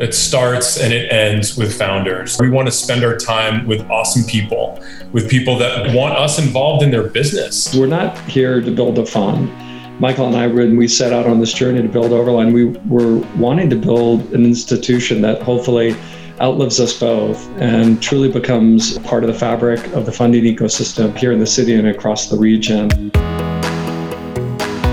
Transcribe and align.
It 0.00 0.14
starts 0.14 0.80
and 0.80 0.94
it 0.94 1.12
ends 1.12 1.58
with 1.58 1.76
founders. 1.76 2.38
We 2.40 2.48
want 2.48 2.66
to 2.68 2.72
spend 2.72 3.04
our 3.04 3.18
time 3.18 3.66
with 3.66 3.82
awesome 3.90 4.24
people, 4.24 4.82
with 5.12 5.28
people 5.28 5.58
that 5.58 5.94
want 5.94 6.14
us 6.14 6.38
involved 6.38 6.82
in 6.82 6.90
their 6.90 7.08
business. 7.08 7.74
We're 7.74 7.86
not 7.86 8.18
here 8.20 8.62
to 8.62 8.70
build 8.70 8.98
a 8.98 9.04
fund. 9.04 9.52
Michael 10.00 10.28
and 10.28 10.36
I, 10.36 10.46
when 10.46 10.78
we 10.78 10.88
set 10.88 11.12
out 11.12 11.26
on 11.26 11.38
this 11.38 11.52
journey 11.52 11.82
to 11.82 11.88
build 11.88 12.12
Overline, 12.12 12.54
we 12.54 12.64
were 12.88 13.18
wanting 13.36 13.68
to 13.68 13.76
build 13.76 14.32
an 14.32 14.46
institution 14.46 15.20
that 15.20 15.42
hopefully 15.42 15.94
outlives 16.40 16.80
us 16.80 16.98
both 16.98 17.46
and 17.58 18.02
truly 18.02 18.32
becomes 18.32 18.98
part 19.00 19.22
of 19.22 19.30
the 19.30 19.38
fabric 19.38 19.86
of 19.88 20.06
the 20.06 20.12
funding 20.12 20.44
ecosystem 20.44 21.14
here 21.14 21.32
in 21.32 21.38
the 21.38 21.46
city 21.46 21.74
and 21.74 21.88
across 21.88 22.30
the 22.30 22.38
region. 22.38 22.88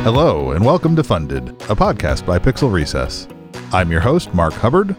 Hello, 0.03 0.51
and 0.51 0.65
welcome 0.65 0.97
to 0.97 1.03
Funded, 1.03 1.47
a 1.47 1.75
podcast 1.77 2.25
by 2.25 2.37
Pixel 2.37 2.69
Recess. 2.69 3.29
I'm 3.73 3.91
your 3.91 3.99
host, 3.99 4.33
Mark 4.33 4.53
Hubbard. 4.53 4.95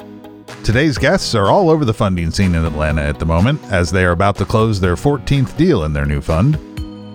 Today's 0.63 0.99
guests 0.99 1.35
are 1.35 1.47
all 1.47 1.71
over 1.71 1.87
the 1.87 1.95
funding 1.95 2.31
scene 2.31 2.55
in 2.55 2.67
Atlanta 2.67 3.01
at 3.01 3.19
the 3.19 3.25
moment, 3.25 3.63
as 3.73 3.91
they 3.91 4.05
are 4.05 4.11
about 4.11 4.37
to 4.37 4.45
close 4.45 4.79
their 4.79 4.95
14th 4.95 5.57
deal 5.57 5.85
in 5.85 5.95
their 5.95 6.05
new 6.05 6.21
fund. 6.21 6.59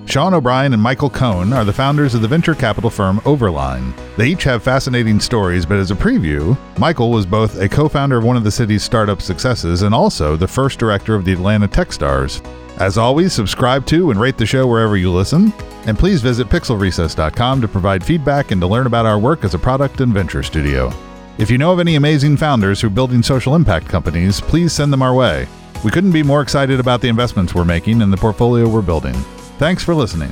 Sean 0.09 0.34
O'Brien 0.34 0.73
and 0.73 0.81
Michael 0.81 1.12
Cohn 1.12 1.54
are 1.54 1.64
the 1.64 1.72
founders 1.72 2.16
of 2.16 2.23
the 2.23 2.28
venture 2.28 2.55
capital 2.55 2.90
firm 2.90 3.20
Overline. 3.20 3.94
They 4.18 4.30
each 4.30 4.44
have 4.45 4.64
fascinating 4.64 5.20
stories, 5.20 5.64
but 5.64 5.78
as 5.78 5.92
a 5.92 5.95
preview, 5.95 6.58
Michael 6.80 7.12
was 7.12 7.28
both 7.28 7.62
a 7.62 7.70
co 7.70 7.88
founder 7.88 8.17
of 8.17 8.23
one 8.23 8.36
of 8.36 8.44
the 8.44 8.52
city's 8.52 8.81
startup 8.81 9.22
successes 9.22 9.84
and 9.84 9.94
also 9.94 10.36
the 10.36 10.48
first 10.48 10.80
director 10.80 11.14
of 11.14 11.23
the 11.23 11.34
Atlanta 11.34 11.67
Techstars. 11.67 12.44
As 12.80 12.98
always, 12.98 13.31
subscribe 13.31 13.86
to 13.88 14.09
and 14.09 14.20
rate 14.20 14.38
the 14.38 14.45
show 14.48 14.66
wherever 14.66 14.98
you 14.98 15.12
listen, 15.12 15.54
and 15.86 16.00
please 16.00 16.20
visit 16.20 16.50
pixelrecess.com 16.50 17.62
to 17.62 17.67
provide 17.67 18.04
feedback 18.04 18.50
and 18.50 18.59
to 18.59 18.66
learn 18.66 18.88
about 18.88 19.06
our 19.06 19.20
work 19.20 19.44
as 19.44 19.54
a 19.54 19.59
product 19.59 20.02
and 20.02 20.12
venture 20.12 20.42
studio. 20.42 20.92
If 21.40 21.50
you 21.50 21.58
know 21.58 21.72
of 21.72 21.80
any 21.80 21.96
amazing 21.96 22.38
founders 22.38 22.80
who 22.80 22.88
are 22.88 22.92
building 22.92 23.23
social 23.23 23.55
impact 23.55 23.88
companies, 23.88 24.40
please 24.40 24.72
send 24.72 24.94
them 24.94 25.02
our 25.02 25.16
way. 25.16 25.48
We 25.84 25.90
couldn't 25.90 26.12
be 26.12 26.22
more 26.22 26.44
excited 26.44 26.80
about 26.80 27.02
the 27.02 27.08
investments 27.08 27.56
we're 27.56 27.66
making 27.66 28.03
and 28.03 28.14
the 28.14 28.17
portfolio 28.17 28.70
we're 28.70 28.84
building. 28.84 29.16
Thanks 29.58 29.84
for 29.84 29.95
listening. 29.95 30.30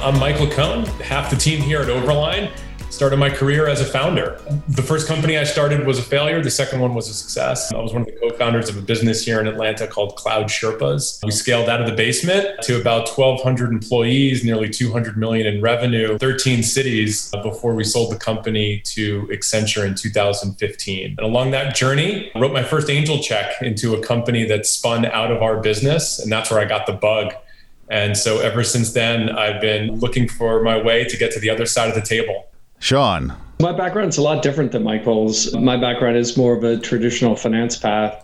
I'm 0.00 0.20
Michael 0.20 0.48
Cohn, 0.48 0.84
half 1.02 1.28
the 1.28 1.34
team 1.34 1.60
here 1.60 1.80
at 1.80 1.88
Overline 1.88 2.52
started 2.96 3.18
my 3.18 3.28
career 3.28 3.68
as 3.68 3.82
a 3.82 3.84
founder. 3.84 4.40
The 4.68 4.82
first 4.82 5.06
company 5.06 5.36
I 5.36 5.44
started 5.44 5.86
was 5.86 5.98
a 5.98 6.02
failure. 6.02 6.42
The 6.42 6.50
second 6.50 6.80
one 6.80 6.94
was 6.94 7.10
a 7.10 7.12
success. 7.12 7.70
I 7.70 7.78
was 7.78 7.92
one 7.92 8.00
of 8.00 8.06
the 8.06 8.16
co-founders 8.18 8.70
of 8.70 8.78
a 8.78 8.80
business 8.80 9.22
here 9.22 9.38
in 9.38 9.46
Atlanta 9.46 9.86
called 9.86 10.16
Cloud 10.16 10.46
Sherpas. 10.46 11.22
We 11.22 11.30
scaled 11.30 11.68
out 11.68 11.82
of 11.82 11.86
the 11.86 11.94
basement 11.94 12.62
to 12.62 12.80
about 12.80 13.10
1,200 13.10 13.70
employees, 13.70 14.44
nearly 14.44 14.70
200 14.70 15.18
million 15.18 15.46
in 15.46 15.60
revenue, 15.60 16.16
13 16.16 16.62
cities 16.62 17.30
before 17.42 17.74
we 17.74 17.84
sold 17.84 18.10
the 18.12 18.16
company 18.16 18.80
to 18.86 19.26
Accenture 19.30 19.86
in 19.86 19.94
2015. 19.94 21.10
And 21.10 21.18
along 21.18 21.50
that 21.50 21.76
journey, 21.76 22.32
I 22.34 22.40
wrote 22.40 22.54
my 22.54 22.62
first 22.62 22.88
angel 22.88 23.18
check 23.18 23.60
into 23.60 23.94
a 23.94 24.02
company 24.02 24.46
that 24.46 24.64
spun 24.64 25.04
out 25.04 25.30
of 25.30 25.42
our 25.42 25.60
business, 25.60 26.18
and 26.18 26.32
that's 26.32 26.50
where 26.50 26.60
I 26.60 26.64
got 26.64 26.86
the 26.86 26.94
bug. 26.94 27.34
And 27.90 28.16
so 28.16 28.38
ever 28.38 28.64
since 28.64 28.94
then, 28.94 29.28
I've 29.28 29.60
been 29.60 30.00
looking 30.00 30.28
for 30.28 30.62
my 30.62 30.80
way 30.82 31.04
to 31.04 31.16
get 31.18 31.30
to 31.32 31.40
the 31.40 31.50
other 31.50 31.66
side 31.66 31.90
of 31.90 31.94
the 31.94 32.00
table. 32.00 32.46
Sean. 32.78 33.32
My 33.60 33.72
background's 33.72 34.18
a 34.18 34.22
lot 34.22 34.42
different 34.42 34.72
than 34.72 34.82
Michael's. 34.82 35.54
My 35.54 35.76
background 35.76 36.16
is 36.16 36.36
more 36.36 36.56
of 36.56 36.62
a 36.62 36.76
traditional 36.78 37.36
finance 37.36 37.76
path. 37.76 38.22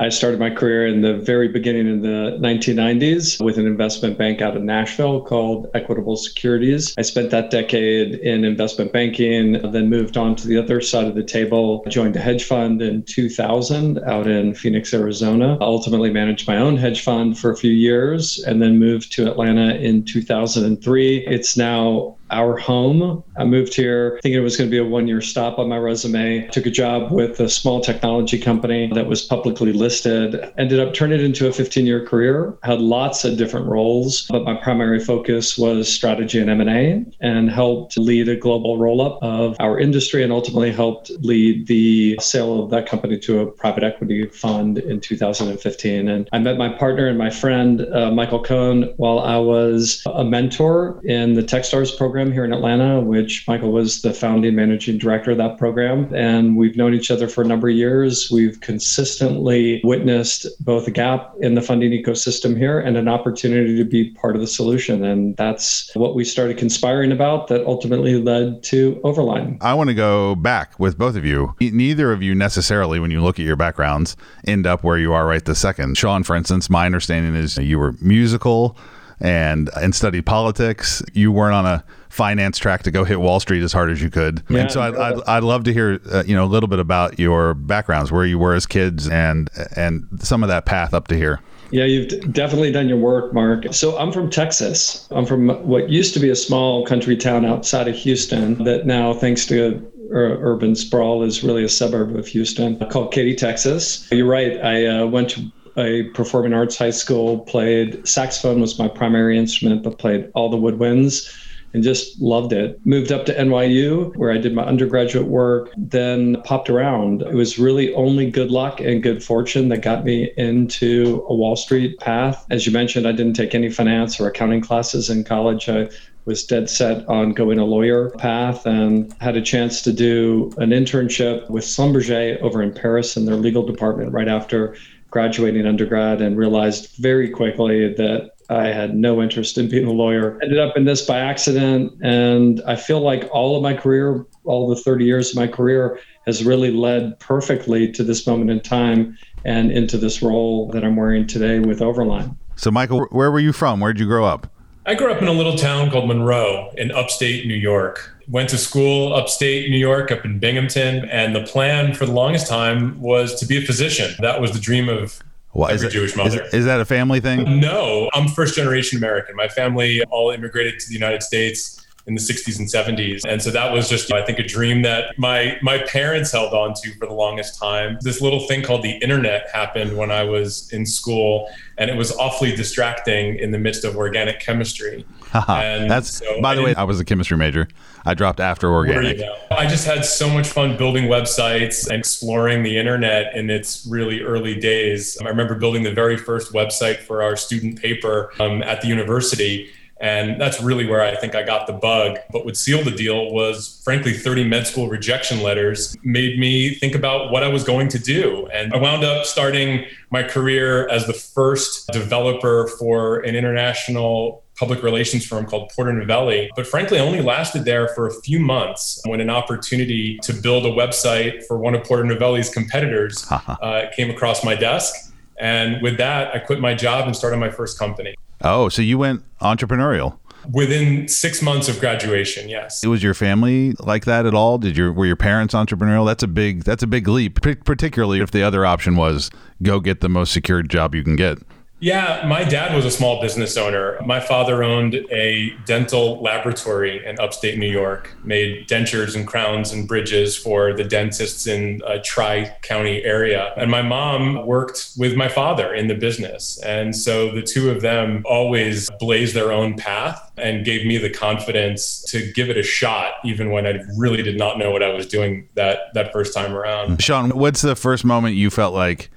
I 0.00 0.08
started 0.08 0.40
my 0.40 0.48
career 0.48 0.86
in 0.86 1.02
the 1.02 1.12
very 1.12 1.46
beginning 1.46 1.86
in 1.86 2.00
the 2.00 2.38
1990s 2.40 3.44
with 3.44 3.58
an 3.58 3.66
investment 3.66 4.16
bank 4.16 4.40
out 4.40 4.56
of 4.56 4.62
Nashville 4.62 5.20
called 5.20 5.66
Equitable 5.74 6.16
Securities. 6.16 6.94
I 6.96 7.02
spent 7.02 7.30
that 7.32 7.50
decade 7.50 8.14
in 8.14 8.42
investment 8.42 8.94
banking, 8.94 9.60
then 9.72 9.90
moved 9.90 10.16
on 10.16 10.36
to 10.36 10.48
the 10.48 10.56
other 10.56 10.80
side 10.80 11.06
of 11.06 11.16
the 11.16 11.22
table, 11.22 11.84
joined 11.90 12.16
a 12.16 12.18
hedge 12.18 12.44
fund 12.44 12.80
in 12.80 13.02
2000 13.02 13.98
out 14.04 14.26
in 14.26 14.54
Phoenix, 14.54 14.94
Arizona. 14.94 15.58
I 15.60 15.64
Ultimately 15.64 16.10
managed 16.10 16.48
my 16.48 16.56
own 16.56 16.78
hedge 16.78 17.02
fund 17.02 17.38
for 17.38 17.50
a 17.50 17.56
few 17.56 17.72
years 17.72 18.42
and 18.46 18.62
then 18.62 18.78
moved 18.78 19.12
to 19.12 19.30
Atlanta 19.30 19.74
in 19.74 20.06
2003. 20.06 21.26
It's 21.26 21.58
now 21.58 22.16
our 22.30 22.56
home. 22.56 23.22
I 23.36 23.44
moved 23.44 23.74
here 23.74 24.18
thinking 24.22 24.40
it 24.40 24.44
was 24.44 24.56
going 24.56 24.68
to 24.68 24.70
be 24.70 24.78
a 24.78 24.84
one 24.84 25.08
year 25.08 25.20
stop 25.20 25.58
on 25.58 25.68
my 25.68 25.78
resume. 25.78 26.48
Took 26.48 26.66
a 26.66 26.70
job 26.70 27.10
with 27.10 27.40
a 27.40 27.48
small 27.48 27.80
technology 27.80 28.38
company 28.38 28.90
that 28.94 29.06
was 29.06 29.22
publicly 29.22 29.72
listed. 29.72 30.52
Ended 30.58 30.80
up 30.80 30.94
turning 30.94 31.20
it 31.20 31.24
into 31.24 31.48
a 31.48 31.52
15 31.52 31.86
year 31.86 32.04
career. 32.04 32.56
Had 32.62 32.80
lots 32.80 33.24
of 33.24 33.36
different 33.36 33.66
roles, 33.66 34.26
but 34.30 34.44
my 34.44 34.54
primary 34.54 35.00
focus 35.00 35.58
was 35.58 35.92
strategy 35.92 36.38
and 36.38 36.50
M&A 36.50 37.04
and 37.20 37.50
helped 37.50 37.98
lead 37.98 38.28
a 38.28 38.36
global 38.36 38.78
roll 38.78 39.00
up 39.00 39.18
of 39.22 39.56
our 39.60 39.78
industry 39.78 40.22
and 40.22 40.32
ultimately 40.32 40.70
helped 40.72 41.10
lead 41.20 41.66
the 41.66 42.16
sale 42.20 42.62
of 42.62 42.70
that 42.70 42.86
company 42.86 43.18
to 43.18 43.40
a 43.40 43.46
private 43.46 43.82
equity 43.82 44.26
fund 44.26 44.78
in 44.78 45.00
2015. 45.00 46.08
And 46.08 46.28
I 46.32 46.38
met 46.38 46.58
my 46.58 46.68
partner 46.68 47.06
and 47.06 47.18
my 47.18 47.30
friend, 47.30 47.86
uh, 47.92 48.10
Michael 48.10 48.42
Cohn, 48.42 48.92
while 48.96 49.20
I 49.20 49.36
was 49.36 50.02
a 50.06 50.24
mentor 50.24 51.00
in 51.04 51.34
the 51.34 51.42
Techstars 51.42 51.96
program 51.96 52.19
program 52.20 52.34
here 52.34 52.44
in 52.44 52.52
Atlanta, 52.52 53.00
which 53.00 53.48
Michael 53.48 53.72
was 53.72 54.02
the 54.02 54.12
founding 54.12 54.54
managing 54.54 54.98
director 54.98 55.30
of 55.30 55.38
that 55.38 55.56
program. 55.56 56.12
And 56.14 56.54
we've 56.54 56.76
known 56.76 56.92
each 56.92 57.10
other 57.10 57.26
for 57.28 57.42
a 57.42 57.46
number 57.46 57.70
of 57.70 57.74
years. 57.74 58.30
We've 58.30 58.60
consistently 58.60 59.80
witnessed 59.84 60.46
both 60.60 60.86
a 60.86 60.90
gap 60.90 61.32
in 61.40 61.54
the 61.54 61.62
funding 61.62 61.92
ecosystem 61.92 62.58
here 62.58 62.78
and 62.78 62.98
an 62.98 63.08
opportunity 63.08 63.74
to 63.78 63.84
be 63.84 64.10
part 64.10 64.34
of 64.34 64.42
the 64.42 64.46
solution. 64.46 65.02
And 65.02 65.34
that's 65.38 65.90
what 65.94 66.14
we 66.14 66.24
started 66.24 66.58
conspiring 66.58 67.10
about 67.10 67.48
that 67.48 67.64
ultimately 67.64 68.20
led 68.20 68.62
to 68.64 69.00
Overline. 69.02 69.56
I 69.62 69.72
want 69.72 69.88
to 69.88 69.94
go 69.94 70.34
back 70.34 70.78
with 70.78 70.98
both 70.98 71.16
of 71.16 71.24
you. 71.24 71.54
Neither 71.58 72.12
of 72.12 72.22
you 72.22 72.34
necessarily, 72.34 73.00
when 73.00 73.10
you 73.10 73.22
look 73.22 73.38
at 73.40 73.46
your 73.46 73.56
backgrounds, 73.56 74.14
end 74.46 74.66
up 74.66 74.84
where 74.84 74.98
you 74.98 75.14
are 75.14 75.26
right 75.26 75.44
this 75.44 75.58
second. 75.58 75.96
Sean, 75.96 76.22
for 76.22 76.36
instance, 76.36 76.68
my 76.68 76.84
understanding 76.84 77.34
is 77.34 77.56
you 77.56 77.78
were 77.78 77.94
musical 78.02 78.76
and 79.20 79.70
and 79.76 79.94
studied 79.94 80.26
politics. 80.26 81.02
You 81.12 81.32
weren't 81.32 81.54
on 81.54 81.66
a 81.66 81.84
finance 82.08 82.58
track 82.58 82.82
to 82.82 82.90
go 82.90 83.04
hit 83.04 83.20
Wall 83.20 83.40
Street 83.40 83.62
as 83.62 83.72
hard 83.72 83.90
as 83.90 84.02
you 84.02 84.10
could. 84.10 84.42
Yeah, 84.48 84.60
and 84.60 84.70
so 84.70 84.80
I'd, 84.80 84.96
I'd, 84.96 85.20
I'd, 85.26 85.42
love 85.42 85.64
to 85.64 85.72
hear 85.72 86.00
uh, 86.10 86.24
you 86.26 86.34
know 86.34 86.44
a 86.44 86.46
little 86.46 86.68
bit 86.68 86.78
about 86.78 87.18
your 87.18 87.54
backgrounds, 87.54 88.10
where 88.10 88.24
you 88.24 88.38
were 88.38 88.54
as 88.54 88.66
kids, 88.66 89.08
and 89.08 89.50
and 89.76 90.06
some 90.18 90.42
of 90.42 90.48
that 90.48 90.66
path 90.66 90.94
up 90.94 91.08
to 91.08 91.16
here. 91.16 91.40
Yeah, 91.70 91.84
you've 91.84 92.32
definitely 92.32 92.72
done 92.72 92.88
your 92.88 92.98
work, 92.98 93.32
Mark. 93.32 93.72
So 93.72 93.96
I'm 93.96 94.10
from 94.10 94.28
Texas. 94.28 95.08
I'm 95.12 95.24
from 95.24 95.48
what 95.66 95.88
used 95.88 96.14
to 96.14 96.20
be 96.20 96.28
a 96.28 96.36
small 96.36 96.84
country 96.84 97.16
town 97.16 97.44
outside 97.44 97.86
of 97.86 97.94
Houston 97.94 98.62
that 98.64 98.86
now, 98.86 99.14
thanks 99.14 99.46
to 99.46 99.86
urban 100.10 100.74
sprawl, 100.74 101.22
is 101.22 101.44
really 101.44 101.62
a 101.62 101.68
suburb 101.68 102.16
of 102.16 102.26
Houston 102.26 102.76
called 102.88 103.12
Katy, 103.12 103.36
Texas. 103.36 104.08
You're 104.10 104.26
right. 104.26 104.60
I 104.60 104.86
uh, 104.86 105.06
went 105.06 105.30
to 105.30 105.52
a 105.76 106.04
performing 106.14 106.52
arts 106.52 106.76
high 106.76 106.90
school, 106.90 107.40
played 107.40 108.06
saxophone 108.06 108.60
was 108.60 108.78
my 108.78 108.88
primary 108.88 109.38
instrument, 109.38 109.82
but 109.82 109.98
played 109.98 110.30
all 110.34 110.48
the 110.48 110.56
woodwinds 110.56 111.34
and 111.72 111.82
just 111.82 112.20
loved 112.20 112.52
it. 112.52 112.84
Moved 112.84 113.12
up 113.12 113.26
to 113.26 113.34
NYU 113.34 114.14
where 114.16 114.32
I 114.32 114.38
did 114.38 114.54
my 114.54 114.64
undergraduate 114.64 115.26
work, 115.26 115.72
then 115.76 116.42
popped 116.42 116.68
around. 116.68 117.22
It 117.22 117.34
was 117.34 117.58
really 117.58 117.94
only 117.94 118.30
good 118.30 118.50
luck 118.50 118.80
and 118.80 119.02
good 119.02 119.22
fortune 119.22 119.68
that 119.68 119.82
got 119.82 120.04
me 120.04 120.32
into 120.36 121.24
a 121.28 121.34
Wall 121.34 121.56
Street 121.56 121.98
path. 122.00 122.44
As 122.50 122.66
you 122.66 122.72
mentioned, 122.72 123.06
I 123.06 123.12
didn't 123.12 123.34
take 123.34 123.54
any 123.54 123.70
finance 123.70 124.18
or 124.20 124.26
accounting 124.26 124.60
classes 124.60 125.10
in 125.10 125.24
college. 125.24 125.68
I 125.68 125.88
was 126.24 126.44
dead 126.44 126.68
set 126.68 127.08
on 127.08 127.32
going 127.32 127.58
a 127.58 127.64
lawyer 127.64 128.10
path 128.10 128.66
and 128.66 129.14
had 129.20 129.36
a 129.36 129.42
chance 129.42 129.80
to 129.82 129.92
do 129.92 130.52
an 130.58 130.70
internship 130.70 131.48
with 131.48 131.64
Schlumberger 131.64 132.40
over 132.40 132.62
in 132.62 132.72
Paris 132.72 133.16
in 133.16 133.24
their 133.26 133.36
legal 133.36 133.64
department 133.64 134.12
right 134.12 134.28
after 134.28 134.76
graduating 135.10 135.66
undergrad 135.66 136.22
and 136.22 136.36
realized 136.36 136.96
very 136.98 137.28
quickly 137.28 137.92
that 137.94 138.32
I 138.48 138.66
had 138.66 138.96
no 138.96 139.22
interest 139.22 139.58
in 139.58 139.68
being 139.68 139.86
a 139.86 139.92
lawyer. 139.92 140.38
Ended 140.42 140.58
up 140.58 140.76
in 140.76 140.84
this 140.84 141.06
by 141.06 141.18
accident. 141.18 141.92
And 142.02 142.60
I 142.66 142.76
feel 142.76 143.00
like 143.00 143.28
all 143.32 143.56
of 143.56 143.62
my 143.62 143.74
career, 143.74 144.26
all 144.44 144.68
the 144.68 144.76
30 144.76 145.04
years 145.04 145.30
of 145.30 145.36
my 145.36 145.46
career, 145.46 146.00
has 146.26 146.44
really 146.44 146.72
led 146.72 147.18
perfectly 147.20 147.90
to 147.92 148.02
this 148.02 148.26
moment 148.26 148.50
in 148.50 148.60
time 148.60 149.16
and 149.44 149.70
into 149.70 149.96
this 149.96 150.20
role 150.20 150.68
that 150.72 150.84
I'm 150.84 150.96
wearing 150.96 151.26
today 151.26 151.60
with 151.60 151.78
Overline. 151.78 152.36
So, 152.56 152.70
Michael, 152.70 153.06
where 153.10 153.30
were 153.30 153.40
you 153.40 153.52
from? 153.52 153.80
Where 153.80 153.92
did 153.92 154.00
you 154.00 154.06
grow 154.06 154.24
up? 154.24 154.52
I 154.86 154.94
grew 154.94 155.12
up 155.12 155.20
in 155.20 155.28
a 155.28 155.32
little 155.32 155.56
town 155.56 155.90
called 155.90 156.08
Monroe 156.08 156.72
in 156.76 156.90
upstate 156.90 157.46
New 157.46 157.54
York 157.54 158.10
went 158.30 158.48
to 158.48 158.58
school 158.58 159.12
upstate 159.12 159.68
New 159.70 159.76
York, 159.76 160.10
up 160.10 160.24
in 160.24 160.38
Binghamton, 160.38 161.08
and 161.10 161.34
the 161.34 161.42
plan 161.42 161.94
for 161.94 162.06
the 162.06 162.12
longest 162.12 162.46
time 162.46 162.98
was 163.00 163.34
to 163.40 163.46
be 163.46 163.58
a 163.58 163.60
physician. 163.60 164.14
That 164.20 164.40
was 164.40 164.52
the 164.52 164.60
dream 164.60 164.88
of 164.88 165.18
what, 165.50 165.72
every 165.72 165.88
it, 165.88 165.90
Jewish 165.90 166.16
mother. 166.16 166.44
Is, 166.44 166.54
is, 166.54 166.64
that 166.64 166.80
a 166.80 166.84
family 166.84 167.18
thing? 167.18 167.58
No, 167.58 168.08
I'm 168.14 168.28
first 168.28 168.54
generation 168.54 168.98
American. 168.98 169.34
My 169.34 169.48
family 169.48 170.02
all 170.10 170.30
immigrated 170.30 170.78
to 170.78 170.88
the 170.88 170.94
United 170.94 171.24
States 171.24 171.84
in 172.10 172.16
the 172.16 172.20
60s 172.20 172.58
and 172.58 172.68
70s. 172.68 173.24
And 173.24 173.40
so 173.40 173.50
that 173.52 173.72
was 173.72 173.88
just, 173.88 174.12
I 174.12 174.24
think, 174.24 174.40
a 174.40 174.42
dream 174.42 174.82
that 174.82 175.16
my 175.16 175.58
my 175.62 175.78
parents 175.84 176.32
held 176.32 176.52
on 176.52 176.74
to 176.74 176.92
for 176.94 177.06
the 177.06 177.14
longest 177.14 177.58
time. 177.58 177.98
This 178.00 178.20
little 178.20 178.48
thing 178.48 178.62
called 178.62 178.82
the 178.82 178.96
internet 178.98 179.48
happened 179.52 179.96
when 179.96 180.10
I 180.10 180.24
was 180.24 180.70
in 180.72 180.84
school, 180.84 181.48
and 181.78 181.88
it 181.88 181.96
was 181.96 182.10
awfully 182.16 182.54
distracting 182.54 183.38
in 183.38 183.52
the 183.52 183.58
midst 183.58 183.84
of 183.84 183.96
organic 183.96 184.40
chemistry. 184.40 185.06
and 185.48 185.88
That's 185.88 186.10
so 186.18 186.40
by 186.42 186.56
the 186.56 186.62
way, 186.62 186.74
I 186.74 186.82
was 186.82 186.98
a 186.98 187.04
chemistry 187.04 187.36
major. 187.36 187.68
I 188.04 188.14
dropped 188.14 188.40
after 188.40 188.68
organic. 188.72 189.20
I 189.52 189.68
just 189.68 189.86
had 189.86 190.04
so 190.04 190.28
much 190.28 190.48
fun 190.48 190.76
building 190.76 191.04
websites 191.04 191.86
and 191.86 191.98
exploring 191.98 192.64
the 192.64 192.76
internet 192.76 193.36
in 193.36 193.50
its 193.50 193.86
really 193.88 194.22
early 194.22 194.58
days. 194.58 195.16
I 195.22 195.28
remember 195.28 195.54
building 195.54 195.84
the 195.84 195.92
very 195.92 196.16
first 196.16 196.52
website 196.52 196.98
for 196.98 197.22
our 197.22 197.36
student 197.36 197.80
paper 197.80 198.32
um, 198.40 198.62
at 198.64 198.80
the 198.80 198.88
university. 198.88 199.70
And 200.00 200.40
that's 200.40 200.62
really 200.62 200.86
where 200.86 201.02
I 201.02 201.14
think 201.14 201.34
I 201.34 201.42
got 201.42 201.66
the 201.66 201.74
bug. 201.74 202.18
But 202.32 202.46
what 202.46 202.56
sealed 202.56 202.86
the 202.86 202.90
deal 202.90 203.30
was, 203.32 203.82
frankly, 203.84 204.14
30 204.14 204.44
med 204.44 204.66
school 204.66 204.88
rejection 204.88 205.42
letters 205.42 205.96
made 206.02 206.38
me 206.38 206.74
think 206.74 206.94
about 206.94 207.30
what 207.30 207.42
I 207.42 207.48
was 207.48 207.64
going 207.64 207.88
to 207.88 207.98
do. 207.98 208.46
And 208.52 208.72
I 208.72 208.78
wound 208.78 209.04
up 209.04 209.26
starting 209.26 209.84
my 210.10 210.22
career 210.22 210.88
as 210.88 211.06
the 211.06 211.12
first 211.12 211.88
developer 211.92 212.68
for 212.78 213.20
an 213.20 213.36
international 213.36 214.42
public 214.56 214.82
relations 214.82 215.24
firm 215.26 215.46
called 215.46 215.70
Porter 215.74 215.92
Novelli. 215.92 216.50
But 216.56 216.66
frankly, 216.66 216.98
I 216.98 217.02
only 217.02 217.22
lasted 217.22 217.64
there 217.64 217.88
for 217.88 218.06
a 218.06 218.12
few 218.22 218.38
months 218.38 219.00
when 219.06 219.20
an 219.20 219.30
opportunity 219.30 220.18
to 220.22 220.34
build 220.34 220.66
a 220.66 220.70
website 220.70 221.44
for 221.46 221.56
one 221.58 221.74
of 221.74 221.84
Porter 221.84 222.04
Novelli's 222.04 222.50
competitors 222.50 223.26
uh, 223.30 223.86
came 223.94 224.10
across 224.10 224.44
my 224.44 224.54
desk. 224.54 225.12
And 225.38 225.80
with 225.82 225.96
that, 225.96 226.34
I 226.34 226.38
quit 226.38 226.60
my 226.60 226.74
job 226.74 227.06
and 227.06 227.16
started 227.16 227.38
my 227.38 227.50
first 227.50 227.78
company. 227.78 228.14
Oh, 228.42 228.68
so 228.68 228.82
you 228.82 228.98
went 228.98 229.24
entrepreneurial? 229.40 230.18
Within 230.50 231.06
six 231.06 231.42
months 231.42 231.68
of 231.68 231.80
graduation, 231.80 232.48
yes. 232.48 232.82
It 232.82 232.88
was 232.88 233.02
your 233.02 233.12
family 233.12 233.74
like 233.78 234.06
that 234.06 234.24
at 234.24 234.34
all? 234.34 234.56
Did 234.56 234.76
your 234.76 234.90
were 234.90 235.04
your 235.04 235.16
parents 235.16 235.52
entrepreneurial? 235.52 236.06
That's 236.06 236.22
a 236.22 236.28
big 236.28 236.64
that's 236.64 236.82
a 236.82 236.86
big 236.86 237.06
leap, 237.08 237.40
particularly 237.42 238.20
if 238.20 238.30
the 238.30 238.42
other 238.42 238.64
option 238.64 238.96
was 238.96 239.30
go 239.62 239.80
get 239.80 240.00
the 240.00 240.08
most 240.08 240.32
secured 240.32 240.70
job 240.70 240.94
you 240.94 241.04
can 241.04 241.16
get. 241.16 241.38
Yeah, 241.80 242.26
my 242.26 242.44
dad 242.44 242.74
was 242.74 242.84
a 242.84 242.90
small 242.90 243.22
business 243.22 243.56
owner. 243.56 243.98
My 244.04 244.20
father 244.20 244.62
owned 244.62 244.94
a 245.10 245.50
dental 245.64 246.20
laboratory 246.20 247.04
in 247.04 247.18
upstate 247.18 247.58
New 247.58 247.70
York, 247.70 248.14
made 248.22 248.68
dentures 248.68 249.16
and 249.16 249.26
crowns 249.26 249.72
and 249.72 249.88
bridges 249.88 250.36
for 250.36 250.74
the 250.74 250.84
dentists 250.84 251.46
in 251.46 251.80
a 251.86 251.98
tri 251.98 252.54
county 252.62 253.02
area. 253.02 253.54
And 253.56 253.70
my 253.70 253.80
mom 253.80 254.46
worked 254.46 254.90
with 254.98 255.16
my 255.16 255.28
father 255.28 255.72
in 255.72 255.88
the 255.88 255.94
business. 255.94 256.60
And 256.62 256.94
so 256.94 257.34
the 257.34 257.42
two 257.42 257.70
of 257.70 257.80
them 257.80 258.24
always 258.26 258.90
blazed 258.98 259.34
their 259.34 259.50
own 259.50 259.74
path 259.74 260.30
and 260.36 260.66
gave 260.66 260.86
me 260.86 260.98
the 260.98 261.10
confidence 261.10 262.02
to 262.08 262.30
give 262.32 262.50
it 262.50 262.58
a 262.58 262.62
shot, 262.62 263.14
even 263.24 263.50
when 263.50 263.66
I 263.66 263.80
really 263.96 264.22
did 264.22 264.36
not 264.36 264.58
know 264.58 264.70
what 264.70 264.82
I 264.82 264.92
was 264.92 265.06
doing 265.06 265.48
that, 265.54 265.94
that 265.94 266.12
first 266.12 266.34
time 266.34 266.52
around. 266.52 267.02
Sean, 267.02 267.30
what's 267.30 267.62
the 267.62 267.74
first 267.74 268.04
moment 268.04 268.36
you 268.36 268.50
felt 268.50 268.74
like 268.74 269.10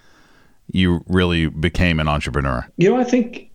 you 0.68 1.04
really 1.08 1.48
became 1.48 2.00
an 2.00 2.08
entrepreneur? 2.08 2.68
You 2.78 2.90
know, 2.90 2.98
I 2.98 3.04
think, 3.04 3.52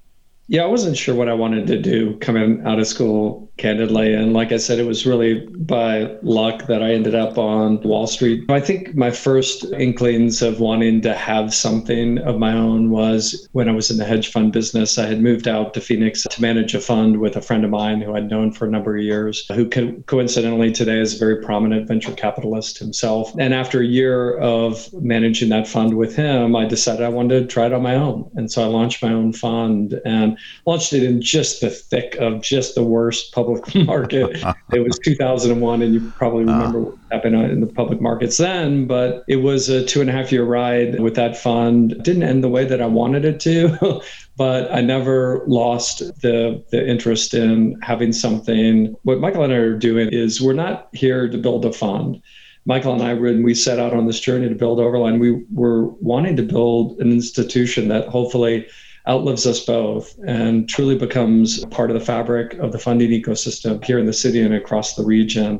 yeah, 0.50 0.62
I 0.62 0.66
wasn't 0.66 0.96
sure 0.96 1.14
what 1.14 1.28
I 1.28 1.34
wanted 1.34 1.66
to 1.66 1.78
do 1.78 2.16
coming 2.20 2.66
out 2.66 2.78
of 2.78 2.86
school 2.86 3.52
candidly. 3.58 4.14
And 4.14 4.32
like 4.32 4.50
I 4.50 4.56
said, 4.56 4.78
it 4.78 4.86
was 4.86 5.04
really 5.04 5.46
by 5.58 6.16
luck 6.22 6.66
that 6.68 6.82
I 6.82 6.92
ended 6.92 7.14
up 7.14 7.36
on 7.36 7.82
Wall 7.82 8.06
Street. 8.06 8.44
I 8.48 8.60
think 8.60 8.94
my 8.94 9.10
first 9.10 9.64
inklings 9.72 10.40
of 10.40 10.58
wanting 10.58 11.02
to 11.02 11.14
have 11.14 11.52
something 11.52 12.18
of 12.18 12.38
my 12.38 12.54
own 12.54 12.90
was 12.90 13.46
when 13.52 13.68
I 13.68 13.72
was 13.72 13.90
in 13.90 13.98
the 13.98 14.06
hedge 14.06 14.30
fund 14.30 14.52
business. 14.52 14.96
I 14.96 15.06
had 15.06 15.20
moved 15.20 15.48
out 15.48 15.74
to 15.74 15.82
Phoenix 15.82 16.22
to 16.22 16.40
manage 16.40 16.74
a 16.74 16.80
fund 16.80 17.20
with 17.20 17.36
a 17.36 17.42
friend 17.42 17.64
of 17.64 17.70
mine 17.70 18.00
who 18.00 18.14
I'd 18.14 18.30
known 18.30 18.50
for 18.52 18.66
a 18.66 18.70
number 18.70 18.96
of 18.96 19.02
years, 19.02 19.46
who 19.52 19.68
co- 19.68 20.02
coincidentally 20.06 20.72
today 20.72 20.98
is 21.00 21.14
a 21.14 21.18
very 21.18 21.42
prominent 21.42 21.88
venture 21.88 22.12
capitalist 22.12 22.78
himself. 22.78 23.34
And 23.38 23.52
after 23.52 23.80
a 23.80 23.86
year 23.86 24.38
of 24.38 24.88
managing 24.94 25.50
that 25.50 25.68
fund 25.68 25.98
with 25.98 26.16
him, 26.16 26.56
I 26.56 26.64
decided 26.64 27.04
I 27.04 27.10
wanted 27.10 27.40
to 27.40 27.46
try 27.46 27.66
it 27.66 27.74
on 27.74 27.82
my 27.82 27.96
own. 27.96 28.30
And 28.34 28.50
so 28.50 28.62
I 28.62 28.66
launched 28.66 29.02
my 29.02 29.12
own 29.12 29.34
fund 29.34 30.00
and 30.06 30.37
launched 30.66 30.92
it 30.92 31.02
in 31.02 31.20
just 31.20 31.60
the 31.60 31.70
thick 31.70 32.16
of 32.16 32.42
just 32.42 32.74
the 32.74 32.84
worst 32.84 33.32
public 33.32 33.74
market. 33.86 34.42
it 34.72 34.80
was 34.80 34.98
2001, 35.00 35.82
and 35.82 35.94
you 35.94 36.12
probably 36.16 36.44
ah. 36.44 36.56
remember 36.56 36.80
what 36.80 36.98
happened 37.10 37.34
in 37.36 37.60
the 37.60 37.66
public 37.66 38.00
markets 38.00 38.36
then. 38.36 38.86
But 38.86 39.24
it 39.28 39.36
was 39.36 39.68
a 39.68 39.84
two 39.84 40.00
and 40.00 40.10
a 40.10 40.12
half 40.12 40.32
year 40.32 40.44
ride 40.44 41.00
with 41.00 41.14
that 41.16 41.36
fund. 41.36 41.92
It 41.92 42.02
didn't 42.02 42.22
end 42.22 42.44
the 42.44 42.48
way 42.48 42.64
that 42.64 42.80
I 42.80 42.86
wanted 42.86 43.24
it 43.24 43.40
to, 43.40 44.02
but 44.36 44.72
I 44.72 44.80
never 44.80 45.44
lost 45.46 45.98
the 46.20 46.62
the 46.70 46.86
interest 46.86 47.34
in 47.34 47.78
having 47.82 48.12
something. 48.12 48.96
What 49.02 49.20
Michael 49.20 49.44
and 49.44 49.52
I 49.52 49.56
are 49.56 49.78
doing 49.78 50.08
is 50.10 50.40
we're 50.40 50.52
not 50.52 50.88
here 50.92 51.28
to 51.28 51.38
build 51.38 51.64
a 51.64 51.72
fund. 51.72 52.22
Michael 52.68 52.92
and 52.92 53.02
I, 53.02 53.14
when 53.14 53.42
we 53.42 53.54
set 53.54 53.78
out 53.78 53.94
on 53.94 54.06
this 54.06 54.20
journey 54.20 54.46
to 54.46 54.54
build 54.54 54.78
Overline, 54.78 55.18
we 55.18 55.42
were 55.54 55.86
wanting 56.02 56.36
to 56.36 56.42
build 56.42 57.00
an 57.00 57.10
institution 57.10 57.88
that 57.88 58.08
hopefully 58.08 58.66
outlives 59.08 59.46
us 59.46 59.64
both 59.64 60.16
and 60.26 60.68
truly 60.68 60.96
becomes 60.96 61.64
part 61.66 61.90
of 61.90 61.98
the 61.98 62.04
fabric 62.04 62.54
of 62.54 62.72
the 62.72 62.78
funding 62.78 63.10
ecosystem 63.10 63.82
here 63.82 63.98
in 63.98 64.06
the 64.06 64.12
city 64.12 64.40
and 64.40 64.54
across 64.54 64.94
the 64.94 65.04
region. 65.04 65.58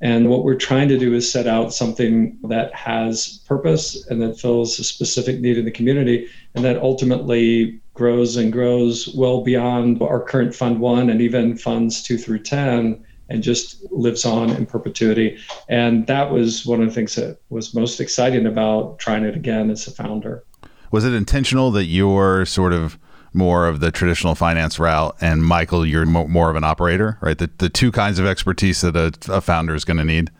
And 0.00 0.28
what 0.28 0.44
we're 0.44 0.56
trying 0.56 0.88
to 0.88 0.98
do 0.98 1.14
is 1.14 1.30
set 1.30 1.46
out 1.46 1.72
something 1.72 2.38
that 2.44 2.74
has 2.74 3.40
purpose 3.46 4.06
and 4.08 4.20
that 4.22 4.38
fills 4.38 4.78
a 4.78 4.84
specific 4.84 5.40
need 5.40 5.58
in 5.58 5.64
the 5.64 5.70
community 5.70 6.28
and 6.54 6.64
that 6.64 6.78
ultimately 6.78 7.80
grows 7.94 8.36
and 8.36 8.52
grows 8.52 9.08
well 9.14 9.42
beyond 9.42 10.00
our 10.02 10.20
current 10.20 10.54
Fund 10.54 10.80
One 10.80 11.10
and 11.10 11.20
even 11.20 11.56
funds 11.56 12.02
two 12.02 12.18
through 12.18 12.40
10 12.40 13.04
and 13.28 13.42
just 13.42 13.84
lives 13.92 14.24
on 14.24 14.50
in 14.50 14.66
perpetuity. 14.66 15.36
And 15.68 16.06
that 16.06 16.30
was 16.30 16.64
one 16.64 16.80
of 16.80 16.88
the 16.88 16.94
things 16.94 17.14
that 17.16 17.38
was 17.50 17.74
most 17.74 18.00
exciting 18.00 18.46
about 18.46 18.98
trying 18.98 19.24
it 19.24 19.36
again 19.36 19.70
as 19.70 19.86
a 19.86 19.90
founder 19.90 20.44
was 20.90 21.04
it 21.04 21.12
intentional 21.12 21.70
that 21.72 21.84
you're 21.84 22.44
sort 22.46 22.72
of 22.72 22.98
more 23.32 23.66
of 23.66 23.80
the 23.80 23.90
traditional 23.90 24.34
finance 24.34 24.78
route 24.78 25.16
and 25.20 25.44
Michael, 25.44 25.84
you're 25.86 26.06
more 26.06 26.50
of 26.50 26.56
an 26.56 26.64
operator, 26.64 27.18
right? 27.20 27.38
The, 27.38 27.50
the 27.58 27.68
two 27.68 27.92
kinds 27.92 28.18
of 28.18 28.26
expertise 28.26 28.80
that 28.80 28.96
a, 28.96 29.12
a 29.32 29.40
founder 29.40 29.74
is 29.74 29.84
going 29.84 29.98
to 29.98 30.04
need. 30.04 30.30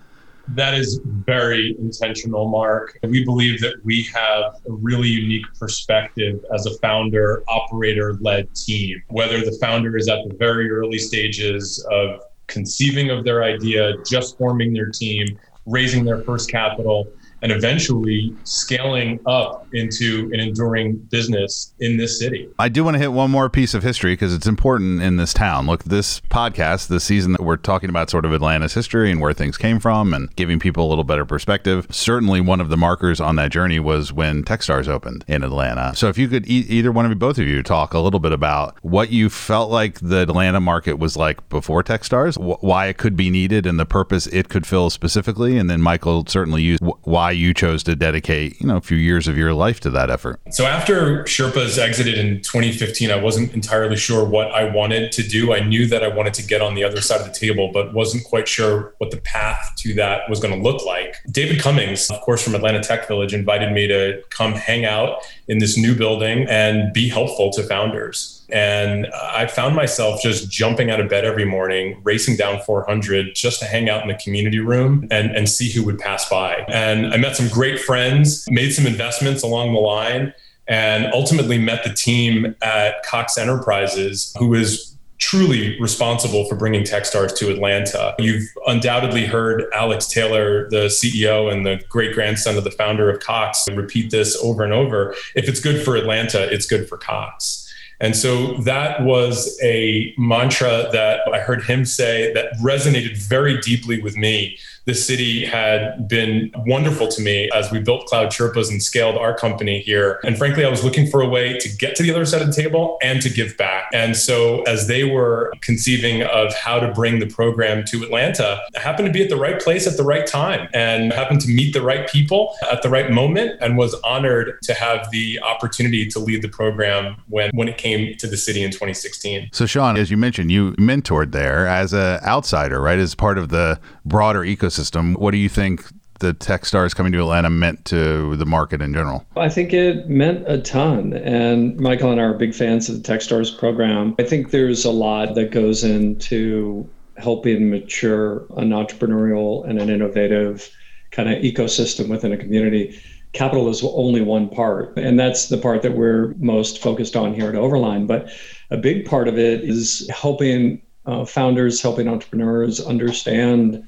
That 0.54 0.72
is 0.72 0.98
very 1.04 1.76
intentional, 1.78 2.48
Mark. 2.48 2.98
We 3.02 3.22
believe 3.22 3.60
that 3.60 3.84
we 3.84 4.04
have 4.14 4.54
a 4.66 4.72
really 4.72 5.08
unique 5.08 5.44
perspective 5.58 6.42
as 6.54 6.64
a 6.64 6.76
founder 6.78 7.44
operator 7.48 8.16
led 8.20 8.54
team, 8.54 9.02
whether 9.08 9.40
the 9.40 9.56
founder 9.60 9.96
is 9.98 10.08
at 10.08 10.26
the 10.26 10.34
very 10.36 10.70
early 10.70 10.98
stages 10.98 11.86
of 11.90 12.22
conceiving 12.46 13.10
of 13.10 13.24
their 13.24 13.44
idea, 13.44 13.92
just 14.06 14.38
forming 14.38 14.72
their 14.72 14.90
team, 14.90 15.38
raising 15.66 16.02
their 16.02 16.22
first 16.22 16.50
capital, 16.50 17.06
and 17.42 17.52
eventually 17.52 18.34
scaling 18.44 19.20
up 19.26 19.66
into 19.72 20.30
an 20.32 20.40
enduring 20.40 20.96
business 20.96 21.72
in 21.80 21.96
this 21.96 22.18
city. 22.18 22.48
I 22.58 22.68
do 22.68 22.84
want 22.84 22.94
to 22.94 22.98
hit 22.98 23.12
one 23.12 23.30
more 23.30 23.48
piece 23.48 23.74
of 23.74 23.82
history 23.82 24.12
because 24.12 24.34
it's 24.34 24.46
important 24.46 25.02
in 25.02 25.16
this 25.16 25.32
town. 25.32 25.66
Look, 25.66 25.84
this 25.84 26.20
podcast, 26.30 26.88
this 26.88 27.04
season 27.04 27.32
that 27.32 27.42
we're 27.42 27.56
talking 27.56 27.90
about 27.90 28.10
sort 28.10 28.24
of 28.24 28.32
Atlanta's 28.32 28.74
history 28.74 29.10
and 29.10 29.20
where 29.20 29.32
things 29.32 29.56
came 29.56 29.78
from 29.78 30.12
and 30.14 30.34
giving 30.36 30.58
people 30.58 30.86
a 30.86 30.88
little 30.88 31.04
better 31.04 31.24
perspective. 31.24 31.86
Certainly 31.90 32.40
one 32.40 32.60
of 32.60 32.68
the 32.68 32.76
markers 32.76 33.20
on 33.20 33.36
that 33.36 33.50
journey 33.52 33.78
was 33.78 34.12
when 34.12 34.42
Techstars 34.42 34.88
opened 34.88 35.24
in 35.28 35.44
Atlanta. 35.44 35.94
So 35.94 36.08
if 36.08 36.18
you 36.18 36.28
could 36.28 36.46
e- 36.48 36.66
either 36.68 36.90
one 36.90 37.04
of 37.04 37.10
you, 37.10 37.16
both 37.16 37.38
of 37.38 37.46
you 37.46 37.62
talk 37.62 37.94
a 37.94 37.98
little 38.00 38.20
bit 38.20 38.32
about 38.32 38.76
what 38.82 39.10
you 39.10 39.30
felt 39.30 39.70
like 39.70 40.00
the 40.00 40.22
Atlanta 40.22 40.60
market 40.60 40.94
was 40.98 41.16
like 41.16 41.48
before 41.48 41.82
Techstars, 41.84 42.36
wh- 42.36 42.62
why 42.62 42.86
it 42.86 42.96
could 42.98 43.16
be 43.16 43.30
needed 43.30 43.66
and 43.66 43.78
the 43.78 43.86
purpose 43.86 44.26
it 44.28 44.48
could 44.48 44.66
fill 44.66 44.90
specifically. 44.90 45.56
And 45.56 45.70
then 45.70 45.80
Michael 45.80 46.24
certainly 46.26 46.62
used 46.62 46.82
wh- 46.82 47.06
why 47.06 47.27
why 47.28 47.32
you 47.32 47.52
chose 47.52 47.82
to 47.82 47.94
dedicate, 47.94 48.58
you 48.58 48.66
know, 48.66 48.78
a 48.78 48.80
few 48.80 48.96
years 48.96 49.28
of 49.28 49.36
your 49.36 49.52
life 49.52 49.80
to 49.80 49.90
that 49.90 50.08
effort. 50.08 50.40
So 50.50 50.64
after 50.64 51.24
Sherpas 51.24 51.76
exited 51.76 52.16
in 52.16 52.40
2015, 52.40 53.10
I 53.10 53.16
wasn't 53.16 53.52
entirely 53.52 53.96
sure 53.96 54.24
what 54.24 54.50
I 54.52 54.64
wanted 54.64 55.12
to 55.12 55.22
do. 55.22 55.52
I 55.52 55.60
knew 55.60 55.86
that 55.88 56.02
I 56.02 56.08
wanted 56.08 56.32
to 56.34 56.46
get 56.46 56.62
on 56.62 56.74
the 56.74 56.84
other 56.84 57.02
side 57.02 57.20
of 57.20 57.26
the 57.26 57.38
table, 57.38 57.70
but 57.70 57.92
wasn't 57.92 58.24
quite 58.24 58.48
sure 58.48 58.94
what 58.96 59.10
the 59.10 59.18
path 59.18 59.72
to 59.80 59.92
that 59.94 60.30
was 60.30 60.40
going 60.40 60.54
to 60.54 60.62
look 60.62 60.86
like. 60.86 61.16
David 61.30 61.60
Cummings, 61.60 62.08
of 62.10 62.18
course, 62.22 62.42
from 62.42 62.54
Atlanta 62.54 62.82
Tech 62.82 63.06
Village, 63.06 63.34
invited 63.34 63.72
me 63.72 63.86
to 63.88 64.22
come 64.30 64.54
hang 64.54 64.86
out 64.86 65.18
in 65.48 65.58
this 65.58 65.76
new 65.78 65.94
building 65.94 66.46
and 66.48 66.92
be 66.92 67.08
helpful 67.08 67.50
to 67.52 67.62
founders. 67.62 68.46
And 68.50 69.06
I 69.14 69.46
found 69.46 69.74
myself 69.74 70.22
just 70.22 70.50
jumping 70.50 70.90
out 70.90 71.00
of 71.00 71.08
bed 71.08 71.24
every 71.24 71.44
morning, 71.44 72.00
racing 72.04 72.36
down 72.36 72.60
400 72.60 73.34
just 73.34 73.60
to 73.60 73.66
hang 73.66 73.88
out 73.88 74.02
in 74.02 74.08
the 74.08 74.14
community 74.14 74.58
room 74.58 75.08
and, 75.10 75.30
and 75.34 75.48
see 75.48 75.70
who 75.70 75.82
would 75.84 75.98
pass 75.98 76.28
by. 76.28 76.64
And 76.68 77.12
I 77.12 77.16
met 77.16 77.36
some 77.36 77.48
great 77.48 77.80
friends, 77.80 78.46
made 78.50 78.72
some 78.72 78.86
investments 78.86 79.42
along 79.42 79.72
the 79.72 79.80
line, 79.80 80.34
and 80.66 81.06
ultimately 81.14 81.58
met 81.58 81.82
the 81.82 81.92
team 81.92 82.54
at 82.60 83.02
Cox 83.02 83.38
Enterprises, 83.38 84.34
who 84.38 84.54
is 84.54 84.94
truly 85.28 85.78
responsible 85.78 86.46
for 86.46 86.54
bringing 86.54 86.84
Techstars 86.84 87.36
to 87.36 87.50
Atlanta. 87.50 88.14
You've 88.18 88.48
undoubtedly 88.66 89.26
heard 89.26 89.66
Alex 89.74 90.06
Taylor, 90.06 90.70
the 90.70 90.86
CEO 90.86 91.52
and 91.52 91.66
the 91.66 91.84
great 91.90 92.14
grandson 92.14 92.56
of 92.56 92.64
the 92.64 92.70
founder 92.70 93.10
of 93.10 93.20
Cox, 93.20 93.66
repeat 93.74 94.10
this 94.10 94.42
over 94.42 94.64
and 94.64 94.72
over. 94.72 95.14
If 95.34 95.46
it's 95.46 95.60
good 95.60 95.84
for 95.84 95.96
Atlanta, 95.96 96.50
it's 96.50 96.64
good 96.64 96.88
for 96.88 96.96
Cox. 96.96 97.70
And 98.00 98.16
so 98.16 98.54
that 98.62 99.02
was 99.02 99.58
a 99.62 100.14
mantra 100.16 100.88
that 100.92 101.20
I 101.30 101.40
heard 101.40 101.62
him 101.62 101.84
say 101.84 102.32
that 102.32 102.54
resonated 102.62 103.18
very 103.18 103.60
deeply 103.60 104.00
with 104.00 104.16
me 104.16 104.58
the 104.88 104.94
city 104.94 105.44
had 105.44 106.08
been 106.08 106.50
wonderful 106.66 107.08
to 107.08 107.20
me 107.20 107.50
as 107.54 107.70
we 107.70 107.78
built 107.78 108.06
Cloud 108.06 108.30
Sherpas 108.30 108.70
and 108.70 108.82
scaled 108.82 109.18
our 109.18 109.36
company 109.36 109.80
here. 109.80 110.18
And 110.24 110.38
frankly, 110.38 110.64
I 110.64 110.70
was 110.70 110.82
looking 110.82 111.06
for 111.06 111.20
a 111.20 111.28
way 111.28 111.58
to 111.58 111.68
get 111.76 111.94
to 111.96 112.02
the 112.02 112.10
other 112.10 112.24
side 112.24 112.40
of 112.40 112.46
the 112.46 112.54
table 112.54 112.96
and 113.02 113.20
to 113.20 113.28
give 113.28 113.54
back. 113.58 113.90
And 113.92 114.16
so, 114.16 114.62
as 114.62 114.86
they 114.86 115.04
were 115.04 115.52
conceiving 115.60 116.22
of 116.22 116.54
how 116.54 116.80
to 116.80 116.90
bring 116.90 117.18
the 117.18 117.26
program 117.26 117.84
to 117.88 118.02
Atlanta, 118.02 118.62
I 118.74 118.80
happened 118.80 119.04
to 119.08 119.12
be 119.12 119.22
at 119.22 119.28
the 119.28 119.36
right 119.36 119.60
place 119.60 119.86
at 119.86 119.98
the 119.98 120.04
right 120.04 120.26
time 120.26 120.70
and 120.72 121.12
happened 121.12 121.42
to 121.42 121.50
meet 121.50 121.74
the 121.74 121.82
right 121.82 122.08
people 122.08 122.56
at 122.72 122.80
the 122.80 122.88
right 122.88 123.10
moment 123.10 123.58
and 123.60 123.76
was 123.76 123.92
honored 124.04 124.58
to 124.62 124.72
have 124.72 125.10
the 125.10 125.38
opportunity 125.42 126.06
to 126.06 126.18
lead 126.18 126.40
the 126.40 126.48
program 126.48 127.20
when, 127.28 127.50
when 127.52 127.68
it 127.68 127.76
came 127.76 128.16
to 128.16 128.26
the 128.26 128.38
city 128.38 128.62
in 128.62 128.70
2016. 128.70 129.50
So, 129.52 129.66
Sean, 129.66 129.98
as 129.98 130.10
you 130.10 130.16
mentioned, 130.16 130.50
you 130.50 130.72
mentored 130.72 131.32
there 131.32 131.66
as 131.66 131.92
an 131.92 132.20
outsider, 132.24 132.80
right? 132.80 132.98
As 132.98 133.14
part 133.14 133.36
of 133.36 133.50
the 133.50 133.78
broader 134.06 134.40
ecosystem 134.40 134.77
ecosystem. 134.78 135.16
What 135.16 135.32
do 135.32 135.38
you 135.38 135.48
think 135.48 135.84
the 136.20 136.34
Techstars 136.34 136.94
coming 136.94 137.12
to 137.12 137.20
Atlanta 137.20 137.50
meant 137.50 137.84
to 137.86 138.36
the 138.36 138.46
market 138.46 138.82
in 138.82 138.92
general? 138.92 139.24
I 139.36 139.48
think 139.48 139.72
it 139.72 140.08
meant 140.08 140.48
a 140.48 140.58
ton. 140.58 141.12
And 141.12 141.78
Michael 141.78 142.10
and 142.10 142.20
I 142.20 142.24
are 142.24 142.34
big 142.34 142.54
fans 142.54 142.88
of 142.88 143.02
the 143.02 143.12
Techstars 143.12 143.56
program. 143.56 144.16
I 144.18 144.24
think 144.24 144.50
there's 144.50 144.84
a 144.84 144.90
lot 144.90 145.34
that 145.34 145.50
goes 145.50 145.84
into 145.84 146.88
helping 147.16 147.70
mature 147.70 148.46
an 148.56 148.70
entrepreneurial 148.70 149.68
and 149.68 149.80
an 149.80 149.90
innovative 149.90 150.70
kind 151.10 151.28
of 151.28 151.42
ecosystem 151.42 152.08
within 152.08 152.32
a 152.32 152.36
community. 152.36 153.00
Capital 153.32 153.68
is 153.68 153.82
only 153.84 154.22
one 154.22 154.48
part, 154.48 154.96
and 154.96 155.18
that's 155.18 155.48
the 155.48 155.58
part 155.58 155.82
that 155.82 155.96
we're 155.96 156.34
most 156.38 156.80
focused 156.80 157.14
on 157.14 157.34
here 157.34 157.48
at 157.48 157.54
Overline. 157.54 158.06
But 158.06 158.30
a 158.70 158.76
big 158.76 159.04
part 159.04 159.28
of 159.28 159.38
it 159.38 159.62
is 159.62 160.08
helping 160.12 160.80
uh, 161.06 161.24
founders, 161.24 161.80
helping 161.80 162.08
entrepreneurs 162.08 162.80
understand 162.80 163.84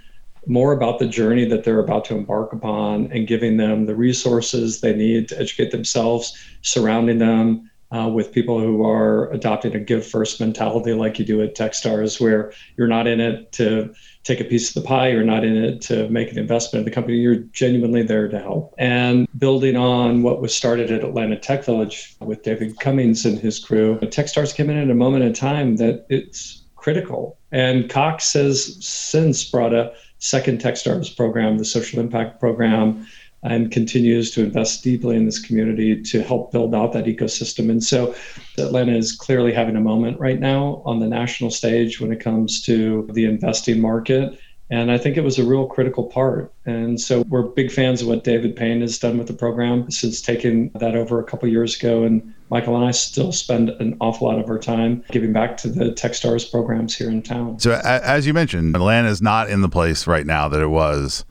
more 0.51 0.73
about 0.73 0.99
the 0.99 1.07
journey 1.07 1.45
that 1.45 1.63
they're 1.63 1.79
about 1.79 2.05
to 2.07 2.17
embark 2.17 2.53
upon 2.53 3.11
and 3.13 3.29
giving 3.29 3.57
them 3.57 3.87
the 3.87 3.95
resources 3.95 4.81
they 4.81 4.95
need 4.95 5.29
to 5.29 5.39
educate 5.39 5.71
themselves, 5.71 6.37
surrounding 6.63 7.19
them 7.19 7.71
uh, 7.93 8.09
with 8.09 8.33
people 8.33 8.61
who 8.61 8.85
are 8.85 9.31
adopting 9.31 9.75
a 9.75 9.81
give 9.81 10.07
first 10.07 10.41
mentality 10.41 10.93
like 10.93 11.19
you 11.19 11.25
do 11.25 11.41
at 11.43 11.57
Techstars, 11.57 12.21
where 12.21 12.53
you're 12.77 12.89
not 12.89 13.07
in 13.07 13.21
it 13.21 13.53
to 13.53 13.93
take 14.23 14.41
a 14.41 14.45
piece 14.45 14.75
of 14.75 14.83
the 14.83 14.87
pie, 14.87 15.09
you're 15.09 15.25
not 15.25 15.45
in 15.45 15.57
it 15.57 15.81
to 15.81 16.09
make 16.09 16.31
an 16.31 16.39
investment 16.39 16.81
in 16.81 16.85
the 16.85 16.95
company, 16.95 17.17
you're 17.17 17.37
genuinely 17.53 18.03
there 18.03 18.29
to 18.29 18.39
help. 18.39 18.75
And 18.77 19.29
building 19.39 19.77
on 19.77 20.23
what 20.23 20.41
was 20.41 20.55
started 20.55 20.91
at 20.91 21.05
Atlanta 21.05 21.39
Tech 21.39 21.65
Village 21.65 22.17
with 22.21 22.43
David 22.43 22.79
Cummings 22.81 23.25
and 23.25 23.39
his 23.39 23.59
crew, 23.59 23.99
Techstars 24.03 24.55
came 24.55 24.69
in 24.69 24.77
at 24.77 24.91
a 24.91 24.95
moment 24.95 25.25
in 25.25 25.33
time 25.33 25.77
that 25.77 26.07
it's 26.09 26.65
critical. 26.77 27.39
And 27.53 27.91
Cox 27.91 28.33
has 28.35 28.77
since 28.85 29.45
brought 29.45 29.75
a 29.75 29.93
second 30.21 30.61
Techstars 30.61 31.15
program, 31.15 31.59
the 31.59 31.65
social 31.65 31.99
impact 31.99 32.39
program, 32.39 33.07
and 33.43 33.73
continues 33.73 34.31
to 34.33 34.45
invest 34.45 34.85
deeply 34.85 35.17
in 35.17 35.25
this 35.25 35.39
community 35.39 36.01
to 36.03 36.23
help 36.23 36.53
build 36.53 36.75
out 36.75 36.93
that 36.93 37.07
ecosystem. 37.07 37.71
And 37.71 37.83
so 37.83 38.15
Atlanta 38.59 38.93
is 38.93 39.13
clearly 39.13 39.53
having 39.53 39.77
a 39.77 39.81
moment 39.81 40.21
right 40.21 40.39
now 40.39 40.83
on 40.85 41.01
the 41.01 41.09
national 41.09 41.51
stage 41.51 42.01
when 42.01 42.13
it 42.13 42.21
comes 42.21 42.63
to 42.67 43.09
the 43.13 43.25
investing 43.25 43.81
market. 43.81 44.39
And 44.69 44.93
I 44.93 44.99
think 44.99 45.17
it 45.17 45.25
was 45.25 45.39
a 45.39 45.45
real 45.45 45.67
critical 45.67 46.05
part. 46.05 46.53
And 46.67 47.01
so 47.01 47.23
we're 47.23 47.43
big 47.43 47.73
fans 47.73 48.03
of 48.03 48.09
what 48.09 48.25
David 48.25 48.55
Payne 48.55 48.83
has 48.83 48.99
done 48.99 49.19
with 49.19 49.27
the 49.27 49.33
program 49.33 49.91
since 49.91 50.21
taking 50.21 50.71
that 50.75 50.95
over 50.95 51.19
a 51.19 51.25
couple 51.25 51.49
years 51.49 51.77
ago. 51.77 52.05
And 52.05 52.35
Michael 52.51 52.77
and 52.77 52.85
I 52.85 52.91
still 52.91 53.33
spend 53.33 53.71
an 53.71 53.97
awful 54.01 54.27
lot 54.27 54.41
of 54.41 54.51
our 54.51 54.59
time 54.59 55.05
giving 55.11 55.33
back 55.33 55.57
to 55.59 55.69
the 55.69 55.93
Techstars 55.93 56.51
programs 56.51 56.97
here 56.97 57.09
in 57.09 57.23
town. 57.23 57.61
So, 57.61 57.81
as 57.85 58.27
you 58.27 58.35
mentioned, 58.35 58.75
Atlanta 58.75 59.09
is 59.09 59.23
not 59.23 59.49
in 59.49 59.61
the 59.61 59.69
place 59.69 60.07
right 60.07 60.27
now 60.27 60.49
that 60.49 60.61
it 60.61 60.69
was 60.69 61.25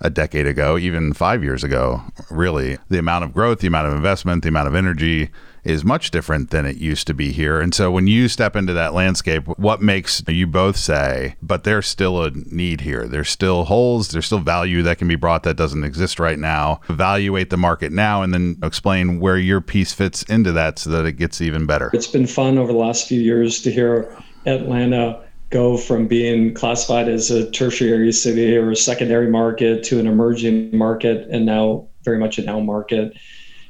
a 0.00 0.10
decade 0.10 0.46
ago, 0.46 0.76
even 0.78 1.12
five 1.12 1.42
years 1.42 1.62
ago, 1.62 2.02
really. 2.30 2.78
The 2.88 2.98
amount 2.98 3.24
of 3.24 3.32
growth, 3.32 3.60
the 3.60 3.66
amount 3.66 3.88
of 3.88 3.94
investment, 3.94 4.42
the 4.42 4.48
amount 4.48 4.68
of 4.68 4.74
energy 4.74 5.30
is 5.64 5.84
much 5.84 6.10
different 6.10 6.50
than 6.50 6.66
it 6.66 6.76
used 6.76 7.06
to 7.06 7.14
be 7.14 7.32
here. 7.32 7.60
And 7.60 7.74
so 7.74 7.90
when 7.90 8.06
you 8.06 8.28
step 8.28 8.54
into 8.54 8.72
that 8.74 8.94
landscape, 8.94 9.46
what 9.58 9.80
makes 9.80 10.22
you 10.28 10.46
both 10.46 10.76
say, 10.76 11.36
but 11.42 11.64
there's 11.64 11.86
still 11.86 12.22
a 12.22 12.30
need 12.30 12.82
here? 12.82 13.06
There's 13.06 13.30
still 13.30 13.64
holes, 13.64 14.08
there's 14.08 14.26
still 14.26 14.38
value 14.38 14.82
that 14.82 14.98
can 14.98 15.08
be 15.08 15.16
brought 15.16 15.42
that 15.44 15.56
doesn't 15.56 15.84
exist 15.84 16.20
right 16.20 16.38
now. 16.38 16.80
Evaluate 16.88 17.50
the 17.50 17.56
market 17.56 17.92
now 17.92 18.22
and 18.22 18.32
then 18.32 18.58
explain 18.62 19.20
where 19.20 19.38
your 19.38 19.60
piece 19.60 19.92
fits 19.92 20.22
into 20.24 20.52
that 20.52 20.78
so 20.78 20.90
that 20.90 21.06
it 21.06 21.12
gets 21.12 21.40
even 21.40 21.66
better. 21.66 21.90
It's 21.92 22.06
been 22.06 22.26
fun 22.26 22.58
over 22.58 22.72
the 22.72 22.78
last 22.78 23.08
few 23.08 23.20
years 23.20 23.62
to 23.62 23.72
hear 23.72 24.16
Atlanta 24.46 25.24
go 25.50 25.76
from 25.76 26.08
being 26.08 26.52
classified 26.52 27.08
as 27.08 27.30
a 27.30 27.48
tertiary 27.52 28.10
city 28.10 28.56
or 28.56 28.72
a 28.72 28.76
secondary 28.76 29.30
market 29.30 29.84
to 29.84 30.00
an 30.00 30.06
emerging 30.06 30.76
market 30.76 31.28
and 31.30 31.46
now 31.46 31.86
very 32.02 32.18
much 32.18 32.38
a 32.38 32.42
now 32.42 32.58
market. 32.58 33.16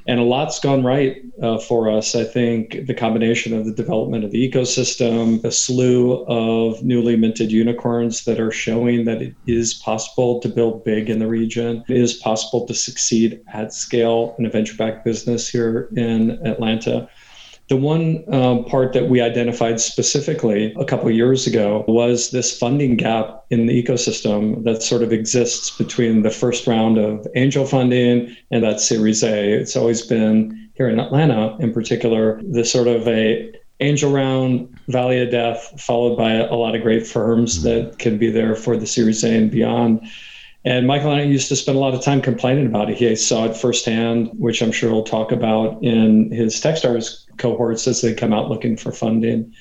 And 0.07 0.21
a 0.21 0.23
lot's 0.23 0.61
gone 0.61 0.85
right 0.85 1.23
uh, 1.43 1.59
for 1.59 1.91
us. 1.91 2.15
I 2.15 2.25
think 2.25 2.87
the 2.87 2.95
combination 2.95 3.57
of 3.57 3.65
the 3.65 3.73
development 3.73 4.25
of 4.25 4.33
the 4.33 4.51
ecosystem, 4.51 5.43
a 5.45 5.51
slew 5.51 6.25
of 6.27 6.83
newly 6.83 7.17
minted 7.17 7.51
unicorns 7.51 8.25
that 8.25 8.39
are 8.39 8.51
showing 8.51 9.05
that 9.07 9.23
it 9.23 9.35
is 9.47 9.73
possible 9.73 10.41
to 10.41 10.49
build 10.49 10.85
big 10.85 11.09
in 11.09 11.21
the 11.21 11.27
region, 11.27 11.83
it 11.89 11.97
is 11.97 12.15
possible 12.15 12.67
to 12.67 12.75
succeed 12.75 13.41
at 13.53 13.73
scale 13.73 14.35
in 14.39 14.45
a 14.45 14.51
venture 14.51 14.77
backed 14.77 15.05
business 15.05 15.49
here 15.49 15.89
in 15.97 16.33
Atlanta. 16.47 17.09
The 17.69 17.77
one 17.77 18.25
um, 18.33 18.65
part 18.67 18.93
that 18.93 19.09
we 19.09 19.23
identified 19.23 19.81
specifically 19.81 20.75
a 20.79 20.85
couple 20.85 21.11
years 21.11 21.47
ago 21.47 21.85
was 21.89 22.31
this 22.31 22.57
funding 22.57 22.97
gap 22.97 23.45
in 23.49 23.67
the 23.67 23.83
ecosystem 23.83 24.65
that 24.65 24.83
sort 24.83 25.03
of 25.03 25.13
exists 25.13 25.71
between 25.71 26.23
the 26.23 26.31
first 26.31 26.67
round 26.67 26.99
of 26.99 27.27
angel 27.35 27.65
funding 27.65 28.37
and 28.51 28.63
that 28.63 28.81
Series 28.81 29.23
A. 29.23 29.53
It's 29.53 29.77
always 29.77 30.03
been 30.03 30.71
here 30.75 30.91
in 30.91 31.01
Atlanta, 31.01 31.57
in 31.59 31.73
particular, 31.73 32.41
this 32.45 32.71
sort 32.71 32.89
of 32.89 33.09
a 33.09 33.51
angel 33.81 34.13
round, 34.13 34.69
valley 34.89 35.23
of 35.23 35.31
death, 35.31 35.81
followed 35.81 36.17
by 36.17 36.33
a 36.33 36.55
lot 36.55 36.75
of 36.75 36.83
great 36.83 37.07
firms 37.07 37.59
mm-hmm. 37.59 37.89
that 37.89 37.99
can 37.99 38.19
be 38.19 38.31
there 38.31 38.55
for 38.55 38.77
the 38.77 38.87
Series 38.87 39.25
A 39.25 39.35
and 39.35 39.51
beyond. 39.51 40.07
And 40.65 40.87
Michael 40.87 41.13
and 41.13 41.21
I 41.21 41.25
used 41.25 41.49
to 41.49 41.57
spend 41.57 41.77
a 41.77 41.81
lot 41.81 41.95
of 41.95 42.03
time 42.03 42.23
complaining 42.23 42.67
about 42.67 42.91
it. 42.91 42.97
He 42.97 43.15
saw 43.17 43.45
it 43.45 43.57
firsthand, 43.57 44.31
which 44.39 44.63
I'm 44.63 44.73
sure 44.73 44.91
he'll 44.91 45.05
talk 45.05 45.31
about 45.31 45.83
in 45.83 46.31
his 46.31 46.55
Techstars 46.57 47.27
cohorts 47.37 47.87
as 47.87 48.01
they 48.01 48.15
come 48.15 48.33
out 48.33 48.49
looking 48.49 48.77
for 48.77 48.91
funding. 48.91 49.53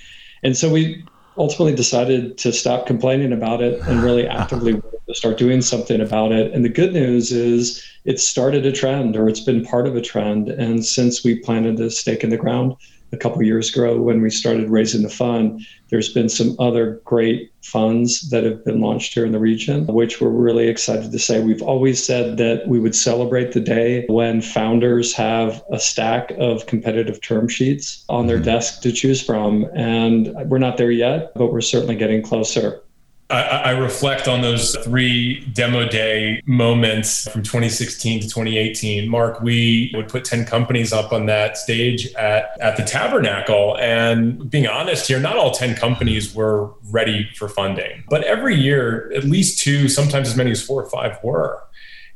And 0.43 0.55
so 0.55 0.71
we 0.71 1.03
ultimately 1.37 1.75
decided 1.75 2.37
to 2.37 2.53
stop 2.53 2.85
complaining 2.85 3.33
about 3.33 3.61
it 3.61 3.81
and 3.81 4.01
really 4.01 4.27
actively 4.27 4.81
start 5.13 5.37
doing 5.37 5.61
something 5.61 5.99
about 5.99 6.31
it. 6.31 6.53
And 6.53 6.63
the 6.63 6.69
good 6.69 6.93
news 6.93 7.31
is 7.31 7.83
it 8.05 8.19
started 8.19 8.65
a 8.65 8.71
trend 8.71 9.17
or 9.17 9.27
it's 9.27 9.41
been 9.41 9.65
part 9.65 9.87
of 9.87 9.95
a 9.95 10.01
trend. 10.01 10.49
And 10.49 10.85
since 10.85 11.23
we 11.23 11.39
planted 11.39 11.79
a 11.79 11.89
stake 11.89 12.23
in 12.23 12.29
the 12.29 12.37
ground, 12.37 12.75
a 13.13 13.17
couple 13.17 13.41
years 13.43 13.73
ago 13.73 14.01
when 14.01 14.21
we 14.21 14.29
started 14.29 14.69
raising 14.69 15.03
the 15.03 15.09
fund. 15.09 15.65
There's 15.89 16.11
been 16.11 16.27
some 16.27 16.55
other 16.59 16.99
great 17.05 17.51
funds 17.61 18.29
that 18.31 18.43
have 18.43 18.65
been 18.65 18.81
launched 18.81 19.13
here 19.13 19.25
in 19.25 19.31
the 19.31 19.39
region, 19.39 19.85
which 19.85 20.19
we're 20.19 20.29
really 20.29 20.67
excited 20.67 21.11
to 21.11 21.19
say. 21.19 21.41
We've 21.41 21.61
always 21.61 22.03
said 22.03 22.37
that 22.37 22.67
we 22.67 22.79
would 22.79 22.95
celebrate 22.95 23.51
the 23.51 23.61
day 23.61 24.05
when 24.09 24.41
founders 24.41 25.13
have 25.13 25.63
a 25.71 25.79
stack 25.79 26.31
of 26.39 26.65
competitive 26.65 27.21
term 27.21 27.47
sheets 27.47 28.03
on 28.09 28.27
their 28.27 28.37
mm-hmm. 28.37 28.45
desk 28.45 28.81
to 28.81 28.91
choose 28.91 29.21
from. 29.21 29.65
And 29.75 30.33
we're 30.49 30.57
not 30.57 30.77
there 30.77 30.91
yet, 30.91 31.31
but 31.35 31.53
we're 31.53 31.61
certainly 31.61 31.95
getting 31.95 32.21
closer. 32.23 32.82
I, 33.29 33.71
reflect 33.71 34.27
on 34.27 34.41
those 34.41 34.75
three 34.83 35.45
demo 35.53 35.87
day 35.87 36.41
moments 36.45 37.27
from 37.29 37.41
2016 37.41 38.21
to 38.21 38.27
2018. 38.27 39.09
Mark, 39.09 39.41
we 39.41 39.91
would 39.95 40.07
put 40.07 40.25
10 40.25 40.45
companies 40.45 40.93
up 40.93 41.11
on 41.11 41.25
that 41.27 41.57
stage 41.57 42.13
at, 42.13 42.59
at 42.61 42.77
the 42.77 42.83
Tabernacle. 42.83 43.77
And 43.79 44.49
being 44.49 44.67
honest 44.67 45.07
here, 45.07 45.19
not 45.19 45.37
all 45.37 45.51
10 45.51 45.75
companies 45.75 46.35
were 46.35 46.71
ready 46.91 47.29
for 47.35 47.47
funding, 47.47 48.03
but 48.09 48.23
every 48.23 48.55
year, 48.55 49.11
at 49.15 49.23
least 49.23 49.59
two, 49.59 49.87
sometimes 49.89 50.29
as 50.29 50.35
many 50.35 50.51
as 50.51 50.61
four 50.61 50.83
or 50.83 50.89
five 50.89 51.17
were. 51.23 51.63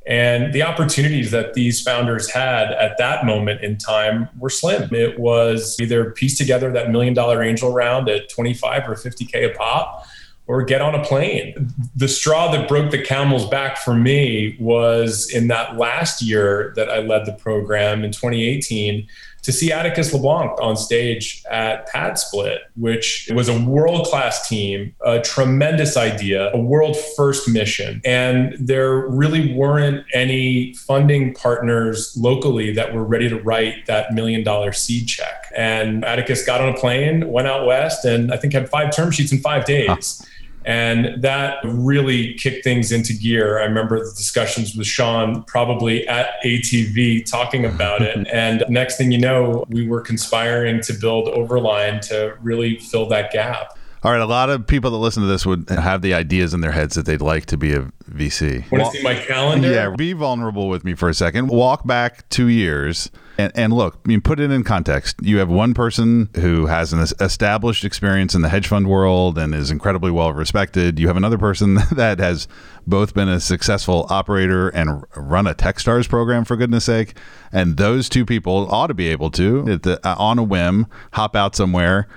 And 0.05 0.53
the 0.53 0.63
opportunities 0.63 1.31
that 1.31 1.53
these 1.53 1.81
founders 1.81 2.29
had 2.29 2.71
at 2.71 2.97
that 2.97 3.25
moment 3.25 3.61
in 3.61 3.77
time 3.77 4.29
were 4.39 4.49
slim. 4.49 4.93
It 4.95 5.19
was 5.19 5.75
either 5.81 6.11
piece 6.11 6.37
together 6.37 6.71
that 6.71 6.91
million 6.91 7.13
dollar 7.13 7.43
angel 7.43 7.73
round 7.73 8.07
at 8.07 8.29
25 8.29 8.87
or 8.87 8.95
50K 8.95 9.51
a 9.51 9.57
pop 9.57 10.07
or 10.47 10.63
get 10.63 10.81
on 10.81 10.95
a 10.95 11.03
plane. 11.03 11.73
The 11.95 12.07
straw 12.07 12.51
that 12.51 12.67
broke 12.67 12.91
the 12.91 13.01
camel's 13.01 13.47
back 13.49 13.77
for 13.77 13.93
me 13.93 14.57
was 14.59 15.29
in 15.29 15.47
that 15.49 15.77
last 15.77 16.21
year 16.21 16.73
that 16.75 16.89
I 16.89 16.99
led 16.99 17.25
the 17.25 17.33
program 17.33 18.03
in 18.03 18.11
2018 18.11 19.07
to 19.47 19.53
see 19.53 19.71
Atticus 19.71 20.13
LeBlanc 20.13 20.59
on 20.59 20.75
stage 20.75 21.41
at 21.49 21.87
PadSplit, 21.89 22.57
which 22.75 23.29
was 23.33 23.47
a 23.47 23.57
world 23.57 24.05
class 24.07 24.45
team, 24.49 24.93
a 25.05 25.21
tremendous 25.21 25.95
idea, 25.95 26.51
a 26.53 26.59
world 26.59 26.97
first 27.15 27.47
mission. 27.47 28.01
And 28.03 28.57
there 28.59 29.07
really 29.07 29.53
weren't 29.53 30.05
any 30.13 30.73
funding 30.73 31.33
partners 31.33 32.13
locally 32.17 32.73
that 32.73 32.93
were 32.93 33.05
ready 33.05 33.29
to 33.29 33.39
write 33.39 33.85
that 33.85 34.13
million 34.13 34.43
dollar 34.43 34.73
seed 34.73 35.07
check. 35.07 35.49
And 35.55 36.03
Atticus 36.03 36.45
got 36.45 36.59
on 36.59 36.67
a 36.67 36.77
plane, 36.77 37.29
went 37.29 37.47
out 37.47 37.65
west, 37.65 38.03
and 38.03 38.33
I 38.33 38.37
think 38.37 38.51
had 38.51 38.69
five 38.69 38.93
term 38.93 39.11
sheets 39.11 39.31
in 39.31 39.39
five 39.39 39.63
days. 39.63 39.87
Huh. 40.19 40.25
And 40.67 41.23
that 41.23 41.59
really 41.63 42.33
kicked 42.33 42.65
things 42.65 42.91
into 42.91 43.13
gear. 43.13 43.57
I 43.57 43.63
remember 43.63 43.99
the 43.99 44.11
discussions 44.11 44.75
with 44.75 44.85
Sean 44.85 45.43
probably 45.43 46.05
at 46.09 46.31
ATV 46.43 47.25
talking 47.25 47.65
about 47.73 48.01
it. 48.01 48.27
and 48.31 48.65
next 48.67 48.97
thing 48.97 49.11
you 49.11 49.17
know, 49.17 49.65
we 49.69 49.87
were 49.87 50.01
conspiring 50.01 50.81
to 50.81 50.93
build 50.93 51.27
Overline 51.29 52.01
to 52.09 52.37
really 52.41 52.79
fill 52.79 53.07
that 53.07 53.31
gap. 53.31 53.76
All 54.03 54.11
right, 54.11 54.21
a 54.21 54.25
lot 54.25 54.49
of 54.49 54.67
people 54.67 54.91
that 54.91 54.97
listen 54.97 55.23
to 55.23 55.27
this 55.27 55.45
would 55.45 55.69
have 55.69 56.01
the 56.01 56.13
ideas 56.13 56.53
in 56.53 56.61
their 56.61 56.71
heads 56.71 56.95
that 56.95 57.05
they'd 57.05 57.21
like 57.21 57.47
to 57.47 57.57
be 57.57 57.73
a 57.73 57.91
VC. 58.11 58.69
Want 58.71 58.85
to 58.85 58.97
see 58.97 59.03
my 59.03 59.15
calendar? 59.15 59.71
Yeah, 59.71 59.95
be 59.95 60.13
vulnerable 60.13 60.69
with 60.69 60.83
me 60.83 60.93
for 60.93 61.09
a 61.09 61.13
second. 61.13 61.47
Walk 61.47 61.85
back 61.85 62.27
two 62.29 62.47
years 62.47 63.09
and, 63.37 63.51
and 63.55 63.73
look, 63.73 63.99
I 64.03 64.07
mean, 64.07 64.21
put 64.21 64.39
it 64.39 64.49
in 64.51 64.63
context. 64.63 65.17
You 65.21 65.37
have 65.37 65.49
one 65.49 65.73
person 65.73 66.29
who 66.35 66.65
has 66.65 66.91
an 66.91 66.99
established 67.19 67.85
experience 67.85 68.33
in 68.33 68.41
the 68.41 68.49
hedge 68.49 68.67
fund 68.67 68.87
world 68.87 69.37
and 69.37 69.53
is 69.53 69.69
incredibly 69.69 70.11
well 70.11 70.33
respected. 70.33 70.99
You 70.99 71.07
have 71.07 71.17
another 71.17 71.37
person 71.37 71.75
that 71.91 72.19
has 72.19 72.47
both 72.85 73.13
been 73.13 73.29
a 73.29 73.39
successful 73.39 74.07
operator 74.09 74.69
and 74.69 75.03
run 75.15 75.45
a 75.45 75.53
TechStars 75.53 76.09
program, 76.09 76.45
for 76.45 76.55
goodness 76.55 76.85
sake. 76.85 77.15
And 77.51 77.77
those 77.77 78.09
two 78.09 78.25
people 78.25 78.67
ought 78.71 78.87
to 78.87 78.93
be 78.93 79.07
able 79.09 79.29
to, 79.31 79.77
the, 79.77 79.99
uh, 80.07 80.15
on 80.17 80.39
a 80.39 80.43
whim, 80.43 80.87
hop 81.13 81.35
out 81.35 81.55
somewhere 81.55 82.07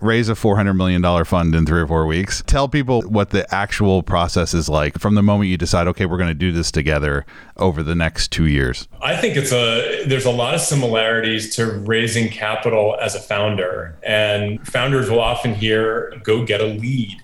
raise 0.00 0.28
a 0.28 0.34
$400 0.34 0.76
million 0.76 1.24
fund 1.24 1.54
in 1.54 1.66
three 1.66 1.80
or 1.80 1.86
four 1.86 2.06
weeks. 2.06 2.42
Tell 2.46 2.68
people 2.68 3.02
what 3.02 3.30
the 3.30 3.52
actual 3.54 4.02
process 4.02 4.54
is 4.54 4.68
like 4.68 4.98
from 4.98 5.14
the 5.14 5.22
moment 5.22 5.50
you 5.50 5.56
decide, 5.56 5.86
okay, 5.88 6.06
we're 6.06 6.18
going 6.18 6.28
to 6.28 6.34
do 6.34 6.52
this 6.52 6.70
together 6.70 7.24
over 7.56 7.82
the 7.82 7.94
next 7.94 8.30
two 8.30 8.46
years. 8.46 8.88
I 9.02 9.16
think 9.16 9.36
it's 9.36 9.52
a, 9.52 10.04
there's 10.06 10.26
a 10.26 10.30
lot 10.30 10.54
of 10.54 10.60
similarities 10.60 11.54
to 11.56 11.66
raising 11.66 12.28
capital 12.28 12.96
as 13.00 13.14
a 13.14 13.20
founder. 13.20 13.96
And 14.02 14.66
founders 14.66 15.10
will 15.10 15.20
often 15.20 15.54
hear, 15.54 16.14
go 16.22 16.44
get 16.44 16.60
a 16.60 16.66
lead. 16.66 17.22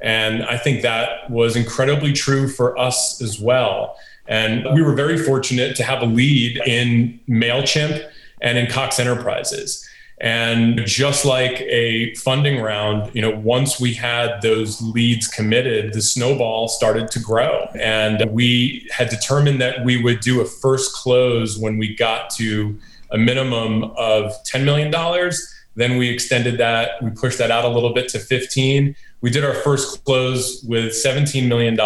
And 0.00 0.44
I 0.44 0.58
think 0.58 0.82
that 0.82 1.30
was 1.30 1.54
incredibly 1.54 2.12
true 2.12 2.48
for 2.48 2.76
us 2.76 3.22
as 3.22 3.38
well. 3.38 3.96
And 4.26 4.66
we 4.74 4.82
were 4.82 4.94
very 4.94 5.18
fortunate 5.18 5.76
to 5.76 5.84
have 5.84 6.02
a 6.02 6.06
lead 6.06 6.60
in 6.66 7.20
MailChimp 7.28 8.08
and 8.40 8.58
in 8.58 8.66
Cox 8.66 8.98
Enterprises. 8.98 9.88
And 10.22 10.86
just 10.86 11.24
like 11.24 11.62
a 11.62 12.14
funding 12.14 12.62
round, 12.62 13.12
you 13.12 13.20
know, 13.20 13.36
once 13.36 13.80
we 13.80 13.92
had 13.92 14.40
those 14.40 14.80
leads 14.80 15.26
committed, 15.26 15.94
the 15.94 16.00
snowball 16.00 16.68
started 16.68 17.10
to 17.10 17.18
grow. 17.18 17.68
And 17.74 18.30
we 18.30 18.88
had 18.92 19.08
determined 19.08 19.60
that 19.60 19.84
we 19.84 20.00
would 20.00 20.20
do 20.20 20.40
a 20.40 20.44
first 20.44 20.92
close 20.94 21.58
when 21.58 21.76
we 21.76 21.96
got 21.96 22.30
to 22.36 22.78
a 23.10 23.18
minimum 23.18 23.82
of 23.96 24.32
$10 24.44 24.64
million. 24.64 24.92
Then 25.74 25.96
we 25.96 26.08
extended 26.08 26.56
that, 26.58 27.02
we 27.02 27.10
pushed 27.10 27.38
that 27.38 27.50
out 27.50 27.64
a 27.64 27.68
little 27.68 27.92
bit 27.92 28.08
to 28.10 28.20
15. 28.20 28.94
We 29.22 29.30
did 29.30 29.44
our 29.44 29.54
first 29.54 30.04
close 30.04 30.64
with 30.64 30.92
$17 30.92 31.46
million 31.46 31.76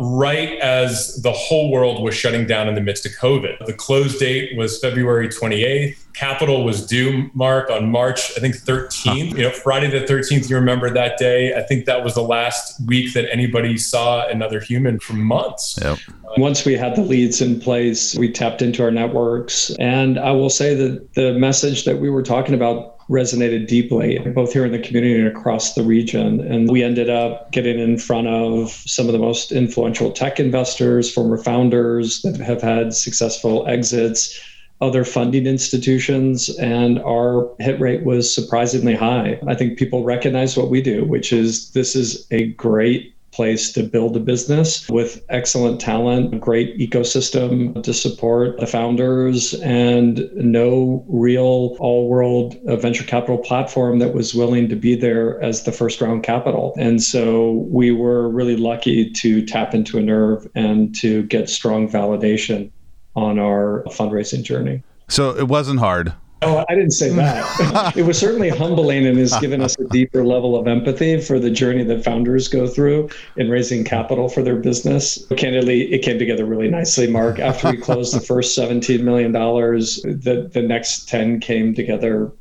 right 0.00 0.58
as 0.58 1.22
the 1.22 1.30
whole 1.30 1.70
world 1.70 2.02
was 2.02 2.16
shutting 2.16 2.48
down 2.48 2.68
in 2.68 2.74
the 2.74 2.80
midst 2.80 3.06
of 3.06 3.12
COVID. 3.12 3.64
The 3.64 3.72
close 3.72 4.18
date 4.18 4.56
was 4.56 4.80
February 4.80 5.28
28th. 5.28 5.96
Capital 6.14 6.64
was 6.64 6.84
due, 6.84 7.30
Mark, 7.32 7.70
on 7.70 7.92
March, 7.92 8.32
I 8.36 8.40
think 8.40 8.56
13th. 8.56 9.38
You 9.38 9.44
know, 9.44 9.50
Friday 9.50 9.88
the 9.88 10.04
13th, 10.04 10.50
you 10.50 10.56
remember 10.56 10.90
that 10.90 11.16
day. 11.16 11.54
I 11.54 11.62
think 11.62 11.84
that 11.86 12.02
was 12.02 12.14
the 12.14 12.24
last 12.24 12.84
week 12.86 13.14
that 13.14 13.32
anybody 13.32 13.78
saw 13.78 14.26
another 14.26 14.58
human 14.58 14.98
for 14.98 15.12
months. 15.12 15.78
Yep. 15.80 15.98
Once 16.38 16.64
we 16.64 16.74
had 16.74 16.96
the 16.96 17.02
leads 17.02 17.40
in 17.40 17.60
place, 17.60 18.16
we 18.16 18.32
tapped 18.32 18.62
into 18.62 18.82
our 18.82 18.90
networks. 18.90 19.70
And 19.78 20.18
I 20.18 20.32
will 20.32 20.50
say 20.50 20.74
that 20.74 21.14
the 21.14 21.34
message 21.34 21.84
that 21.84 22.00
we 22.00 22.10
were 22.10 22.24
talking 22.24 22.54
about 22.54 22.99
resonated 23.10 23.66
deeply, 23.66 24.18
both 24.18 24.52
here 24.52 24.64
in 24.64 24.70
the 24.70 24.78
community 24.78 25.18
and 25.18 25.26
across 25.26 25.74
the 25.74 25.82
region. 25.82 26.40
And 26.40 26.70
we 26.70 26.84
ended 26.84 27.10
up 27.10 27.50
getting 27.50 27.78
in 27.78 27.98
front 27.98 28.28
of 28.28 28.70
some 28.70 29.06
of 29.06 29.12
the 29.12 29.18
most 29.18 29.50
influential 29.50 30.12
tech 30.12 30.38
investors, 30.38 31.12
former 31.12 31.36
founders 31.36 32.22
that 32.22 32.36
have 32.36 32.62
had 32.62 32.94
successful 32.94 33.66
exits, 33.66 34.40
other 34.80 35.04
funding 35.04 35.46
institutions, 35.46 36.48
and 36.58 37.00
our 37.00 37.50
hit 37.58 37.78
rate 37.80 38.04
was 38.04 38.32
surprisingly 38.32 38.94
high. 38.94 39.38
I 39.46 39.54
think 39.54 39.76
people 39.76 40.04
recognize 40.04 40.56
what 40.56 40.70
we 40.70 40.80
do, 40.80 41.04
which 41.04 41.32
is 41.32 41.70
this 41.72 41.96
is 41.96 42.26
a 42.30 42.46
great 42.52 43.14
place 43.32 43.72
to 43.72 43.82
build 43.82 44.16
a 44.16 44.20
business 44.20 44.88
with 44.88 45.24
excellent 45.28 45.80
talent, 45.80 46.34
a 46.34 46.38
great 46.38 46.76
ecosystem 46.78 47.80
to 47.82 47.94
support 47.94 48.58
the 48.58 48.66
founders, 48.66 49.54
and 49.54 50.28
no 50.34 51.04
real 51.08 51.76
all 51.78 52.08
world 52.08 52.56
venture 52.64 53.04
capital 53.04 53.38
platform 53.38 53.98
that 54.00 54.14
was 54.14 54.34
willing 54.34 54.68
to 54.68 54.76
be 54.76 54.94
there 54.94 55.40
as 55.42 55.64
the 55.64 55.72
first 55.72 56.00
round 56.00 56.22
capital. 56.22 56.74
And 56.78 57.02
so 57.02 57.66
we 57.70 57.90
were 57.90 58.28
really 58.28 58.56
lucky 58.56 59.10
to 59.10 59.44
tap 59.46 59.74
into 59.74 59.98
a 59.98 60.02
nerve 60.02 60.48
and 60.54 60.94
to 60.96 61.22
get 61.24 61.48
strong 61.48 61.88
validation 61.88 62.70
on 63.16 63.38
our 63.38 63.84
fundraising 63.88 64.42
journey. 64.42 64.82
So 65.08 65.36
it 65.36 65.48
wasn't 65.48 65.80
hard. 65.80 66.12
Oh, 66.42 66.64
I 66.68 66.74
didn't 66.74 66.92
say 66.92 67.10
that. 67.10 67.92
it 67.96 68.04
was 68.04 68.18
certainly 68.18 68.48
humbling 68.48 69.06
and 69.06 69.18
has 69.18 69.36
given 69.40 69.60
us 69.60 69.78
a 69.78 69.84
deeper 69.84 70.24
level 70.24 70.56
of 70.56 70.66
empathy 70.66 71.20
for 71.20 71.38
the 71.38 71.50
journey 71.50 71.84
that 71.84 72.02
founders 72.02 72.48
go 72.48 72.66
through 72.66 73.10
in 73.36 73.50
raising 73.50 73.84
capital 73.84 74.28
for 74.28 74.42
their 74.42 74.56
business. 74.56 75.26
Candidly, 75.36 75.92
it 75.92 75.98
came 75.98 76.18
together 76.18 76.46
really 76.46 76.68
nicely, 76.68 77.06
Mark. 77.06 77.38
After 77.38 77.70
we 77.70 77.76
closed 77.76 78.14
the 78.14 78.20
first 78.20 78.56
$17 78.58 79.02
million, 79.02 79.32
the, 79.32 80.50
the 80.50 80.62
next 80.62 81.08
10 81.08 81.40
came 81.40 81.74
together 81.74 82.32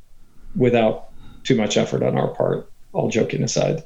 without 0.55 1.09
too 1.43 1.55
much 1.55 1.75
effort 1.75 2.01
on 2.01 2.17
our 2.17 2.29
part, 2.29 2.71
all 2.93 3.09
joking 3.09 3.43
aside. 3.43 3.83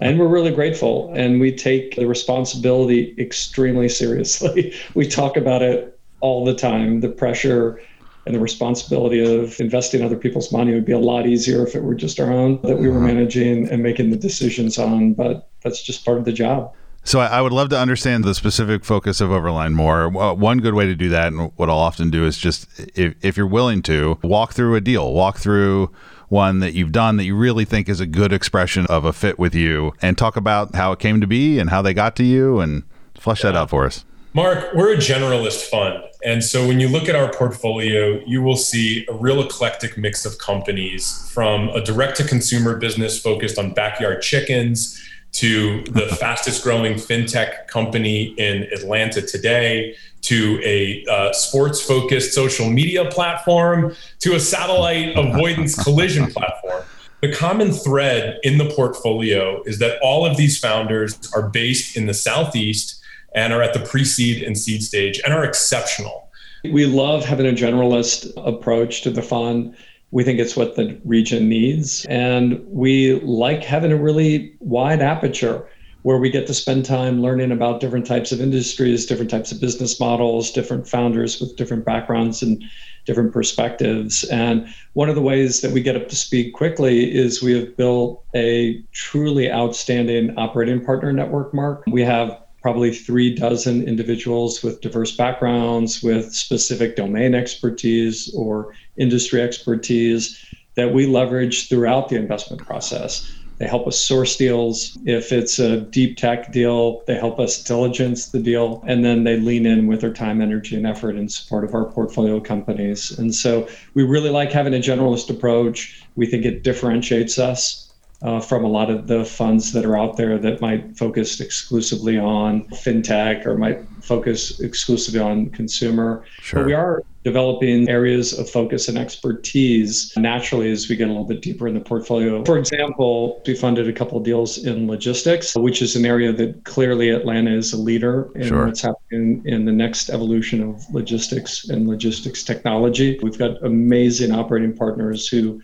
and 0.00 0.18
we're 0.18 0.26
really 0.26 0.52
grateful 0.52 1.12
and 1.14 1.40
we 1.40 1.54
take 1.54 1.94
the 1.94 2.06
responsibility 2.06 3.14
extremely 3.18 3.88
seriously. 3.88 4.74
We 4.94 5.06
talk 5.06 5.36
about 5.36 5.62
it 5.62 5.98
all 6.20 6.44
the 6.44 6.54
time, 6.54 7.00
the 7.00 7.08
pressure 7.08 7.80
and 8.26 8.34
the 8.34 8.40
responsibility 8.40 9.20
of 9.20 9.58
investing 9.60 10.02
other 10.02 10.16
people's 10.16 10.50
money 10.50 10.72
would 10.72 10.84
be 10.84 10.92
a 10.92 10.98
lot 10.98 11.26
easier 11.26 11.66
if 11.66 11.74
it 11.74 11.82
were 11.82 11.94
just 11.94 12.18
our 12.18 12.32
own 12.32 12.60
that 12.62 12.78
we 12.78 12.88
were 12.88 13.00
managing 13.00 13.68
and 13.68 13.82
making 13.82 14.10
the 14.10 14.16
decisions 14.16 14.78
on. 14.78 15.12
But 15.14 15.48
that's 15.62 15.82
just 15.82 16.04
part 16.04 16.18
of 16.18 16.24
the 16.24 16.32
job. 16.32 16.72
So 17.06 17.20
I 17.20 17.42
would 17.42 17.52
love 17.52 17.68
to 17.68 17.78
understand 17.78 18.24
the 18.24 18.34
specific 18.34 18.82
focus 18.82 19.20
of 19.20 19.28
Overline 19.28 19.74
more. 19.74 20.08
One 20.08 20.58
good 20.58 20.72
way 20.72 20.86
to 20.86 20.94
do 20.94 21.10
that, 21.10 21.34
and 21.34 21.52
what 21.56 21.68
I'll 21.68 21.76
often 21.76 22.10
do, 22.10 22.24
is 22.24 22.38
just 22.38 22.66
if, 22.96 23.14
if 23.20 23.36
you're 23.36 23.46
willing 23.46 23.82
to 23.82 24.18
walk 24.22 24.54
through 24.54 24.74
a 24.74 24.80
deal, 24.80 25.12
walk 25.12 25.36
through 25.36 25.92
one 26.28 26.60
that 26.60 26.72
you've 26.72 26.92
done 26.92 27.18
that 27.18 27.24
you 27.24 27.36
really 27.36 27.66
think 27.66 27.90
is 27.90 28.00
a 28.00 28.06
good 28.06 28.32
expression 28.32 28.86
of 28.86 29.04
a 29.04 29.12
fit 29.12 29.38
with 29.38 29.54
you, 29.54 29.92
and 30.00 30.16
talk 30.16 30.34
about 30.34 30.74
how 30.76 30.92
it 30.92 30.98
came 30.98 31.20
to 31.20 31.26
be 31.26 31.58
and 31.58 31.68
how 31.68 31.82
they 31.82 31.92
got 31.92 32.16
to 32.16 32.24
you, 32.24 32.58
and 32.58 32.84
flesh 33.18 33.44
yeah. 33.44 33.52
that 33.52 33.58
out 33.58 33.68
for 33.68 33.84
us. 33.84 34.06
Mark, 34.36 34.74
we're 34.74 34.92
a 34.92 34.96
generalist 34.96 35.70
fund. 35.70 36.02
And 36.24 36.42
so 36.42 36.66
when 36.66 36.80
you 36.80 36.88
look 36.88 37.08
at 37.08 37.14
our 37.14 37.32
portfolio, 37.32 38.20
you 38.26 38.42
will 38.42 38.56
see 38.56 39.06
a 39.08 39.12
real 39.12 39.40
eclectic 39.40 39.96
mix 39.96 40.26
of 40.26 40.38
companies 40.38 41.30
from 41.32 41.68
a 41.68 41.80
direct 41.80 42.16
to 42.16 42.24
consumer 42.24 42.76
business 42.76 43.16
focused 43.16 43.58
on 43.58 43.74
backyard 43.74 44.22
chickens 44.22 45.00
to 45.34 45.84
the 45.84 46.06
fastest 46.20 46.64
growing 46.64 46.94
fintech 46.94 47.68
company 47.68 48.34
in 48.36 48.64
Atlanta 48.72 49.22
today 49.22 49.94
to 50.22 50.60
a 50.64 51.04
uh, 51.08 51.32
sports 51.32 51.80
focused 51.80 52.32
social 52.32 52.68
media 52.68 53.04
platform 53.04 53.94
to 54.18 54.34
a 54.34 54.40
satellite 54.40 55.12
avoidance 55.16 55.80
collision 55.80 56.26
platform. 56.26 56.82
The 57.20 57.32
common 57.32 57.70
thread 57.70 58.40
in 58.42 58.58
the 58.58 58.68
portfolio 58.70 59.62
is 59.62 59.78
that 59.78 60.00
all 60.02 60.26
of 60.26 60.36
these 60.36 60.58
founders 60.58 61.32
are 61.36 61.48
based 61.50 61.96
in 61.96 62.06
the 62.06 62.14
Southeast 62.14 63.00
and 63.34 63.52
are 63.52 63.62
at 63.62 63.74
the 63.74 63.80
pre 63.80 64.04
seed 64.04 64.42
and 64.42 64.56
seed 64.56 64.82
stage 64.82 65.20
and 65.24 65.34
are 65.34 65.44
exceptional. 65.44 66.28
We 66.64 66.86
love 66.86 67.24
having 67.24 67.46
a 67.46 67.52
generalist 67.52 68.32
approach 68.36 69.02
to 69.02 69.10
the 69.10 69.22
fund. 69.22 69.76
We 70.12 70.24
think 70.24 70.38
it's 70.38 70.56
what 70.56 70.76
the 70.76 70.98
region 71.04 71.48
needs. 71.48 72.06
And 72.08 72.64
we 72.66 73.20
like 73.20 73.62
having 73.62 73.92
a 73.92 73.96
really 73.96 74.54
wide 74.60 75.02
aperture 75.02 75.68
where 76.02 76.18
we 76.18 76.30
get 76.30 76.46
to 76.46 76.54
spend 76.54 76.84
time 76.84 77.22
learning 77.22 77.50
about 77.50 77.80
different 77.80 78.06
types 78.06 78.30
of 78.30 78.40
industries, 78.40 79.06
different 79.06 79.30
types 79.30 79.50
of 79.50 79.60
business 79.60 79.98
models, 79.98 80.50
different 80.50 80.86
founders 80.86 81.40
with 81.40 81.56
different 81.56 81.84
backgrounds 81.84 82.42
and 82.42 82.62
different 83.06 83.32
perspectives. 83.32 84.24
And 84.24 84.68
one 84.92 85.08
of 85.08 85.14
the 85.14 85.22
ways 85.22 85.62
that 85.62 85.72
we 85.72 85.82
get 85.82 85.96
up 85.96 86.08
to 86.08 86.16
speed 86.16 86.52
quickly 86.52 87.14
is 87.14 87.42
we 87.42 87.58
have 87.58 87.76
built 87.76 88.22
a 88.34 88.82
truly 88.92 89.50
outstanding 89.50 90.36
operating 90.36 90.84
partner 90.84 91.12
network, 91.12 91.54
Mark. 91.54 91.84
We 91.86 92.02
have 92.02 92.38
probably 92.64 92.94
three 92.94 93.34
dozen 93.34 93.86
individuals 93.86 94.62
with 94.62 94.80
diverse 94.80 95.14
backgrounds, 95.14 96.02
with 96.02 96.34
specific 96.34 96.96
domain 96.96 97.34
expertise 97.34 98.34
or 98.34 98.74
industry 98.96 99.42
expertise 99.42 100.42
that 100.74 100.94
we 100.94 101.04
leverage 101.04 101.68
throughout 101.68 102.08
the 102.08 102.16
investment 102.16 102.64
process. 102.64 103.30
They 103.58 103.66
help 103.66 103.86
us 103.86 103.98
source 103.98 104.38
deals. 104.38 104.96
If 105.04 105.30
it's 105.30 105.58
a 105.58 105.82
deep 105.82 106.16
tech 106.16 106.52
deal, 106.52 107.02
they 107.06 107.16
help 107.16 107.38
us 107.38 107.62
diligence 107.62 108.30
the 108.30 108.40
deal. 108.40 108.82
And 108.86 109.04
then 109.04 109.24
they 109.24 109.36
lean 109.36 109.66
in 109.66 109.86
with 109.86 110.00
their 110.00 110.14
time, 110.14 110.40
energy, 110.40 110.74
and 110.74 110.86
effort 110.86 111.16
in 111.16 111.28
support 111.28 111.64
of 111.64 111.74
our 111.74 111.84
portfolio 111.84 112.40
companies. 112.40 113.10
And 113.18 113.34
so 113.34 113.68
we 113.92 114.04
really 114.04 114.30
like 114.30 114.50
having 114.50 114.72
a 114.72 114.78
generalist 114.78 115.28
approach. 115.28 116.02
We 116.16 116.24
think 116.24 116.46
it 116.46 116.62
differentiates 116.62 117.38
us 117.38 117.84
uh, 118.24 118.40
from 118.40 118.64
a 118.64 118.68
lot 118.68 118.90
of 118.90 119.06
the 119.06 119.24
funds 119.24 119.72
that 119.72 119.84
are 119.84 119.96
out 119.96 120.16
there 120.16 120.38
that 120.38 120.60
might 120.60 120.96
focus 120.96 121.40
exclusively 121.40 122.18
on 122.18 122.64
fintech 122.70 123.44
or 123.44 123.58
might 123.58 123.78
focus 124.02 124.60
exclusively 124.60 125.20
on 125.20 125.50
consumer. 125.50 126.24
Sure. 126.40 126.60
But 126.60 126.66
we 126.66 126.72
are 126.72 127.02
developing 127.22 127.88
areas 127.88 128.38
of 128.38 128.48
focus 128.48 128.88
and 128.88 128.98
expertise 128.98 130.12
naturally 130.16 130.70
as 130.70 130.88
we 130.88 130.96
get 130.96 131.08
a 131.08 131.10
little 131.10 131.24
bit 131.24 131.40
deeper 131.40 131.66
in 131.66 131.74
the 131.74 131.80
portfolio. 131.80 132.44
For 132.44 132.58
example, 132.58 133.42
we 133.46 133.54
funded 133.54 133.88
a 133.88 133.92
couple 133.92 134.18
of 134.18 134.24
deals 134.24 134.58
in 134.58 134.86
logistics, 134.86 135.54
which 135.56 135.80
is 135.80 135.96
an 135.96 136.04
area 136.04 136.32
that 136.32 136.64
clearly 136.64 137.10
Atlanta 137.10 137.50
is 137.50 137.72
a 137.72 137.78
leader 137.78 138.30
in 138.34 138.48
Sure. 138.48 138.66
what's 138.66 138.82
happening 138.82 139.42
in 139.46 139.64
the 139.64 139.72
next 139.72 140.10
evolution 140.10 140.62
of 140.62 140.82
logistics 140.92 141.68
and 141.68 141.88
logistics 141.88 142.42
technology. 142.42 143.18
We've 143.22 143.38
got 143.38 143.62
amazing 143.64 144.32
operating 144.32 144.76
partners 144.76 145.26
who 145.26 145.60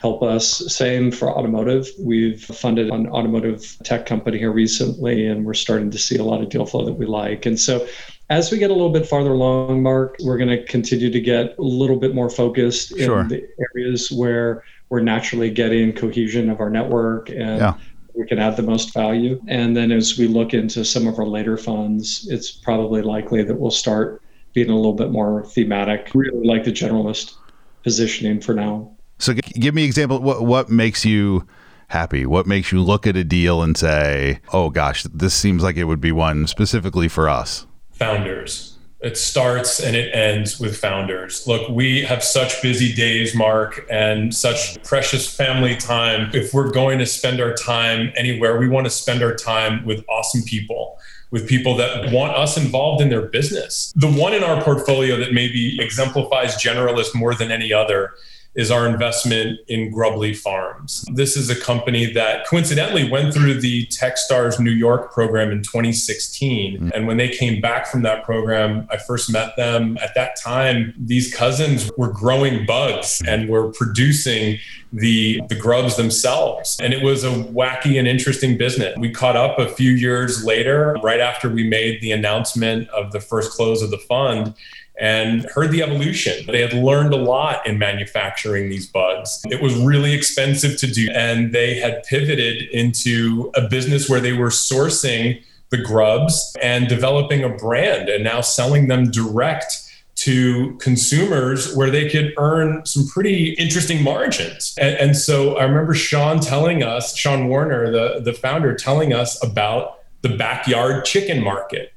help 0.00 0.22
us. 0.22 0.46
Same 0.74 1.10
for 1.10 1.30
automotive. 1.30 1.88
We've 1.98 2.42
funded 2.42 2.88
an 2.90 3.06
automotive 3.08 3.76
tech 3.84 4.06
company 4.06 4.38
here 4.38 4.52
recently, 4.52 5.26
and 5.26 5.44
we're 5.44 5.54
starting 5.54 5.90
to 5.90 5.98
see 5.98 6.16
a 6.16 6.24
lot 6.24 6.40
of 6.42 6.48
deal 6.48 6.66
flow 6.66 6.84
that 6.86 6.94
we 6.94 7.06
like. 7.06 7.46
And 7.46 7.58
so, 7.58 7.86
as 8.30 8.50
we 8.52 8.58
get 8.58 8.70
a 8.70 8.72
little 8.72 8.90
bit 8.92 9.06
farther 9.06 9.32
along, 9.32 9.82
Mark, 9.82 10.16
we're 10.22 10.38
going 10.38 10.50
to 10.50 10.64
continue 10.64 11.10
to 11.10 11.20
get 11.20 11.58
a 11.58 11.62
little 11.62 11.96
bit 11.96 12.14
more 12.14 12.30
focused 12.30 12.96
Sure. 12.96 13.20
in 13.22 13.28
the 13.28 13.44
areas 13.74 14.10
where 14.10 14.62
we're 14.88 15.00
naturally 15.00 15.50
getting 15.50 15.92
cohesion 15.92 16.48
of 16.48 16.60
our 16.60 16.70
network 16.70 17.28
and 17.30 17.58
Yeah. 17.58 17.74
we 18.14 18.26
can 18.26 18.38
add 18.38 18.56
the 18.56 18.62
most 18.62 18.94
value. 18.94 19.40
And 19.48 19.76
then 19.76 19.90
as 19.90 20.16
we 20.16 20.28
look 20.28 20.54
into 20.54 20.84
some 20.84 21.08
of 21.08 21.18
our 21.18 21.26
later 21.26 21.56
funds, 21.56 22.28
it's 22.30 22.50
probably 22.52 23.02
likely 23.02 23.42
that 23.42 23.58
we'll 23.58 23.70
start 23.70 24.22
being 24.54 24.70
a 24.70 24.76
little 24.76 24.92
bit 24.94 25.10
more 25.10 25.44
thematic. 25.44 26.10
Really 26.14 26.46
like 26.46 26.64
the 26.64 26.72
generalist 26.72 27.34
positioning 27.82 28.40
for 28.40 28.54
now. 28.54 28.92
So 29.20 29.34
g- 29.34 29.40
give 29.60 29.74
me 29.74 29.82
an 29.82 29.86
example. 29.86 30.18
What 30.18 30.44
what 30.44 30.68
makes 30.68 31.04
you 31.04 31.46
happy? 31.88 32.26
What 32.26 32.46
makes 32.46 32.72
you 32.72 32.82
look 32.82 33.06
at 33.06 33.16
a 33.16 33.24
deal 33.24 33.62
and 33.62 33.76
say, 33.76 34.40
"Oh 34.52 34.70
gosh, 34.70 35.04
this 35.04 35.34
seems 35.34 35.62
like 35.62 35.76
it 35.76 35.84
would 35.84 36.00
be 36.00 36.12
one 36.12 36.46
specifically 36.48 37.06
for 37.06 37.28
us." 37.28 37.66
founders. 38.00 38.78
It 39.02 39.16
starts 39.16 39.80
and 39.80 39.96
it 39.96 40.14
ends 40.14 40.58
with 40.58 40.76
founders. 40.76 41.46
Look, 41.46 41.68
we 41.68 42.02
have 42.02 42.22
such 42.24 42.60
busy 42.60 42.92
days, 42.92 43.34
Mark, 43.34 43.86
and 43.90 44.34
such 44.34 44.82
precious 44.82 45.28
family 45.34 45.76
time. 45.76 46.30
If 46.34 46.52
we're 46.52 46.70
going 46.70 46.98
to 46.98 47.06
spend 47.06 47.40
our 47.40 47.54
time 47.54 48.12
anywhere, 48.16 48.58
we 48.58 48.68
want 48.68 48.86
to 48.86 48.90
spend 48.90 49.22
our 49.22 49.34
time 49.34 49.84
with 49.86 50.04
awesome 50.08 50.42
people, 50.42 50.98
with 51.30 51.48
people 51.48 51.76
that 51.76 52.12
want 52.12 52.36
us 52.36 52.58
involved 52.58 53.00
in 53.00 53.08
their 53.08 53.22
business. 53.22 53.92
The 53.96 54.10
one 54.10 54.34
in 54.34 54.42
our 54.42 54.62
portfolio 54.62 55.16
that 55.16 55.32
maybe 55.32 55.78
exemplifies 55.80 56.56
generalist 56.56 57.14
more 57.14 57.34
than 57.34 57.50
any 57.50 57.72
other 57.72 58.12
is 58.54 58.70
our 58.70 58.86
investment 58.86 59.60
in 59.68 59.90
Grubbly 59.90 60.34
Farms. 60.34 61.04
This 61.14 61.36
is 61.36 61.50
a 61.50 61.58
company 61.58 62.12
that 62.12 62.46
coincidentally 62.46 63.08
went 63.08 63.32
through 63.32 63.60
the 63.60 63.86
Techstars 63.86 64.58
New 64.58 64.72
York 64.72 65.12
program 65.12 65.52
in 65.52 65.62
2016. 65.62 66.74
Mm-hmm. 66.74 66.88
And 66.92 67.06
when 67.06 67.16
they 67.16 67.28
came 67.28 67.60
back 67.60 67.86
from 67.86 68.02
that 68.02 68.24
program, 68.24 68.88
I 68.90 68.96
first 68.96 69.32
met 69.32 69.54
them. 69.56 69.96
At 70.02 70.14
that 70.16 70.34
time, 70.42 70.94
these 70.98 71.32
cousins 71.32 71.90
were 71.96 72.10
growing 72.10 72.66
bugs 72.66 73.18
mm-hmm. 73.18 73.28
and 73.28 73.48
were 73.48 73.70
producing 73.72 74.58
the 74.92 75.40
the 75.48 75.54
grubs 75.54 75.96
themselves 75.96 76.76
and 76.82 76.92
it 76.92 77.00
was 77.00 77.22
a 77.22 77.28
wacky 77.30 77.96
and 77.96 78.08
interesting 78.08 78.58
business 78.58 78.92
we 78.98 79.08
caught 79.08 79.36
up 79.36 79.56
a 79.56 79.68
few 79.68 79.92
years 79.92 80.44
later 80.44 80.96
right 81.00 81.20
after 81.20 81.48
we 81.48 81.62
made 81.62 82.00
the 82.00 82.10
announcement 82.10 82.88
of 82.88 83.12
the 83.12 83.20
first 83.20 83.52
close 83.52 83.82
of 83.82 83.92
the 83.92 83.98
fund 83.98 84.52
and 85.00 85.44
heard 85.54 85.70
the 85.70 85.82
evolution. 85.82 86.46
They 86.46 86.60
had 86.60 86.74
learned 86.74 87.14
a 87.14 87.16
lot 87.16 87.66
in 87.66 87.78
manufacturing 87.78 88.68
these 88.68 88.86
bugs. 88.86 89.40
It 89.50 89.62
was 89.62 89.74
really 89.76 90.12
expensive 90.12 90.78
to 90.78 90.86
do, 90.86 91.10
and 91.14 91.52
they 91.52 91.76
had 91.76 92.04
pivoted 92.04 92.68
into 92.70 93.50
a 93.54 93.66
business 93.68 94.08
where 94.08 94.20
they 94.20 94.34
were 94.34 94.50
sourcing 94.50 95.42
the 95.70 95.78
grubs 95.78 96.54
and 96.62 96.88
developing 96.88 97.44
a 97.44 97.48
brand 97.48 98.08
and 98.08 98.24
now 98.24 98.40
selling 98.40 98.88
them 98.88 99.10
direct 99.10 99.86
to 100.16 100.76
consumers 100.80 101.74
where 101.74 101.90
they 101.90 102.10
could 102.10 102.34
earn 102.36 102.84
some 102.84 103.06
pretty 103.08 103.54
interesting 103.54 104.02
margins. 104.02 104.74
And, 104.78 104.94
and 104.96 105.16
so 105.16 105.56
I 105.56 105.64
remember 105.64 105.94
Sean 105.94 106.40
telling 106.40 106.82
us, 106.82 107.16
Sean 107.16 107.48
Warner, 107.48 107.90
the, 107.90 108.20
the 108.20 108.34
founder, 108.34 108.74
telling 108.74 109.14
us 109.14 109.42
about 109.42 110.00
the 110.20 110.36
backyard 110.36 111.06
chicken 111.06 111.42
market. 111.42 111.94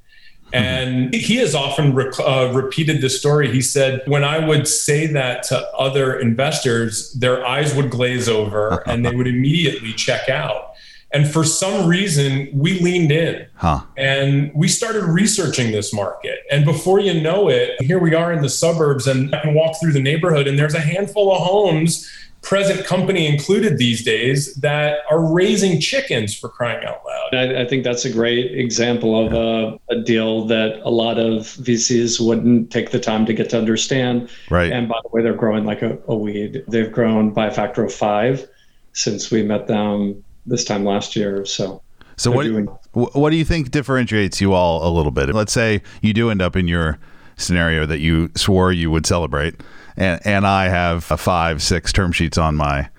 And 0.53 1.13
he 1.13 1.37
has 1.37 1.55
often 1.55 1.95
rec- 1.95 2.19
uh, 2.19 2.51
repeated 2.53 3.01
this 3.01 3.19
story. 3.19 3.51
He 3.51 3.61
said, 3.61 4.03
when 4.05 4.23
I 4.23 4.45
would 4.47 4.67
say 4.67 5.07
that 5.07 5.41
to 5.43 5.57
other 5.75 6.19
investors, 6.19 7.11
their 7.13 7.45
eyes 7.45 7.73
would 7.73 7.89
glaze 7.89 8.29
over 8.29 8.83
and 8.87 9.03
they 9.05 9.15
would 9.15 9.27
immediately 9.27 9.93
check 9.93 10.29
out. 10.29 10.69
And 11.11 11.27
for 11.31 11.43
some 11.43 11.87
reason, 11.87 12.49
we 12.53 12.79
leaned 12.79 13.11
in 13.11 13.45
Huh. 13.55 13.81
and 13.97 14.51
we 14.55 14.67
started 14.67 15.03
researching 15.03 15.71
this 15.71 15.93
market. 15.93 16.39
And 16.51 16.65
before 16.65 16.99
you 16.99 17.21
know 17.21 17.49
it, 17.49 17.79
here 17.81 17.99
we 17.99 18.15
are 18.15 18.33
in 18.33 18.41
the 18.41 18.49
suburbs, 18.49 19.05
and 19.05 19.33
I 19.35 19.41
can 19.41 19.53
walk 19.53 19.79
through 19.79 19.93
the 19.93 20.01
neighborhood, 20.01 20.47
and 20.47 20.57
there's 20.57 20.73
a 20.73 20.79
handful 20.79 21.31
of 21.31 21.39
homes, 21.41 22.09
present 22.43 22.85
company 22.85 23.25
included 23.25 23.77
these 23.77 24.03
days, 24.03 24.53
that 24.55 24.99
are 25.09 25.33
raising 25.33 25.79
chickens 25.79 26.37
for 26.37 26.49
crying 26.49 26.85
out 26.85 27.01
loud. 27.05 27.33
I, 27.33 27.61
I 27.61 27.65
think 27.67 27.83
that's 27.83 28.05
a 28.05 28.11
great 28.11 28.57
example 28.57 29.25
of 29.25 29.33
a, 29.33 29.79
a 29.89 30.01
deal 30.01 30.45
that 30.45 30.81
a 30.83 30.91
lot 30.91 31.17
of 31.17 31.43
VCs 31.63 32.25
wouldn't 32.25 32.69
take 32.69 32.91
the 32.91 32.99
time 32.99 33.25
to 33.25 33.33
get 33.33 33.49
to 33.51 33.57
understand. 33.57 34.29
Right. 34.49 34.71
And 34.71 34.87
by 34.87 34.99
the 35.03 35.09
way, 35.09 35.23
they're 35.23 35.33
growing 35.33 35.65
like 35.65 35.81
a, 35.81 35.97
a 36.07 36.15
weed. 36.15 36.63
They've 36.67 36.91
grown 36.91 37.31
by 37.31 37.47
a 37.47 37.51
factor 37.51 37.83
of 37.83 37.93
five 37.93 38.47
since 38.91 39.31
we 39.31 39.41
met 39.41 39.67
them 39.67 40.23
this 40.45 40.65
time 40.65 40.83
last 40.85 41.15
year. 41.15 41.45
So, 41.45 41.81
So 42.17 42.29
what 42.29 42.43
doing- 42.43 42.67
what 42.91 43.31
do 43.31 43.37
you 43.37 43.45
think 43.45 43.71
differentiates 43.71 44.39
you 44.39 44.53
all 44.53 44.87
a 44.87 44.91
little 44.93 45.11
bit? 45.11 45.33
Let's 45.33 45.53
say 45.53 45.81
you 46.01 46.13
do 46.13 46.29
end 46.29 46.41
up 46.43 46.55
in 46.55 46.67
your 46.67 46.99
scenario 47.37 47.87
that 47.87 47.99
you 47.99 48.29
swore 48.35 48.71
you 48.71 48.91
would 48.91 49.07
celebrate, 49.07 49.55
and 49.97 50.19
and 50.25 50.45
I 50.47 50.69
have 50.69 51.03
five 51.03 51.61
six 51.61 51.91
term 51.93 52.11
sheets 52.11 52.37
on 52.37 52.55
my 52.55 52.89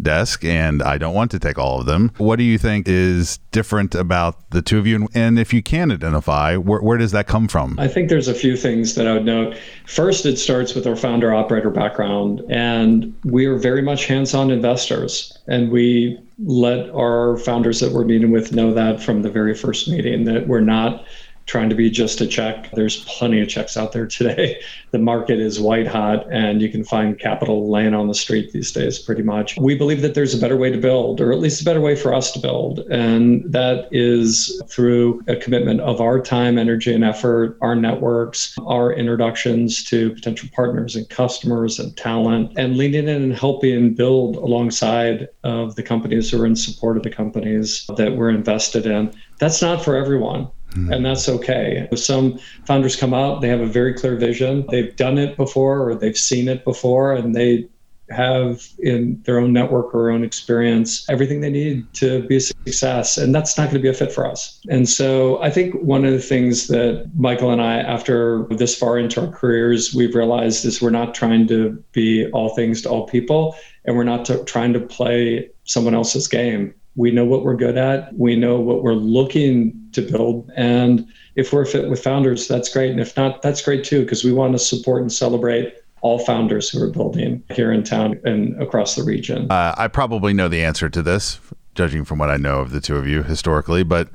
desk, 0.00 0.44
and 0.44 0.82
I 0.82 0.98
don't 0.98 1.14
want 1.14 1.30
to 1.32 1.38
take 1.38 1.58
all 1.58 1.80
of 1.80 1.86
them. 1.86 2.12
What 2.18 2.36
do 2.36 2.44
you 2.44 2.58
think 2.58 2.88
is 2.88 3.38
different 3.50 3.94
about 3.94 4.50
the 4.50 4.62
two 4.62 4.78
of 4.78 4.86
you? 4.86 5.08
And, 5.14 5.38
if 5.38 5.52
you 5.52 5.62
can 5.62 5.90
identify, 5.90 6.56
where 6.56 6.80
where 6.80 6.98
does 6.98 7.12
that 7.12 7.26
come 7.26 7.48
from? 7.48 7.78
I 7.78 7.88
think 7.88 8.08
there's 8.08 8.28
a 8.28 8.34
few 8.34 8.56
things 8.56 8.94
that 8.94 9.06
I 9.06 9.14
would 9.14 9.24
note. 9.24 9.56
First, 9.86 10.26
it 10.26 10.36
starts 10.36 10.74
with 10.74 10.86
our 10.86 10.96
founder 10.96 11.34
operator 11.34 11.70
background, 11.70 12.42
and 12.48 13.14
we 13.24 13.46
are 13.46 13.56
very 13.56 13.82
much 13.82 14.06
hands 14.06 14.34
on 14.34 14.50
investors. 14.50 15.36
And 15.46 15.70
we 15.70 16.18
let 16.44 16.90
our 16.90 17.36
founders 17.38 17.80
that 17.80 17.92
we're 17.92 18.04
meeting 18.04 18.30
with 18.30 18.52
know 18.52 18.72
that 18.72 19.02
from 19.02 19.22
the 19.22 19.30
very 19.30 19.54
first 19.54 19.88
meeting 19.88 20.24
that 20.24 20.46
we're 20.46 20.60
not 20.60 21.04
trying 21.48 21.70
to 21.70 21.74
be 21.74 21.90
just 21.90 22.20
a 22.20 22.26
check. 22.26 22.70
There's 22.72 23.02
plenty 23.04 23.40
of 23.40 23.48
checks 23.48 23.76
out 23.76 23.92
there 23.92 24.06
today. 24.06 24.60
The 24.90 24.98
market 24.98 25.38
is 25.38 25.60
white 25.60 25.86
hot, 25.86 26.26
and 26.32 26.62
you 26.62 26.70
can 26.70 26.82
find 26.82 27.18
capital 27.18 27.70
laying 27.70 27.92
on 27.92 28.08
the 28.08 28.14
street 28.14 28.52
these 28.52 28.72
days, 28.72 28.98
pretty 28.98 29.22
much. 29.22 29.54
We 29.58 29.74
believe 29.74 30.00
that 30.00 30.14
there's 30.14 30.32
a 30.32 30.38
better 30.38 30.56
way 30.56 30.70
to 30.70 30.78
build, 30.78 31.20
or 31.20 31.30
at 31.30 31.40
least 31.40 31.60
a 31.60 31.64
better 31.66 31.82
way 31.82 31.94
for 31.94 32.14
us 32.14 32.32
to 32.32 32.38
build. 32.38 32.78
And 32.90 33.44
that 33.52 33.88
is 33.92 34.62
through 34.70 35.20
a 35.28 35.36
commitment 35.36 35.82
of 35.82 36.00
our 36.00 36.18
time, 36.18 36.56
energy, 36.56 36.94
and 36.94 37.04
effort, 37.04 37.58
our 37.60 37.74
networks, 37.74 38.56
our 38.66 38.90
introductions 38.90 39.84
to 39.90 40.14
potential 40.14 40.48
partners 40.54 40.96
and 40.96 41.06
customers 41.10 41.78
and 41.78 41.94
talent, 41.94 42.50
and 42.56 42.78
leaning 42.78 43.08
in 43.08 43.22
and 43.22 43.34
helping 43.34 43.92
build 43.92 44.36
alongside 44.36 45.28
of 45.44 45.76
the 45.76 45.82
companies 45.82 46.30
who 46.30 46.40
are 46.40 46.46
in 46.46 46.56
support 46.56 46.96
of 46.96 47.02
the 47.02 47.10
companies 47.10 47.84
that 47.98 48.16
we're 48.16 48.30
invested 48.30 48.86
in. 48.86 49.12
That's 49.38 49.60
not 49.60 49.84
for 49.84 49.96
everyone 49.96 50.48
Mm-hmm. 50.70 50.92
and 50.92 51.06
that's 51.06 51.28
okay. 51.28 51.88
Some 51.94 52.38
founders 52.66 52.94
come 52.94 53.14
out, 53.14 53.40
they 53.40 53.48
have 53.48 53.60
a 53.60 53.66
very 53.66 53.94
clear 53.94 54.16
vision. 54.16 54.66
They've 54.70 54.94
done 54.96 55.16
it 55.16 55.36
before 55.36 55.88
or 55.88 55.94
they've 55.94 56.16
seen 56.16 56.46
it 56.46 56.62
before, 56.64 57.14
and 57.14 57.34
they 57.34 57.68
have 58.10 58.66
in 58.78 59.22
their 59.24 59.38
own 59.38 59.52
network 59.52 59.94
or 59.94 60.10
own 60.10 60.24
experience 60.24 61.08
everything 61.10 61.40
they 61.40 61.50
need 61.50 61.92
to 61.94 62.26
be 62.26 62.36
a 62.36 62.40
success. 62.40 63.18
And 63.18 63.34
that's 63.34 63.58
not 63.58 63.64
going 63.64 63.76
to 63.76 63.80
be 63.82 63.88
a 63.88 63.94
fit 63.94 64.12
for 64.12 64.26
us. 64.26 64.60
And 64.70 64.88
so 64.88 65.42
I 65.42 65.50
think 65.50 65.74
one 65.74 66.04
of 66.04 66.12
the 66.12 66.18
things 66.18 66.68
that 66.68 67.10
Michael 67.16 67.50
and 67.50 67.60
I, 67.60 67.78
after 67.78 68.46
this 68.50 68.74
far 68.76 68.98
into 68.98 69.20
our 69.20 69.32
careers, 69.32 69.94
we've 69.94 70.14
realized 70.14 70.64
is 70.64 70.80
we're 70.80 70.90
not 70.90 71.14
trying 71.14 71.46
to 71.48 71.82
be 71.92 72.30
all 72.32 72.54
things 72.54 72.82
to 72.82 72.88
all 72.88 73.06
people, 73.06 73.54
and 73.84 73.96
we're 73.96 74.04
not 74.04 74.24
to, 74.26 74.42
trying 74.44 74.72
to 74.72 74.80
play 74.80 75.50
someone 75.64 75.94
else's 75.94 76.28
game. 76.28 76.74
We 76.96 77.10
know 77.10 77.24
what 77.24 77.44
we're 77.44 77.56
good 77.56 77.76
at. 77.76 78.14
We 78.14 78.36
know 78.36 78.58
what 78.58 78.82
we're 78.82 78.94
looking 78.94 79.77
to 79.98 80.12
build. 80.12 80.50
And 80.56 81.06
if 81.36 81.52
we're 81.52 81.64
fit 81.64 81.88
with 81.88 82.02
founders, 82.02 82.48
that's 82.48 82.72
great. 82.72 82.90
And 82.90 83.00
if 83.00 83.16
not, 83.16 83.42
that's 83.42 83.62
great 83.62 83.84
too, 83.84 84.02
because 84.02 84.24
we 84.24 84.32
want 84.32 84.52
to 84.52 84.58
support 84.58 85.02
and 85.02 85.12
celebrate 85.12 85.74
all 86.00 86.18
founders 86.18 86.70
who 86.70 86.82
are 86.82 86.90
building 86.90 87.42
here 87.50 87.72
in 87.72 87.82
town 87.82 88.20
and 88.24 88.60
across 88.62 88.94
the 88.94 89.02
region. 89.02 89.50
Uh, 89.50 89.74
I 89.76 89.88
probably 89.88 90.32
know 90.32 90.48
the 90.48 90.62
answer 90.62 90.88
to 90.88 91.02
this, 91.02 91.40
judging 91.74 92.04
from 92.04 92.18
what 92.18 92.30
I 92.30 92.36
know 92.36 92.60
of 92.60 92.70
the 92.70 92.80
two 92.80 92.96
of 92.96 93.06
you 93.06 93.22
historically, 93.24 93.82
but 93.82 94.08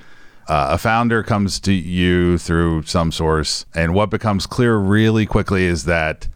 uh, 0.47 0.69
a 0.71 0.77
founder 0.77 1.23
comes 1.23 1.59
to 1.61 1.73
you 1.73 2.37
through 2.37 2.83
some 2.83 3.11
source, 3.11 3.65
and 3.75 3.93
what 3.93 4.09
becomes 4.09 4.45
clear 4.45 4.77
really 4.77 5.25
quickly 5.25 5.65
is 5.65 5.85
that 5.85 6.27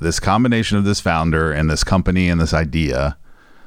this 0.00 0.20
combination 0.20 0.78
of 0.78 0.84
this 0.84 1.00
founder 1.00 1.52
and 1.52 1.68
this 1.68 1.84
company 1.84 2.28
and 2.28 2.40
this 2.40 2.54
idea, 2.54 3.16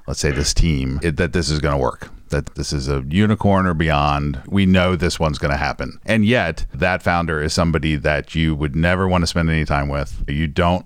let's 0.07 0.19
say 0.19 0.31
this 0.31 0.53
team, 0.53 0.99
it, 1.03 1.17
that 1.17 1.33
this 1.33 1.49
is 1.49 1.59
going 1.59 1.73
to 1.73 1.81
work. 1.81 2.09
That 2.31 2.55
this 2.55 2.73
is 2.73 2.89
a 2.89 3.05
unicorn 3.07 3.65
or 3.65 3.73
beyond. 3.73 4.41
We 4.47 4.65
know 4.65 4.95
this 4.95 5.19
one's 5.19 5.37
going 5.37 5.51
to 5.51 5.57
happen. 5.57 5.99
And 6.05 6.25
yet, 6.25 6.65
that 6.73 7.03
founder 7.03 7.41
is 7.41 7.53
somebody 7.53 7.95
that 7.97 8.35
you 8.35 8.55
would 8.55 8.75
never 8.75 9.07
want 9.07 9.21
to 9.21 9.27
spend 9.27 9.49
any 9.49 9.65
time 9.65 9.87
with. 9.87 10.23
You 10.27 10.47
don't 10.47 10.85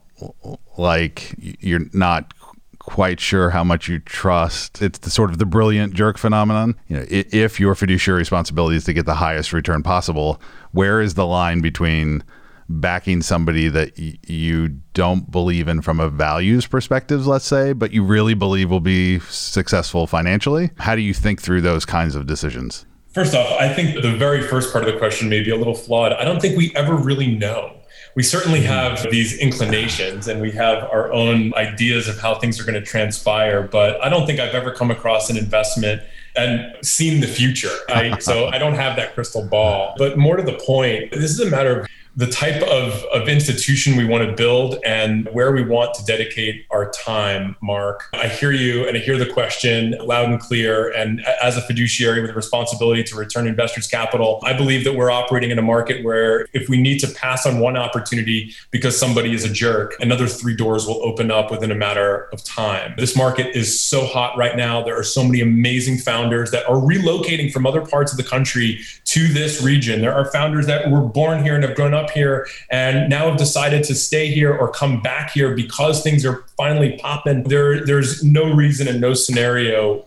like, 0.77 1.35
you're 1.37 1.87
not 1.93 2.33
quite 2.79 3.19
sure 3.19 3.49
how 3.49 3.63
much 3.63 3.87
you 3.87 3.99
trust. 3.99 4.81
It's 4.81 4.99
the 4.99 5.09
sort 5.09 5.31
of 5.31 5.39
the 5.39 5.45
brilliant 5.45 5.93
jerk 5.93 6.17
phenomenon. 6.17 6.75
You 6.87 6.97
know, 6.97 7.05
if 7.09 7.59
your 7.59 7.73
fiduciary 7.73 8.19
responsibility 8.19 8.77
is 8.77 8.83
to 8.83 8.93
get 8.93 9.05
the 9.05 9.15
highest 9.15 9.53
return 9.53 9.81
possible, 9.81 10.39
where 10.71 11.01
is 11.01 11.15
the 11.15 11.25
line 11.25 11.61
between 11.61 12.23
backing 12.67 13.21
somebody 13.21 13.69
that 13.69 13.97
y- 13.97 14.17
you 14.27 14.69
don't 14.93 15.31
believe 15.31 15.67
in 15.67 15.81
from 15.81 15.99
a 15.99 16.09
values 16.09 16.65
perspective, 16.65 17.27
let's 17.27 17.45
say, 17.45 17.73
but 17.73 17.91
you 17.91 18.03
really 18.03 18.33
believe 18.33 18.69
will 18.69 18.79
be 18.79 19.19
successful 19.19 20.07
financially? 20.07 20.71
How 20.77 20.95
do 20.95 21.01
you 21.01 21.13
think 21.13 21.41
through 21.41 21.61
those 21.61 21.85
kinds 21.85 22.15
of 22.15 22.25
decisions? 22.25 22.85
First 23.13 23.33
off, 23.33 23.49
I 23.59 23.73
think 23.73 24.01
the 24.01 24.15
very 24.15 24.41
first 24.41 24.73
part 24.73 24.85
of 24.85 24.91
the 24.91 24.99
question 24.99 25.29
may 25.29 25.41
be 25.41 25.51
a 25.51 25.55
little 25.55 25.75
flawed. 25.75 26.11
I 26.13 26.25
don't 26.25 26.41
think 26.41 26.57
we 26.57 26.75
ever 26.75 26.95
really 26.95 27.33
know 27.33 27.75
we 28.15 28.23
certainly 28.23 28.61
have 28.61 29.05
these 29.11 29.37
inclinations 29.37 30.27
and 30.27 30.41
we 30.41 30.49
have 30.51 30.83
our 30.85 31.11
own 31.11 31.53
ideas 31.55 32.07
of 32.07 32.17
how 32.17 32.35
things 32.35 32.59
are 32.59 32.63
going 32.63 32.79
to 32.79 32.85
transpire. 32.85 33.61
But 33.61 34.01
I 34.01 34.07
don't 34.07 34.25
think 34.25 34.39
I've 34.39 34.55
ever 34.55 34.71
come 34.71 34.89
across 34.89 35.29
an 35.29 35.37
investment 35.37 36.01
and 36.37 36.73
seen 36.83 37.19
the 37.19 37.27
future. 37.27 37.75
I, 37.89 38.17
so 38.19 38.47
I 38.47 38.57
don't 38.57 38.75
have 38.75 38.95
that 38.95 39.13
crystal 39.15 39.45
ball. 39.45 39.95
But 39.97 40.17
more 40.17 40.37
to 40.37 40.43
the 40.43 40.57
point, 40.65 41.11
this 41.11 41.31
is 41.31 41.41
a 41.41 41.49
matter 41.49 41.81
of 41.81 41.87
the 42.17 42.27
type 42.27 42.61
of, 42.63 43.03
of 43.13 43.27
institution 43.27 43.97
we 43.97 44.05
want 44.05 44.25
to 44.25 44.33
build 44.33 44.77
and 44.85 45.27
where 45.33 45.51
we 45.51 45.63
want 45.63 45.93
to 45.95 46.05
dedicate 46.05 46.65
our 46.71 46.89
time, 46.91 47.57
Mark. 47.61 48.07
I 48.13 48.29
hear 48.29 48.51
you 48.51 48.87
and 48.87 48.95
I 48.95 49.01
hear 49.01 49.17
the 49.17 49.25
question 49.25 49.95
loud 50.01 50.29
and 50.29 50.39
clear. 50.39 50.91
And 50.91 51.25
as 51.43 51.57
a 51.57 51.61
fiduciary 51.61 52.21
with 52.21 52.31
a 52.31 52.33
responsibility 52.33 53.03
to 53.03 53.17
return 53.17 53.47
investors' 53.47 53.87
capital, 53.87 54.39
I 54.43 54.53
believe 54.53 54.85
that 54.85 54.93
we're 54.93 55.11
operating 55.11 55.51
in 55.51 55.59
a 55.59 55.61
market 55.61 56.05
where 56.05 56.47
if 56.53 56.69
we 56.69 56.81
need 56.81 56.99
to 56.99 57.07
pass 57.07 57.45
on 57.45 57.59
one 57.59 57.75
opportunity 57.75 58.53
because 58.71 58.97
somebody 58.97 59.33
is 59.33 59.43
a 59.43 59.51
jerk, 59.51 59.93
another 59.99 60.27
three 60.27 60.55
doors 60.55 60.87
will 60.87 61.03
open 61.03 61.31
up 61.31 61.51
within 61.51 61.69
a 61.69 61.75
matter 61.75 62.29
of 62.31 62.41
time. 62.45 62.93
This 62.97 63.17
market 63.17 63.57
is 63.57 63.81
so 63.81 64.05
hot 64.05 64.37
right 64.37 64.55
now. 64.55 64.81
There 64.81 64.97
are 64.97 65.03
so 65.03 65.21
many 65.21 65.41
amazing 65.41 65.97
founders 65.97 66.51
that 66.51 66.65
are 66.69 66.77
relocating 66.77 67.51
from 67.51 67.67
other 67.67 67.81
parts 67.85 68.13
of 68.13 68.17
the 68.17 68.23
country 68.23 68.79
to 69.05 69.27
this 69.27 69.61
region. 69.61 69.99
There 69.99 70.13
are 70.13 70.31
founders 70.31 70.65
that 70.67 70.89
were 70.89 71.01
born 71.01 71.43
here 71.43 71.55
and 71.55 71.63
have 71.63 71.75
grown 71.75 71.93
up 71.93 72.04
here 72.11 72.47
and 72.69 73.09
now 73.09 73.29
have 73.29 73.37
decided 73.37 73.83
to 73.85 73.95
stay 73.95 74.27
here 74.27 74.55
or 74.55 74.69
come 74.69 75.01
back 75.01 75.31
here 75.31 75.55
because 75.55 76.01
things 76.03 76.25
are 76.25 76.45
finally 76.57 76.97
popping. 77.01 77.43
There, 77.43 77.85
there's 77.85 78.23
no 78.23 78.53
reason 78.53 78.87
and 78.87 79.01
no 79.01 79.13
scenario 79.13 80.05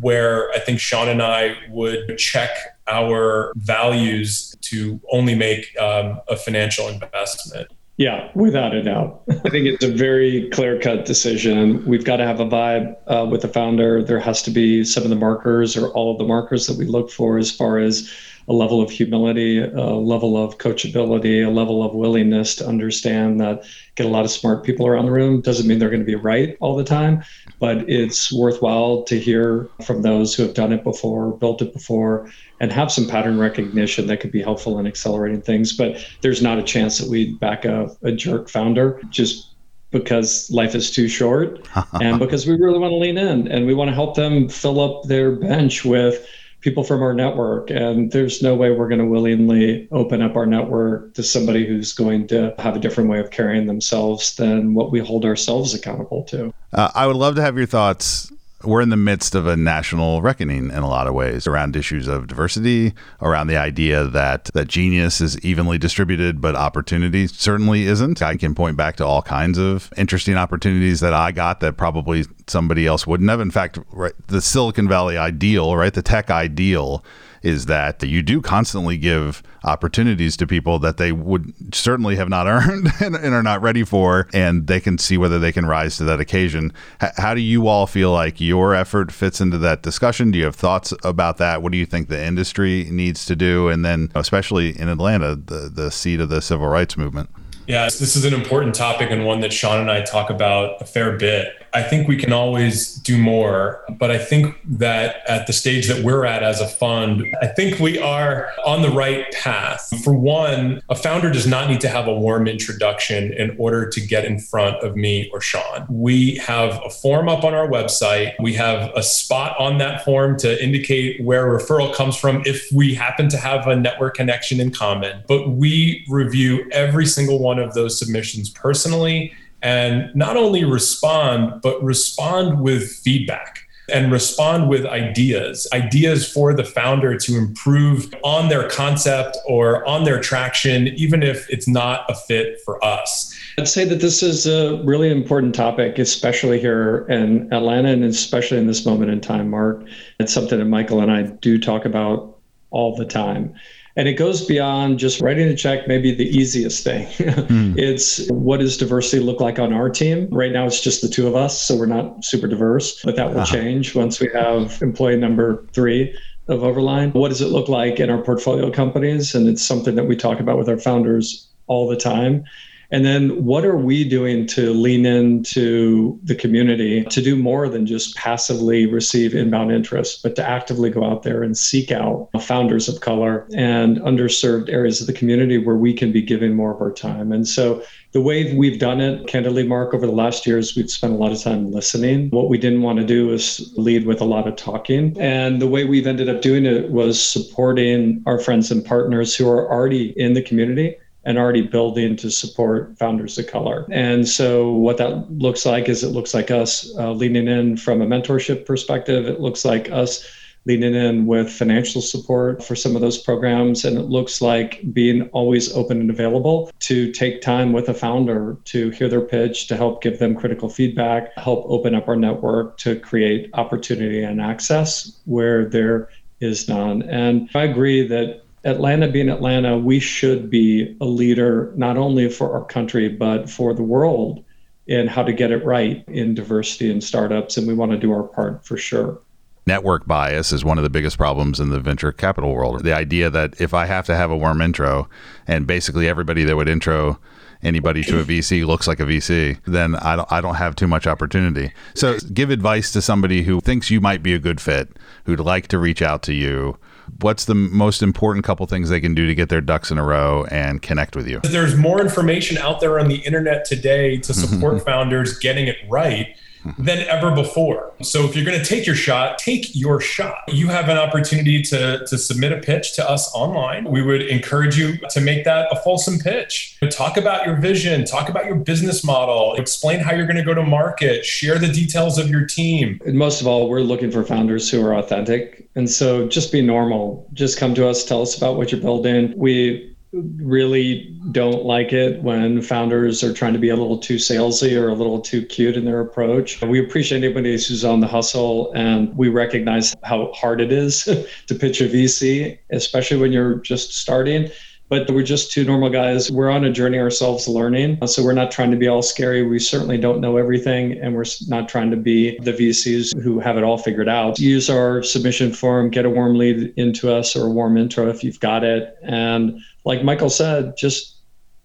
where 0.00 0.50
I 0.52 0.58
think 0.58 0.80
Sean 0.80 1.08
and 1.08 1.22
I 1.22 1.56
would 1.68 2.16
check 2.18 2.50
our 2.88 3.52
values 3.56 4.54
to 4.62 5.00
only 5.12 5.34
make 5.34 5.78
um, 5.78 6.20
a 6.28 6.36
financial 6.36 6.88
investment. 6.88 7.70
Yeah, 8.00 8.30
without 8.34 8.74
a 8.74 8.82
doubt. 8.82 9.20
I 9.28 9.50
think 9.50 9.66
it's 9.66 9.84
a 9.84 9.92
very 9.92 10.48
clear 10.48 10.80
cut 10.80 11.04
decision. 11.04 11.84
We've 11.84 12.04
got 12.04 12.16
to 12.16 12.24
have 12.24 12.40
a 12.40 12.46
vibe 12.46 12.96
uh, 13.06 13.26
with 13.26 13.42
the 13.42 13.48
founder. 13.48 14.02
There 14.02 14.18
has 14.18 14.42
to 14.44 14.50
be 14.50 14.84
some 14.84 15.02
of 15.02 15.10
the 15.10 15.16
markers 15.16 15.76
or 15.76 15.88
all 15.88 16.10
of 16.10 16.16
the 16.16 16.24
markers 16.24 16.66
that 16.66 16.78
we 16.78 16.86
look 16.86 17.10
for 17.10 17.36
as 17.36 17.50
far 17.50 17.78
as 17.78 18.10
a 18.50 18.52
level 18.52 18.82
of 18.82 18.90
humility, 18.90 19.60
a 19.60 19.94
level 19.94 20.36
of 20.36 20.58
coachability, 20.58 21.46
a 21.46 21.50
level 21.50 21.84
of 21.84 21.94
willingness 21.94 22.56
to 22.56 22.66
understand 22.66 23.40
that 23.40 23.62
get 23.94 24.06
a 24.06 24.08
lot 24.08 24.24
of 24.24 24.30
smart 24.30 24.64
people 24.64 24.88
around 24.88 25.04
the 25.04 25.12
room 25.12 25.40
doesn't 25.40 25.68
mean 25.68 25.78
they're 25.78 25.88
going 25.88 26.00
to 26.00 26.04
be 26.04 26.16
right 26.16 26.56
all 26.58 26.74
the 26.74 26.82
time, 26.82 27.22
but 27.60 27.88
it's 27.88 28.32
worthwhile 28.32 29.04
to 29.04 29.20
hear 29.20 29.70
from 29.86 30.02
those 30.02 30.34
who 30.34 30.42
have 30.42 30.54
done 30.54 30.72
it 30.72 30.82
before, 30.82 31.30
built 31.36 31.62
it 31.62 31.72
before, 31.72 32.28
and 32.58 32.72
have 32.72 32.90
some 32.90 33.06
pattern 33.06 33.38
recognition 33.38 34.08
that 34.08 34.18
could 34.18 34.32
be 34.32 34.42
helpful 34.42 34.80
in 34.80 34.86
accelerating 34.86 35.40
things. 35.40 35.72
But 35.72 36.04
there's 36.20 36.42
not 36.42 36.58
a 36.58 36.64
chance 36.64 36.98
that 36.98 37.08
we'd 37.08 37.38
back 37.38 37.64
a, 37.64 37.88
a 38.02 38.10
jerk 38.10 38.50
founder 38.50 39.00
just 39.10 39.54
because 39.92 40.50
life 40.50 40.74
is 40.74 40.90
too 40.90 41.06
short 41.06 41.68
and 42.00 42.18
because 42.18 42.48
we 42.48 42.54
really 42.54 42.80
want 42.80 42.90
to 42.90 42.96
lean 42.96 43.16
in 43.16 43.46
and 43.46 43.64
we 43.64 43.74
want 43.74 43.88
to 43.90 43.94
help 43.94 44.16
them 44.16 44.48
fill 44.48 44.80
up 44.80 45.04
their 45.04 45.30
bench 45.30 45.84
with 45.84 46.26
people 46.60 46.84
from 46.84 47.02
our 47.02 47.14
network. 47.14 47.70
And 47.70 48.10
there's 48.12 48.42
no 48.42 48.54
way 48.54 48.70
we're 48.70 48.88
going 48.88 49.00
to 49.00 49.06
willingly 49.06 49.88
open 49.90 50.22
up 50.22 50.36
our 50.36 50.46
network 50.46 51.14
to 51.14 51.22
somebody 51.22 51.66
who's 51.66 51.92
going 51.92 52.26
to 52.28 52.54
have 52.58 52.76
a 52.76 52.78
different 52.78 53.10
way 53.10 53.20
of 53.20 53.30
carrying 53.30 53.66
themselves 53.66 54.36
than 54.36 54.74
what 54.74 54.92
we 54.92 55.00
hold 55.00 55.24
ourselves 55.24 55.74
accountable 55.74 56.24
to. 56.24 56.52
Uh, 56.72 56.90
I 56.94 57.06
would 57.06 57.16
love 57.16 57.34
to 57.36 57.42
have 57.42 57.56
your 57.56 57.66
thoughts 57.66 58.30
we're 58.62 58.80
in 58.80 58.90
the 58.90 58.96
midst 58.96 59.34
of 59.34 59.46
a 59.46 59.56
national 59.56 60.22
reckoning 60.22 60.70
in 60.70 60.78
a 60.78 60.88
lot 60.88 61.06
of 61.06 61.14
ways 61.14 61.46
around 61.46 61.76
issues 61.76 62.08
of 62.08 62.26
diversity, 62.26 62.92
around 63.20 63.46
the 63.46 63.56
idea 63.56 64.04
that 64.04 64.46
that 64.46 64.68
genius 64.68 65.20
is 65.20 65.38
evenly 65.40 65.78
distributed, 65.78 66.40
but 66.40 66.54
opportunity 66.54 67.26
certainly 67.26 67.84
isn't. 67.84 68.22
I 68.22 68.36
can 68.36 68.54
point 68.54 68.76
back 68.76 68.96
to 68.96 69.06
all 69.06 69.22
kinds 69.22 69.58
of 69.58 69.92
interesting 69.96 70.36
opportunities 70.36 71.00
that 71.00 71.14
I 71.14 71.32
got 71.32 71.60
that 71.60 71.76
probably 71.76 72.24
somebody 72.46 72.86
else 72.86 73.06
wouldn't 73.06 73.30
have. 73.30 73.40
In 73.40 73.50
fact, 73.50 73.78
right, 73.90 74.14
the 74.26 74.40
Silicon 74.40 74.88
Valley 74.88 75.16
ideal, 75.16 75.76
right, 75.76 75.92
the 75.92 76.02
tech 76.02 76.30
ideal 76.30 77.04
is 77.42 77.66
that 77.66 78.02
you 78.02 78.22
do 78.22 78.40
constantly 78.40 78.96
give 78.96 79.42
opportunities 79.64 80.36
to 80.36 80.46
people 80.46 80.78
that 80.78 80.96
they 80.96 81.12
would 81.12 81.74
certainly 81.74 82.16
have 82.16 82.28
not 82.28 82.46
earned 82.48 82.88
and, 83.00 83.14
and 83.14 83.34
are 83.34 83.42
not 83.42 83.62
ready 83.62 83.84
for, 83.84 84.28
and 84.32 84.66
they 84.66 84.80
can 84.80 84.98
see 84.98 85.16
whether 85.16 85.38
they 85.38 85.52
can 85.52 85.66
rise 85.66 85.96
to 85.96 86.04
that 86.04 86.20
occasion. 86.20 86.72
H- 87.02 87.12
how 87.16 87.34
do 87.34 87.40
you 87.40 87.66
all 87.68 87.86
feel 87.86 88.12
like 88.12 88.40
your 88.40 88.74
effort 88.74 89.12
fits 89.12 89.40
into 89.40 89.58
that 89.58 89.82
discussion? 89.82 90.30
Do 90.30 90.38
you 90.38 90.44
have 90.44 90.56
thoughts 90.56 90.92
about 91.04 91.38
that? 91.38 91.62
What 91.62 91.72
do 91.72 91.78
you 91.78 91.86
think 91.86 92.08
the 92.08 92.22
industry 92.22 92.86
needs 92.90 93.24
to 93.26 93.36
do? 93.36 93.68
And 93.68 93.84
then, 93.84 94.10
especially 94.14 94.78
in 94.78 94.88
Atlanta, 94.88 95.34
the, 95.36 95.70
the 95.72 95.90
seat 95.90 96.20
of 96.20 96.28
the 96.28 96.40
civil 96.40 96.68
rights 96.68 96.96
movement. 96.96 97.30
Yeah, 97.66 97.84
this 97.84 98.16
is 98.16 98.24
an 98.24 98.34
important 98.34 98.74
topic 98.74 99.12
and 99.12 99.24
one 99.24 99.40
that 99.40 99.52
Sean 99.52 99.80
and 99.80 99.90
I 99.90 100.02
talk 100.02 100.28
about 100.28 100.82
a 100.82 100.84
fair 100.84 101.16
bit. 101.16 101.54
I 101.72 101.82
think 101.82 102.08
we 102.08 102.16
can 102.16 102.32
always 102.32 102.94
do 102.96 103.16
more, 103.16 103.84
but 103.98 104.10
I 104.10 104.18
think 104.18 104.58
that 104.64 105.22
at 105.28 105.46
the 105.46 105.52
stage 105.52 105.86
that 105.88 106.02
we're 106.02 106.24
at 106.24 106.42
as 106.42 106.60
a 106.60 106.66
fund, 106.66 107.24
I 107.40 107.46
think 107.46 107.78
we 107.78 107.98
are 107.98 108.48
on 108.64 108.82
the 108.82 108.90
right 108.90 109.30
path. 109.32 109.92
For 110.02 110.12
one, 110.12 110.82
a 110.88 110.96
founder 110.96 111.30
does 111.30 111.46
not 111.46 111.68
need 111.68 111.80
to 111.82 111.88
have 111.88 112.08
a 112.08 112.14
warm 112.14 112.48
introduction 112.48 113.32
in 113.32 113.56
order 113.58 113.88
to 113.88 114.00
get 114.00 114.24
in 114.24 114.40
front 114.40 114.82
of 114.82 114.96
me 114.96 115.30
or 115.32 115.40
Sean. 115.40 115.86
We 115.88 116.36
have 116.36 116.80
a 116.84 116.90
form 116.90 117.28
up 117.28 117.44
on 117.44 117.54
our 117.54 117.68
website. 117.68 118.34
We 118.40 118.54
have 118.54 118.90
a 118.96 119.02
spot 119.02 119.56
on 119.58 119.78
that 119.78 120.04
form 120.04 120.36
to 120.38 120.62
indicate 120.62 121.22
where 121.22 121.46
referral 121.46 121.94
comes 121.94 122.16
from 122.16 122.42
if 122.46 122.68
we 122.72 122.94
happen 122.94 123.28
to 123.28 123.36
have 123.36 123.66
a 123.66 123.76
network 123.76 124.14
connection 124.14 124.60
in 124.60 124.72
common. 124.72 125.22
But 125.28 125.50
we 125.50 126.04
review 126.08 126.68
every 126.72 127.06
single 127.06 127.38
one 127.38 127.58
of 127.58 127.74
those 127.74 127.98
submissions 127.98 128.50
personally 128.50 129.32
and 129.62 130.14
not 130.14 130.36
only 130.36 130.64
respond, 130.64 131.60
but 131.62 131.82
respond 131.82 132.60
with 132.60 132.90
feedback 132.90 133.66
and 133.92 134.12
respond 134.12 134.68
with 134.68 134.86
ideas, 134.86 135.66
ideas 135.72 136.30
for 136.30 136.54
the 136.54 136.64
founder 136.64 137.16
to 137.16 137.36
improve 137.36 138.12
on 138.22 138.48
their 138.48 138.68
concept 138.68 139.36
or 139.46 139.84
on 139.86 140.04
their 140.04 140.20
traction, 140.20 140.88
even 140.88 141.22
if 141.22 141.48
it's 141.50 141.68
not 141.68 142.08
a 142.08 142.14
fit 142.14 142.60
for 142.64 142.82
us. 142.84 143.36
I'd 143.58 143.68
say 143.68 143.84
that 143.84 144.00
this 144.00 144.22
is 144.22 144.46
a 144.46 144.80
really 144.84 145.10
important 145.10 145.54
topic, 145.54 145.98
especially 145.98 146.60
here 146.60 147.06
in 147.08 147.52
Atlanta 147.52 147.90
and 147.90 148.04
especially 148.04 148.58
in 148.58 148.66
this 148.66 148.86
moment 148.86 149.10
in 149.10 149.20
time, 149.20 149.50
Mark. 149.50 149.84
It's 150.18 150.32
something 150.32 150.58
that 150.58 150.66
Michael 150.66 151.00
and 151.00 151.10
I 151.10 151.22
do 151.22 151.58
talk 151.58 151.84
about 151.84 152.38
all 152.70 152.96
the 152.96 153.04
time. 153.04 153.54
And 154.00 154.08
it 154.08 154.14
goes 154.14 154.46
beyond 154.46 154.98
just 154.98 155.20
writing 155.20 155.46
a 155.48 155.54
check, 155.54 155.86
maybe 155.86 156.10
the 156.14 156.24
easiest 156.24 156.82
thing. 156.82 157.06
mm. 157.18 157.76
It's 157.76 158.26
what 158.30 158.60
does 158.60 158.78
diversity 158.78 159.22
look 159.22 159.42
like 159.42 159.58
on 159.58 159.74
our 159.74 159.90
team? 159.90 160.26
Right 160.30 160.52
now, 160.52 160.64
it's 160.64 160.80
just 160.80 161.02
the 161.02 161.08
two 161.08 161.26
of 161.26 161.36
us, 161.36 161.60
so 161.60 161.76
we're 161.76 161.84
not 161.84 162.24
super 162.24 162.46
diverse, 162.46 163.02
but 163.04 163.16
that 163.16 163.28
will 163.28 163.40
uh-huh. 163.40 163.54
change 163.54 163.94
once 163.94 164.18
we 164.18 164.30
have 164.32 164.80
employee 164.80 165.18
number 165.18 165.66
three 165.74 166.16
of 166.48 166.60
Overline. 166.60 167.12
What 167.12 167.28
does 167.28 167.42
it 167.42 167.48
look 167.48 167.68
like 167.68 168.00
in 168.00 168.08
our 168.08 168.22
portfolio 168.22 168.70
companies? 168.70 169.34
And 169.34 169.46
it's 169.46 169.62
something 169.62 169.96
that 169.96 170.04
we 170.04 170.16
talk 170.16 170.40
about 170.40 170.56
with 170.56 170.70
our 170.70 170.78
founders 170.78 171.46
all 171.66 171.86
the 171.86 171.94
time. 171.94 172.44
And 172.90 173.04
then 173.04 173.44
what 173.44 173.64
are 173.64 173.76
we 173.76 174.08
doing 174.08 174.46
to 174.48 174.72
lean 174.72 175.06
into 175.06 176.18
the 176.24 176.34
community 176.34 177.04
to 177.04 177.22
do 177.22 177.36
more 177.36 177.68
than 177.68 177.86
just 177.86 178.16
passively 178.16 178.86
receive 178.86 179.34
inbound 179.34 179.70
interest, 179.72 180.22
but 180.22 180.36
to 180.36 180.46
actively 180.46 180.90
go 180.90 181.04
out 181.04 181.22
there 181.22 181.42
and 181.42 181.56
seek 181.56 181.92
out 181.92 182.28
founders 182.40 182.88
of 182.88 183.00
color 183.00 183.46
and 183.54 183.98
underserved 183.98 184.68
areas 184.68 185.00
of 185.00 185.06
the 185.06 185.12
community 185.12 185.58
where 185.58 185.76
we 185.76 185.94
can 185.94 186.10
be 186.10 186.22
giving 186.22 186.54
more 186.54 186.74
of 186.74 186.80
our 186.80 186.92
time. 186.92 187.32
And 187.32 187.46
so 187.46 187.82
the 188.12 188.20
way 188.20 188.56
we've 188.56 188.80
done 188.80 189.00
it, 189.00 189.28
candidly, 189.28 189.66
Mark, 189.66 189.94
over 189.94 190.04
the 190.04 190.12
last 190.12 190.44
years, 190.44 190.74
we've 190.74 190.90
spent 190.90 191.12
a 191.12 191.16
lot 191.16 191.30
of 191.30 191.40
time 191.40 191.70
listening. 191.70 192.28
What 192.30 192.48
we 192.48 192.58
didn't 192.58 192.82
want 192.82 192.98
to 192.98 193.06
do 193.06 193.32
is 193.32 193.72
lead 193.76 194.04
with 194.04 194.20
a 194.20 194.24
lot 194.24 194.48
of 194.48 194.56
talking. 194.56 195.16
And 195.20 195.62
the 195.62 195.68
way 195.68 195.84
we've 195.84 196.08
ended 196.08 196.28
up 196.28 196.42
doing 196.42 196.66
it 196.66 196.90
was 196.90 197.24
supporting 197.24 198.22
our 198.26 198.40
friends 198.40 198.72
and 198.72 198.84
partners 198.84 199.36
who 199.36 199.48
are 199.48 199.70
already 199.70 200.10
in 200.18 200.34
the 200.34 200.42
community 200.42 200.96
and 201.24 201.38
already 201.38 201.62
building 201.62 202.16
to 202.16 202.30
support 202.30 202.96
founders 202.98 203.38
of 203.38 203.46
color. 203.46 203.86
And 203.90 204.26
so, 204.28 204.72
what 204.72 204.96
that 204.98 205.30
looks 205.30 205.66
like 205.66 205.88
is 205.88 206.02
it 206.02 206.08
looks 206.08 206.34
like 206.34 206.50
us 206.50 206.90
uh, 206.98 207.12
leaning 207.12 207.48
in 207.48 207.76
from 207.76 208.00
a 208.00 208.06
mentorship 208.06 208.64
perspective. 208.66 209.26
It 209.26 209.40
looks 209.40 209.64
like 209.64 209.90
us 209.90 210.26
leaning 210.66 210.94
in 210.94 211.26
with 211.26 211.50
financial 211.50 212.02
support 212.02 212.62
for 212.62 212.76
some 212.76 212.94
of 212.94 213.00
those 213.00 213.18
programs. 213.18 213.84
And 213.84 213.96
it 213.96 214.04
looks 214.04 214.42
like 214.42 214.80
being 214.92 215.28
always 215.30 215.72
open 215.74 216.00
and 216.00 216.10
available 216.10 216.70
to 216.80 217.10
take 217.12 217.40
time 217.40 217.72
with 217.72 217.88
a 217.88 217.94
founder 217.94 218.58
to 218.64 218.90
hear 218.90 219.08
their 219.08 219.22
pitch, 219.22 219.68
to 219.68 219.76
help 219.76 220.02
give 220.02 220.18
them 220.18 220.34
critical 220.34 220.68
feedback, 220.68 221.36
help 221.36 221.64
open 221.66 221.94
up 221.94 222.08
our 222.08 222.16
network 222.16 222.76
to 222.78 222.98
create 223.00 223.48
opportunity 223.54 224.22
and 224.22 224.40
access 224.40 225.20
where 225.24 225.64
there 225.64 226.10
is 226.40 226.68
none. 226.68 227.02
And 227.02 227.48
I 227.54 227.64
agree 227.64 228.06
that 228.08 228.39
Atlanta 228.64 229.08
being 229.08 229.28
Atlanta, 229.28 229.78
we 229.78 230.00
should 230.00 230.50
be 230.50 230.96
a 231.00 231.06
leader 231.06 231.72
not 231.76 231.96
only 231.96 232.28
for 232.28 232.52
our 232.52 232.64
country, 232.64 233.08
but 233.08 233.48
for 233.48 233.72
the 233.72 233.82
world 233.82 234.44
in 234.86 235.06
how 235.06 235.22
to 235.22 235.32
get 235.32 235.50
it 235.50 235.64
right 235.64 236.04
in 236.08 236.34
diversity 236.34 236.90
and 236.90 237.02
startups. 237.02 237.56
And 237.56 237.66
we 237.66 237.74
want 237.74 237.92
to 237.92 237.98
do 237.98 238.12
our 238.12 238.24
part 238.24 238.64
for 238.64 238.76
sure. 238.76 239.20
Network 239.66 240.06
bias 240.06 240.52
is 240.52 240.64
one 240.64 240.78
of 240.78 240.84
the 240.84 240.90
biggest 240.90 241.16
problems 241.16 241.60
in 241.60 241.70
the 241.70 241.80
venture 241.80 242.12
capital 242.12 242.54
world. 242.54 242.82
The 242.82 242.94
idea 242.94 243.30
that 243.30 243.60
if 243.60 243.72
I 243.72 243.86
have 243.86 244.04
to 244.06 244.16
have 244.16 244.30
a 244.30 244.36
warm 244.36 244.60
intro 244.60 245.08
and 245.46 245.66
basically 245.66 246.08
everybody 246.08 246.44
that 246.44 246.56
would 246.56 246.68
intro 246.68 247.18
anybody 247.62 248.02
to 248.02 248.18
a 248.18 248.24
VC 248.24 248.66
looks 248.66 248.88
like 248.88 249.00
a 249.00 249.04
VC, 249.04 249.58
then 249.66 249.94
I 249.96 250.16
don't, 250.16 250.32
I 250.32 250.40
don't 250.40 250.54
have 250.54 250.76
too 250.76 250.88
much 250.88 251.06
opportunity. 251.06 251.72
So 251.94 252.18
give 252.32 252.50
advice 252.50 252.90
to 252.92 253.02
somebody 253.02 253.42
who 253.42 253.60
thinks 253.60 253.90
you 253.90 254.00
might 254.00 254.22
be 254.22 254.34
a 254.34 254.38
good 254.38 254.60
fit, 254.60 254.96
who'd 255.24 255.40
like 255.40 255.68
to 255.68 255.78
reach 255.78 256.00
out 256.02 256.22
to 256.24 256.32
you, 256.32 256.78
what's 257.20 257.44
the 257.44 257.54
most 257.54 258.02
important 258.02 258.44
couple 258.44 258.66
things 258.66 258.88
they 258.88 259.00
can 259.00 259.14
do 259.14 259.26
to 259.26 259.34
get 259.34 259.48
their 259.48 259.60
ducks 259.60 259.90
in 259.90 259.98
a 259.98 260.04
row 260.04 260.46
and 260.50 260.82
connect 260.82 261.16
with 261.16 261.28
you? 261.28 261.40
There's 261.40 261.76
more 261.76 262.00
information 262.00 262.58
out 262.58 262.80
there 262.80 262.98
on 262.98 263.08
the 263.08 263.16
internet 263.16 263.64
today 263.64 264.16
to 264.18 264.32
support 264.34 264.74
mm-hmm. 264.74 264.84
founders 264.84 265.38
getting 265.38 265.66
it 265.66 265.76
right 265.88 266.36
than 266.78 266.98
ever 267.08 267.30
before. 267.30 267.92
So 268.02 268.24
if 268.24 268.36
you're 268.36 268.44
going 268.44 268.58
to 268.58 268.64
take 268.64 268.86
your 268.86 268.96
shot, 268.96 269.38
take 269.38 269.74
your 269.74 270.00
shot. 270.00 270.42
You 270.48 270.68
have 270.68 270.88
an 270.88 270.98
opportunity 270.98 271.62
to, 271.62 272.04
to 272.06 272.18
submit 272.18 272.52
a 272.52 272.58
pitch 272.58 272.94
to 272.96 273.08
us 273.08 273.32
online. 273.34 273.84
We 273.90 274.02
would 274.02 274.22
encourage 274.22 274.78
you 274.78 274.98
to 275.10 275.20
make 275.20 275.44
that 275.44 275.68
a 275.70 275.76
fulsome 275.76 276.18
pitch. 276.18 276.78
Talk 276.90 277.16
about 277.16 277.46
your 277.46 277.56
vision, 277.56 278.04
talk 278.04 278.28
about 278.28 278.46
your 278.46 278.56
business 278.56 279.04
model, 279.04 279.54
explain 279.54 280.00
how 280.00 280.14
you're 280.14 280.26
going 280.26 280.36
to 280.36 280.44
go 280.44 280.54
to 280.54 280.62
market, 280.62 281.24
share 281.24 281.58
the 281.58 281.68
details 281.68 282.18
of 282.18 282.28
your 282.28 282.46
team. 282.46 283.00
And 283.06 283.16
most 283.16 283.40
of 283.40 283.46
all, 283.46 283.68
we're 283.68 283.80
looking 283.80 284.10
for 284.10 284.24
founders 284.24 284.70
who 284.70 284.84
are 284.84 284.94
authentic. 284.94 285.68
And 285.74 285.88
so 285.88 286.28
just 286.28 286.52
be 286.52 286.60
normal. 286.60 287.28
Just 287.32 287.58
come 287.58 287.74
to 287.74 287.88
us, 287.88 288.04
tell 288.04 288.22
us 288.22 288.36
about 288.36 288.56
what 288.56 288.72
you're 288.72 288.80
building. 288.80 289.32
We 289.36 289.96
really 290.12 291.16
don't 291.30 291.64
like 291.64 291.92
it 291.92 292.20
when 292.22 292.62
founders 292.62 293.22
are 293.22 293.32
trying 293.32 293.52
to 293.52 293.58
be 293.58 293.68
a 293.68 293.76
little 293.76 293.98
too 293.98 294.16
salesy 294.16 294.80
or 294.80 294.88
a 294.88 294.94
little 294.94 295.20
too 295.20 295.44
cute 295.46 295.76
in 295.76 295.84
their 295.84 296.00
approach. 296.00 296.60
We 296.62 296.80
appreciate 296.80 297.22
anybody 297.22 297.52
who's 297.52 297.84
on 297.84 298.00
the 298.00 298.08
hustle 298.08 298.72
and 298.74 299.16
we 299.16 299.28
recognize 299.28 299.94
how 300.02 300.32
hard 300.32 300.60
it 300.60 300.72
is 300.72 301.04
to 301.46 301.54
pitch 301.54 301.80
a 301.80 301.88
VC, 301.88 302.58
especially 302.70 303.18
when 303.18 303.32
you're 303.32 303.56
just 303.56 303.94
starting. 303.94 304.50
But 304.90 305.08
we're 305.10 305.22
just 305.22 305.52
two 305.52 305.64
normal 305.64 305.88
guys. 305.88 306.30
We're 306.30 306.50
on 306.50 306.64
a 306.64 306.70
journey 306.72 306.98
ourselves 306.98 307.46
learning. 307.46 308.04
So 308.06 308.24
we're 308.24 308.32
not 308.32 308.50
trying 308.50 308.72
to 308.72 308.76
be 308.76 308.88
all 308.88 309.02
scary. 309.02 309.46
We 309.46 309.60
certainly 309.60 309.96
don't 309.96 310.20
know 310.20 310.36
everything. 310.36 311.00
And 311.00 311.14
we're 311.14 311.24
not 311.46 311.68
trying 311.68 311.92
to 311.92 311.96
be 311.96 312.38
the 312.40 312.52
VCs 312.52 313.22
who 313.22 313.38
have 313.38 313.56
it 313.56 313.62
all 313.62 313.78
figured 313.78 314.08
out. 314.08 314.40
Use 314.40 314.68
our 314.68 315.02
submission 315.04 315.52
form, 315.52 315.90
get 315.90 316.04
a 316.04 316.10
warm 316.10 316.36
lead 316.36 316.74
into 316.76 317.10
us 317.10 317.36
or 317.36 317.46
a 317.46 317.50
warm 317.50 317.76
intro 317.76 318.10
if 318.10 318.24
you've 318.24 318.40
got 318.40 318.64
it. 318.64 318.96
And 319.02 319.60
like 319.84 320.02
Michael 320.02 320.28
said, 320.28 320.76
just 320.76 321.18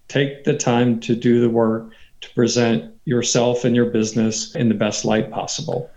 take 0.08 0.44
the 0.44 0.56
time 0.56 1.00
to 1.02 1.16
do 1.16 1.42
the 1.42 1.50
work 1.50 1.92
to 2.22 2.30
present 2.36 2.94
yourself 3.06 3.66
and 3.66 3.76
your 3.76 3.86
business 3.86 4.54
in 4.56 4.70
the 4.70 4.76
best 4.76 5.04
light 5.04 5.32
possible. 5.32 5.90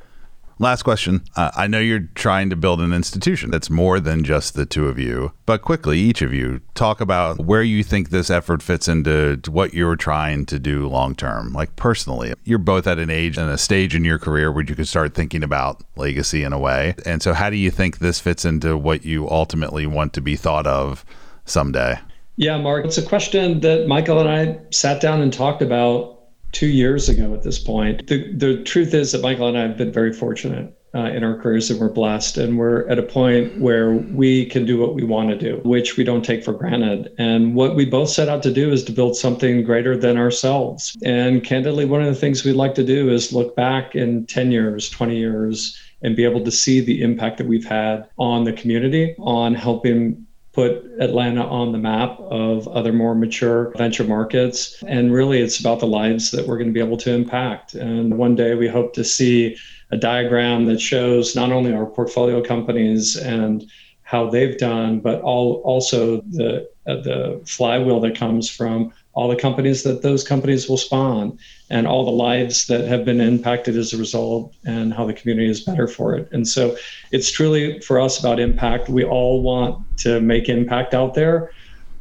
Last 0.61 0.83
question. 0.83 1.23
Uh, 1.37 1.53
I 1.57 1.69
know 1.69 1.79
you're 1.79 2.09
trying 2.17 2.51
to 2.51 2.57
build 2.57 2.81
an 2.81 2.93
institution 2.93 3.51
that's 3.51 3.71
more 3.71 4.01
than 4.01 4.25
just 4.25 4.55
the 4.55 4.67
two 4.67 4.89
of 4.89 4.99
you, 4.99 5.33
but 5.47 5.63
quickly, 5.63 6.01
each 6.01 6.21
of 6.21 6.35
you, 6.35 6.61
talk 6.75 7.01
about 7.01 7.39
where 7.39 7.63
you 7.63 7.85
think 7.85 8.11
this 8.11 8.29
effort 8.29 8.61
fits 8.61 8.89
into 8.89 9.41
what 9.49 9.73
you're 9.73 9.95
trying 9.95 10.47
to 10.47 10.59
do 10.59 10.89
long 10.89 11.15
term. 11.15 11.53
Like 11.53 11.77
personally, 11.77 12.35
you're 12.43 12.59
both 12.59 12.89
at 12.89 12.99
an 12.99 13.09
age 13.09 13.39
and 13.39 13.49
a 13.49 13.57
stage 13.57 13.95
in 13.95 14.05
your 14.05 14.19
career 14.19 14.51
where 14.51 14.65
you 14.65 14.75
could 14.75 14.89
start 14.89 15.15
thinking 15.15 15.45
about 15.45 15.83
legacy 15.97 16.43
in 16.43 16.53
a 16.53 16.59
way. 16.59 16.97
And 17.07 17.23
so, 17.23 17.35
how 17.35 17.51
do 17.51 17.57
you 17.57 17.71
think 17.71 17.99
this 17.99 18.19
fits 18.19 18.45
into 18.45 18.77
what 18.77 19.05
you 19.05 19.31
ultimately 19.31 19.87
want 19.87 20.13
to 20.15 20.21
be 20.21 20.35
thought 20.35 20.67
of 20.67 21.05
someday? 21.45 22.01
Yeah, 22.35 22.59
Mark, 22.59 22.85
it's 22.85 22.99
a 22.99 23.03
question 23.07 23.61
that 23.61 23.87
Michael 23.87 24.19
and 24.19 24.29
I 24.29 24.59
sat 24.71 25.01
down 25.01 25.21
and 25.23 25.33
talked 25.33 25.63
about 25.63 26.18
two 26.53 26.69
years 26.69 27.09
ago 27.09 27.35
at 27.35 27.43
this 27.43 27.59
point. 27.59 28.07
The, 28.07 28.33
the 28.33 28.63
truth 28.63 28.95
is 28.95 29.13
that 29.13 29.23
Michael 29.23 29.49
and 29.49 29.59
I 29.59 29.63
have 29.63 29.77
been 29.77 29.93
very 29.93 30.13
fortunate 30.13 30.75
uh, 30.95 31.11
in 31.11 31.23
our 31.23 31.39
careers 31.39 31.71
and 31.71 31.79
we're 31.81 31.91
blessed. 31.91 32.39
And 32.39 32.59
we're 32.59 32.89
at 32.89 32.99
a 32.99 33.03
point 33.03 33.61
where 33.61 33.93
we 33.93 34.47
can 34.47 34.65
do 34.65 34.79
what 34.79 34.95
we 34.95 35.05
want 35.05 35.31
to 35.31 35.37
do, 35.37 35.61
which 35.65 35.97
we 35.97 36.05
don't 36.05 36.25
take 36.25 36.45
for 36.45 36.53
granted. 36.53 37.13
And 37.19 37.55
what 37.55 37.75
we 37.77 37.85
both 37.85 38.09
set 38.09 38.29
out 38.29 38.43
to 38.45 38.53
do 38.53 38.73
is 38.73 38.85
to 38.85 38.93
build 38.93 39.17
something 39.17 39.63
greater 39.63 39.97
than 39.97 40.17
ourselves. 40.17 40.97
And 41.05 41.45
candidly, 41.45 41.85
one 41.85 42.03
of 42.03 42.09
the 42.09 42.21
things 42.21 42.45
we'd 42.45 42.55
like 42.55 42.75
to 42.77 42.85
do 42.85 43.11
is 43.11 43.33
look 43.33 43.55
back 43.55 43.95
in 43.95 44.27
10 44.27 44.51
years, 44.51 44.89
20 44.89 45.17
years, 45.17 45.79
and 46.03 46.17
be 46.17 46.25
able 46.25 46.45
to 46.45 46.51
see 46.51 46.81
the 46.81 47.03
impact 47.03 47.39
that 47.39 47.49
we've 47.49 47.67
had 47.67 48.09
on 48.19 48.45
the 48.45 48.53
community, 48.53 49.15
on 49.19 49.55
helping 49.55 50.27
put 50.53 50.85
Atlanta 50.99 51.47
on 51.47 51.73
the 51.73 51.79
map 51.79 52.19
of 52.21 52.67
other 52.69 52.93
more 52.93 53.15
mature 53.15 53.73
venture 53.77 54.05
markets. 54.05 54.83
And 54.87 55.13
really, 55.13 55.41
it's 55.41 55.61
about 55.61 55.81
the 55.81 55.87
lives 55.87 56.31
that 56.31 56.47
we're 56.47 56.57
going 56.57 56.69
to 56.69 56.73
be 56.73 56.81
able 56.81 56.97
to 56.99 57.13
impact. 57.13 57.75
And 57.75 58.17
one 58.19 58.35
day 58.35 58.55
we 58.55 58.69
hope 58.69 58.95
to 58.95 59.05
see 59.05 59.57
a 59.91 59.97
diagram 59.97 60.67
that 60.67 60.81
shows 60.81 61.35
not 61.35 61.53
only 61.53 61.73
our 61.73 61.87
portfolio 61.87 62.43
companies 62.43 63.17
and 63.17 63.65
how 64.03 64.31
they've 64.31 64.57
done, 64.57 65.01
but 65.01 65.21
all 65.21 65.61
also 65.65 66.23
the 66.23 66.69
uh, 66.87 66.97
the 67.03 67.41
flywheel 67.45 68.01
that 68.01 68.17
comes 68.17 68.49
from 68.49 68.93
all 69.19 69.27
the 69.27 69.35
companies 69.35 69.83
that 69.83 70.03
those 70.03 70.23
companies 70.23 70.69
will 70.69 70.77
spawn 70.77 71.37
and 71.71 71.89
all 71.89 72.05
the 72.05 72.13
lives 72.13 72.69
that 72.69 72.87
have 72.87 73.05
been 73.05 73.21
impacted 73.21 73.77
as 73.77 73.93
a 73.93 73.97
result 73.97 74.55
and 74.65 74.95
how 74.95 75.05
the 75.05 75.13
community 75.13 75.51
is 75.51 75.61
better 75.61 75.89
for 75.89 76.15
it. 76.15 76.29
And 76.31 76.47
so 76.47 76.77
it's 77.11 77.29
truly 77.29 77.81
for 77.81 77.99
us 77.99 78.21
about 78.21 78.39
impact. 78.39 78.89
We 78.89 79.03
all 79.03 79.43
want 79.43 79.85
to 80.05 80.21
make 80.21 80.49
impact 80.49 80.95
out 80.95 81.15
there. 81.15 81.51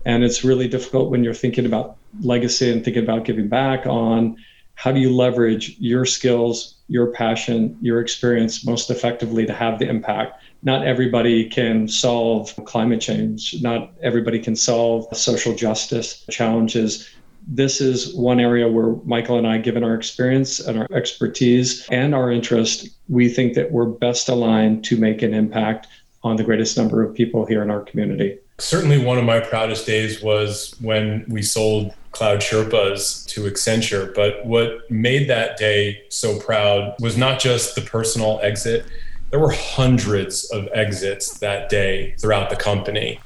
And 0.06 0.24
it's 0.24 0.44
really 0.44 0.68
difficult 0.68 1.10
when 1.10 1.24
you're 1.24 1.34
thinking 1.34 1.66
about 1.66 1.98
legacy 2.22 2.72
and 2.72 2.86
thinking 2.86 3.02
about 3.02 3.26
giving 3.26 3.48
back 3.48 3.88
on 3.88 4.38
how 4.76 4.92
do 4.92 5.00
you 5.00 5.10
leverage 5.10 5.76
your 5.80 6.06
skills, 6.06 6.76
your 6.88 7.08
passion, 7.08 7.80
your 7.82 8.00
experience 8.00 8.64
most 8.64 8.92
effectively 8.92 9.44
to 9.48 9.54
have 9.54 9.80
the 9.80 9.90
impact. 9.90 10.40
Not 10.64 10.86
everybody 10.86 11.50
can 11.50 11.88
solve 11.88 12.56
climate 12.66 13.02
change. 13.02 13.62
Not 13.62 13.92
everybody 14.02 14.40
can 14.40 14.56
solve 14.56 15.08
social 15.16 15.56
justice 15.56 16.26
challenges 16.30 17.10
this 17.48 17.80
is 17.80 18.14
one 18.14 18.40
area 18.40 18.68
where 18.68 18.96
Michael 19.06 19.38
and 19.38 19.48
I, 19.48 19.58
given 19.58 19.84
our 19.84 19.96
experience 19.96 20.60
and 20.60 20.78
our 20.78 20.88
expertise 20.92 21.88
and 21.90 22.14
our 22.14 22.30
interest, 22.30 22.90
we 23.08 23.30
think 23.30 23.54
that 23.54 23.72
we're 23.72 23.86
best 23.86 24.28
aligned 24.28 24.84
to 24.86 24.98
make 24.98 25.22
an 25.22 25.34
impact 25.34 25.88
on 26.24 26.36
the 26.36 26.44
greatest 26.44 26.78
number 26.78 27.02
of 27.02 27.16
people 27.16 27.46
here 27.46 27.64
in 27.64 27.72
our 27.72 27.82
community. 27.82 28.38
Certainly, 28.60 29.06
one 29.06 29.18
of 29.18 29.24
my 29.24 29.40
proudest 29.40 29.86
days 29.86 30.22
was 30.22 30.76
when 30.82 31.24
we 31.30 31.42
sold 31.42 31.94
Cloud 32.12 32.40
Sherpas 32.40 33.26
to 33.28 33.44
Accenture. 33.44 34.14
But 34.14 34.46
what 34.46 34.90
made 34.90 35.30
that 35.30 35.58
day 35.58 36.02
so 36.10 36.40
proud 36.40 36.96
was 37.00 37.18
not 37.18 37.40
just 37.40 37.76
the 37.76 37.82
personal 37.82 38.40
exit, 38.42 38.86
there 39.30 39.40
were 39.40 39.52
hundreds 39.52 40.46
of 40.52 40.68
exits 40.74 41.40
that 41.40 41.70
day 41.70 42.16
throughout 42.20 42.50
the 42.50 42.56
company 42.56 43.20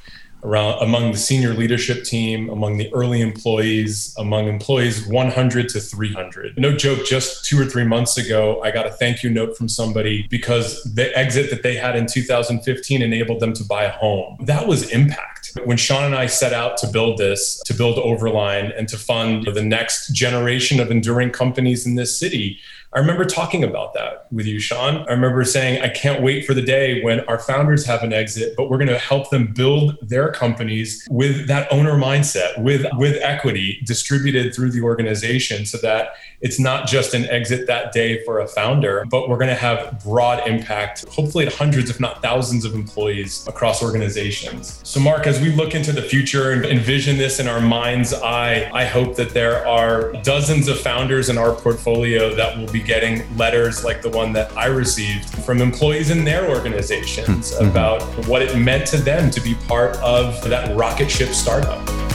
around 0.44 0.82
among 0.82 1.12
the 1.12 1.18
senior 1.18 1.54
leadership 1.54 2.04
team, 2.04 2.50
among 2.50 2.78
the 2.78 2.92
early 2.94 3.22
employees, 3.22 4.16
among 4.18 4.48
employees 4.48 5.06
100 5.08 5.70
to 5.70 5.80
300. 5.80 6.58
No 6.58 6.76
joke, 6.76 7.06
just 7.06 7.46
two 7.46 7.60
or 7.60 7.66
three 7.66 7.84
months 7.84 8.18
ago, 8.18 8.62
I 8.64 8.72
got 8.72 8.88
a 8.88 8.92
thank 8.92 9.24
you 9.24 9.30
note 9.30 9.58
from 9.58 9.70
somebody 9.70 10.28
because 10.30 10.84
the 10.84 11.16
exit 11.18 11.50
that 11.52 11.64
they 11.64 11.76
had 11.76 11.96
in 11.96 12.08
2015 12.08 13.02
enabled 13.02 13.40
them 13.40 13.54
to 13.54 13.64
buy 13.64 13.84
a 13.84 13.92
home. 13.92 14.38
That 14.42 14.68
was 14.68 14.90
impact. 14.90 15.52
When 15.66 15.78
Sean 15.78 16.06
and 16.06 16.16
I 16.16 16.28
set 16.28 16.54
out 16.54 16.78
to 16.78 16.88
build 16.88 17.18
this, 17.18 17.62
to 17.66 17.74
build 17.74 17.98
Overline 17.98 18.78
and 18.78 18.88
to 18.90 18.98
fund 18.98 19.48
the 19.54 19.64
next 19.64 20.14
generation 20.14 20.80
of 20.80 20.92
enduring 20.92 21.32
companies 21.32 21.86
in 21.86 21.96
this 21.96 22.18
city, 22.18 22.60
I 22.94 23.00
remember 23.00 23.24
talking 23.24 23.64
about 23.64 23.94
that 23.94 24.28
with 24.34 24.46
you, 24.46 24.60
Sean. 24.60 25.08
I 25.08 25.12
remember 25.12 25.46
saying, 25.46 25.82
I 25.82 25.88
can't 25.88 26.22
wait 26.22 26.46
for 26.46 26.54
the 26.54 26.62
day 26.62 27.02
when 27.02 27.22
our 27.22 27.40
founders 27.40 27.86
have 27.86 28.04
an 28.04 28.12
exit, 28.12 28.54
but 28.58 28.70
we're 28.70 28.78
going 28.78 28.90
to 28.90 28.98
help 28.98 29.30
them 29.30 29.48
build 29.48 29.98
their 30.02 30.30
companies 30.30 31.08
with 31.10 31.48
that 31.48 31.72
owner 31.72 31.94
mindset, 31.94 32.62
with, 32.62 32.86
with 32.98 33.16
equity 33.22 33.82
distributed 33.86 34.54
through 34.54 34.72
the 34.72 34.82
organization 34.82 35.66
so 35.66 35.78
that 35.78 36.16
it's 36.42 36.60
not 36.60 36.86
just 36.86 37.14
an 37.14 37.26
exit 37.26 37.66
that 37.68 37.94
day 37.94 38.24
for 38.26 38.40
a 38.40 38.48
founder, 38.48 39.06
but 39.10 39.30
we're 39.30 39.38
going 39.38 39.48
to 39.48 39.56
have 39.56 40.04
broad 40.04 40.46
impact, 40.46 41.08
hopefully 41.08 41.46
hundreds, 41.46 41.90
if 41.90 42.00
not 42.00 42.22
thousands 42.22 42.66
of 42.66 42.74
employees 42.74 43.48
across 43.48 43.82
organizations. 43.82 44.82
So, 44.84 45.00
Mark, 45.00 45.28
as 45.28 45.40
we 45.40 45.54
look 45.54 45.76
into 45.76 45.94
the 45.94 46.02
future 46.02 46.52
and 46.52 46.66
envision 46.66 47.18
this 47.18 47.40
in 47.40 47.48
our 47.48 47.62
mind's 47.62 48.14
eye, 48.14 48.70
I 48.74 48.86
hope 48.86 49.16
that 49.16 49.30
there 49.30 49.66
are 49.66 50.12
dozens 50.24 50.68
of 50.68 50.80
founders 50.80 51.30
in 51.30 51.38
our 51.38 51.54
portfolio 51.54 52.36
that 52.36 52.58
will 52.58 52.72
be 52.82 52.88
getting 52.88 53.38
letters 53.38 53.84
like 53.84 54.02
the 54.02 54.10
one 54.10 54.34
that 54.34 54.56
I 54.58 54.66
received 54.66 55.30
from 55.44 55.62
employees 55.62 56.10
in 56.10 56.24
their 56.24 56.50
organizations 56.50 57.54
mm-hmm. 57.54 57.70
about 57.70 58.02
what 58.28 58.42
it 58.42 58.58
meant 58.58 58.88
to 58.88 58.98
them 58.98 59.32
to 59.32 59.42
be 59.42 59.56
part 59.68 59.96
of 59.98 60.42
that 60.50 60.76
rocket 60.76 61.10
ship 61.10 61.30
startup. 61.30 62.11